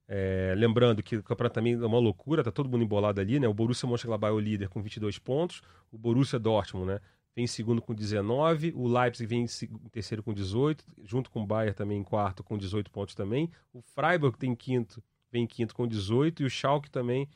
É, 0.07 0.55
lembrando 0.57 1.03
que 1.03 1.17
o 1.17 1.23
campeonato 1.23 1.53
também 1.53 1.73
é 1.73 1.85
uma 1.85 1.99
loucura, 1.99 2.43
tá 2.43 2.51
todo 2.51 2.67
mundo 2.67 2.83
embolado 2.83 3.21
ali, 3.21 3.39
né? 3.39 3.47
O 3.47 3.53
Borussia 3.53 3.87
Mönchengladbach 3.87 4.31
é 4.31 4.33
o 4.33 4.39
líder 4.39 4.69
com 4.69 4.81
22 4.81 5.19
pontos, 5.19 5.61
o 5.91 5.99
Borussia 5.99 6.39
Dortmund, 6.39 6.87
né? 6.87 6.99
Vem 7.35 7.43
em 7.43 7.47
segundo 7.47 7.81
com 7.81 7.93
19, 7.93 8.71
o 8.75 8.87
Leipzig 8.87 9.27
vem 9.27 9.43
em 9.43 9.89
terceiro 9.89 10.23
com 10.23 10.33
18, 10.33 10.85
junto 11.03 11.29
com 11.29 11.43
o 11.43 11.45
Bayern 11.45 11.75
também 11.75 11.99
em 11.99 12.03
quarto 12.03 12.41
com 12.43 12.57
18 12.57 12.89
pontos 12.89 13.13
também. 13.13 13.51
O 13.73 13.81
Freiburg 13.81 14.37
tem 14.37 14.55
quinto, 14.55 15.03
vem 15.29 15.43
em 15.43 15.47
quinto 15.47 15.75
com 15.75 15.85
18 15.85 16.43
e 16.43 16.45
o 16.45 16.49
Schalke 16.49 16.89
também 16.89 17.27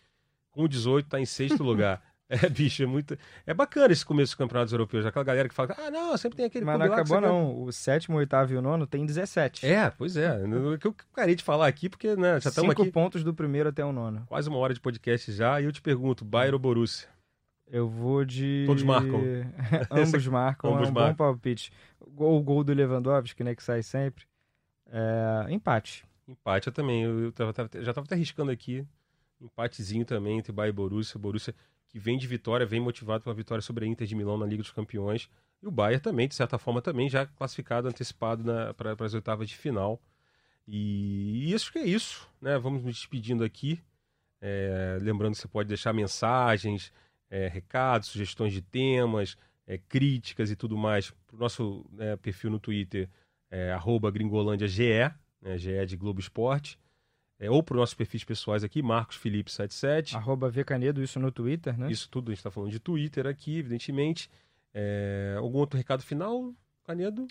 com 0.52 0.68
18 0.68 1.06
está 1.06 1.20
em 1.20 1.26
sexto 1.26 1.64
lugar. 1.64 2.02
É, 2.32 2.48
bicho, 2.48 2.84
é 2.84 2.86
muito. 2.86 3.18
É 3.44 3.56
bacana 3.56 3.92
esse 3.92 4.06
começo 4.06 4.34
dos 4.34 4.36
campeonatos 4.36 4.72
europeus. 4.72 5.04
Aquela 5.04 5.26
galera 5.26 5.50
que 5.50 5.56
fala, 5.56 5.76
ah, 5.80 5.90
não, 5.90 6.16
sempre 6.16 6.38
tem 6.38 6.46
aquele. 6.46 6.64
Mas 6.64 6.78
não 6.78 6.86
acabou, 6.86 7.20
não. 7.20 7.64
O 7.64 7.72
sétimo, 7.72 8.18
o 8.18 8.20
oitavo 8.20 8.54
e 8.54 8.56
o 8.56 8.62
nono 8.62 8.86
tem 8.86 9.04
17. 9.04 9.66
É, 9.66 9.90
pois 9.90 10.16
é. 10.16 10.38
O 10.46 10.78
que 10.78 10.86
eu 10.86 10.96
parei 11.16 11.34
de 11.34 11.44
falar 11.44 11.66
aqui, 11.66 11.90
porque 11.90 12.16
né, 12.16 12.40
já 12.40 12.50
estamos 12.50 12.70
aqui. 12.70 12.84
Cinco 12.84 12.94
pontos 12.94 13.24
do 13.24 13.34
primeiro 13.34 13.70
até 13.70 13.84
o 13.84 13.92
nono. 13.92 14.28
Quase 14.28 14.48
uma 14.48 14.60
hora 14.60 14.76
de 14.76 14.80
podcast 14.80 15.32
já. 15.32 15.60
E 15.60 15.66
eu 15.66 15.72
te 15.72 15.82
pergunto, 15.82 16.24
Bayern 16.24 16.54
ou 16.54 16.60
Borussia? 16.60 17.10
Eu 17.72 17.88
vou 17.88 18.26
de. 18.26 18.64
Todos 18.66 18.84
marcam. 18.84 19.22
Ambos 19.92 20.28
marcam. 20.28 20.74
Ambos 20.74 20.88
é 20.88 20.92
um 20.92 20.94
marcam. 20.94 21.12
bom 21.12 21.16
palpite. 21.16 21.72
O 22.00 22.42
gol 22.42 22.64
do 22.64 22.74
Lewandowski, 22.74 23.44
né, 23.44 23.54
que 23.54 23.64
sai 23.64 23.84
sempre. 23.84 24.26
É... 24.88 25.46
Empate. 25.50 26.04
Empate 26.28 26.68
eu 26.68 26.74
também. 26.74 27.04
Eu 27.04 27.32
tava, 27.32 27.54
tava, 27.54 27.70
já 27.74 27.92
estava 27.92 28.06
até 28.06 28.16
arriscando 28.16 28.52
aqui. 28.52 28.86
Empatezinho 29.40 30.04
também 30.04 30.40
entre 30.40 30.52
Bayern 30.52 30.74
e 30.74 30.76
Borussia. 30.76 31.20
Borussia 31.20 31.54
que 31.88 31.98
vem 31.98 32.18
de 32.18 32.28
vitória, 32.28 32.66
vem 32.66 32.80
motivado 32.80 33.24
pela 33.24 33.36
vitória 33.36 33.62
sobre 33.62 33.86
a 33.86 33.88
Inter 33.88 34.08
de 34.08 34.16
Milão 34.16 34.38
na 34.38 34.46
Liga 34.46 34.62
dos 34.62 34.72
Campeões. 34.72 35.30
E 35.62 35.68
o 35.68 35.72
Bayern 35.72 36.02
também, 36.02 36.28
de 36.28 36.36
certa 36.36 36.58
forma, 36.58 36.82
também 36.82 37.10
já 37.10 37.26
classificado, 37.26 37.88
antecipado 37.88 38.44
para 38.78 38.96
as 39.00 39.14
oitavas 39.14 39.50
de 39.50 39.56
final. 39.56 40.02
E, 40.68 41.48
e 41.48 41.54
isso 41.54 41.72
que 41.72 41.80
é 41.80 41.86
isso. 41.86 42.28
Né? 42.42 42.58
Vamos 42.58 42.84
nos 42.84 42.96
despedindo 42.96 43.44
aqui. 43.44 43.82
É, 44.40 44.98
lembrando 45.02 45.34
que 45.34 45.40
você 45.40 45.48
pode 45.48 45.68
deixar 45.68 45.92
mensagens, 45.92 46.94
é, 47.30 47.48
recados, 47.48 48.10
sugestões 48.10 48.54
de 48.54 48.62
temas, 48.62 49.38
é, 49.68 49.78
críticas 49.78 50.50
e 50.50 50.56
tudo 50.56 50.78
mais 50.78 51.12
para 51.28 51.36
o 51.36 51.40
nosso 51.40 51.86
né, 51.92 52.16
perfil 52.18 52.50
no 52.50 52.60
Twitter, 52.60 53.10
é, 53.52 53.76
gringolândiage, 54.12 55.12
né, 55.42 55.58
GE 55.58 55.86
de 55.86 55.96
Globo 55.96 56.20
Esporte, 56.20 56.78
é, 57.40 57.50
ou 57.50 57.64
para 57.64 57.76
os 57.76 57.80
nossos 57.80 57.96
perfis 57.96 58.24
pessoais 58.24 58.64
aqui, 58.64 58.82
Marcos 58.82 59.16
Felipe 59.16 59.50
77. 59.50 60.18
Arroba 60.18 60.50
Vcanedo, 60.50 61.02
isso 61.02 61.20
no 61.20 61.32
Twitter, 61.32 61.78
né? 61.78 61.90
Isso 61.90 62.10
tudo, 62.10 62.30
a 62.30 62.32
gente 62.32 62.40
está 62.40 62.52
falando 62.52 62.72
de 62.72 62.80
Twitter 62.80 63.26
aqui, 63.26 63.60
evidentemente. 63.60 64.30
É, 64.74 65.36
algum 65.38 65.60
outro 65.60 65.78
recado 65.78 66.04
final, 66.04 66.54
Canedo? 66.84 67.28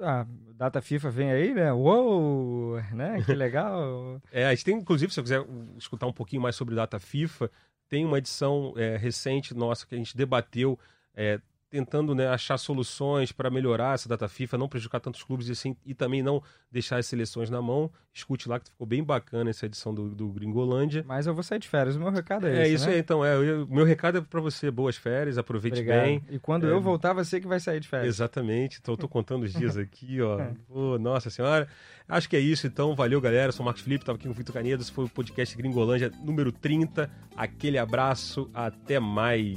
A 0.00 0.26
data 0.54 0.82
FIFA 0.82 1.10
vem 1.10 1.30
aí, 1.30 1.54
né? 1.54 1.72
Uou! 1.72 2.82
Né? 2.92 3.22
Que 3.24 3.34
legal! 3.34 4.20
é, 4.30 4.46
a 4.46 4.50
gente 4.54 4.64
tem, 4.64 4.76
inclusive, 4.76 5.10
se 5.10 5.14
você 5.14 5.22
quiser 5.22 5.46
escutar 5.78 6.06
um 6.06 6.12
pouquinho 6.12 6.42
mais 6.42 6.54
sobre 6.54 6.74
data 6.74 6.98
FIFA, 6.98 7.50
tem 7.92 8.06
uma 8.06 8.16
edição 8.16 8.72
é, 8.74 8.96
recente 8.96 9.52
nossa 9.52 9.86
que 9.86 9.94
a 9.94 9.98
gente 9.98 10.16
debateu 10.16 10.78
é, 11.14 11.38
tentando 11.72 12.14
né, 12.14 12.28
achar 12.28 12.58
soluções 12.58 13.32
para 13.32 13.48
melhorar 13.48 13.94
essa 13.94 14.06
data 14.06 14.28
FIFA, 14.28 14.58
não 14.58 14.68
prejudicar 14.68 15.00
tantos 15.00 15.22
clubes 15.22 15.48
e, 15.48 15.52
assim, 15.52 15.74
e 15.86 15.94
também 15.94 16.22
não 16.22 16.42
deixar 16.70 16.98
as 16.98 17.06
seleções 17.06 17.48
na 17.48 17.62
mão. 17.62 17.90
Escute 18.12 18.46
lá 18.46 18.60
que 18.60 18.68
ficou 18.68 18.86
bem 18.86 19.02
bacana 19.02 19.48
essa 19.48 19.64
edição 19.64 19.94
do, 19.94 20.10
do 20.10 20.28
Gringolândia. 20.28 21.02
Mas 21.08 21.26
eu 21.26 21.32
vou 21.32 21.42
sair 21.42 21.58
de 21.58 21.66
férias, 21.66 21.96
o 21.96 21.98
meu 21.98 22.10
recado 22.10 22.46
é, 22.46 22.58
é 22.58 22.62
esse, 22.64 22.74
isso 22.74 22.86
né? 22.88 22.92
aí, 22.92 22.98
então. 23.00 23.24
É, 23.24 23.38
o 23.38 23.66
meu 23.66 23.86
recado 23.86 24.18
é 24.18 24.20
para 24.20 24.38
você, 24.38 24.70
boas 24.70 24.96
férias, 24.98 25.38
aproveite 25.38 25.80
Obrigado. 25.80 26.04
bem. 26.04 26.22
E 26.28 26.38
quando 26.38 26.66
É, 26.66 26.70
eu 26.70 26.78
voltar, 26.78 27.14
você 27.14 27.40
que 27.40 27.46
vai 27.46 27.58
sair 27.58 27.80
de 27.80 27.88
férias. 27.88 28.14
Exatamente, 28.16 28.78
então 28.82 28.92
eu 28.92 28.98
tô 28.98 29.08
contando 29.08 29.44
os 29.44 29.52
dias 29.54 29.74
aqui, 29.78 30.20
ó. 30.20 30.46
Ô, 30.68 30.98
nossa 30.98 31.30
senhora. 31.30 31.66
Acho 32.06 32.28
que 32.28 32.36
é 32.36 32.40
isso, 32.40 32.66
então. 32.66 32.94
Valeu, 32.94 33.18
galera. 33.18 33.48
Eu 33.48 33.52
sou 33.52 33.62
o 33.62 33.64
Marcos 33.64 33.82
Felipe, 33.82 34.04
tava 34.04 34.16
aqui 34.16 34.26
com 34.26 34.32
o 34.32 34.36
Vitor 34.36 34.52
Canedo. 34.52 34.82
Esse 34.82 34.92
foi 34.92 35.06
o 35.06 35.08
podcast 35.08 35.56
Gringolândia 35.56 36.12
número 36.22 36.52
30. 36.52 37.08
Aquele 37.34 37.78
abraço, 37.78 38.50
até 38.52 39.00
mais. 39.00 39.56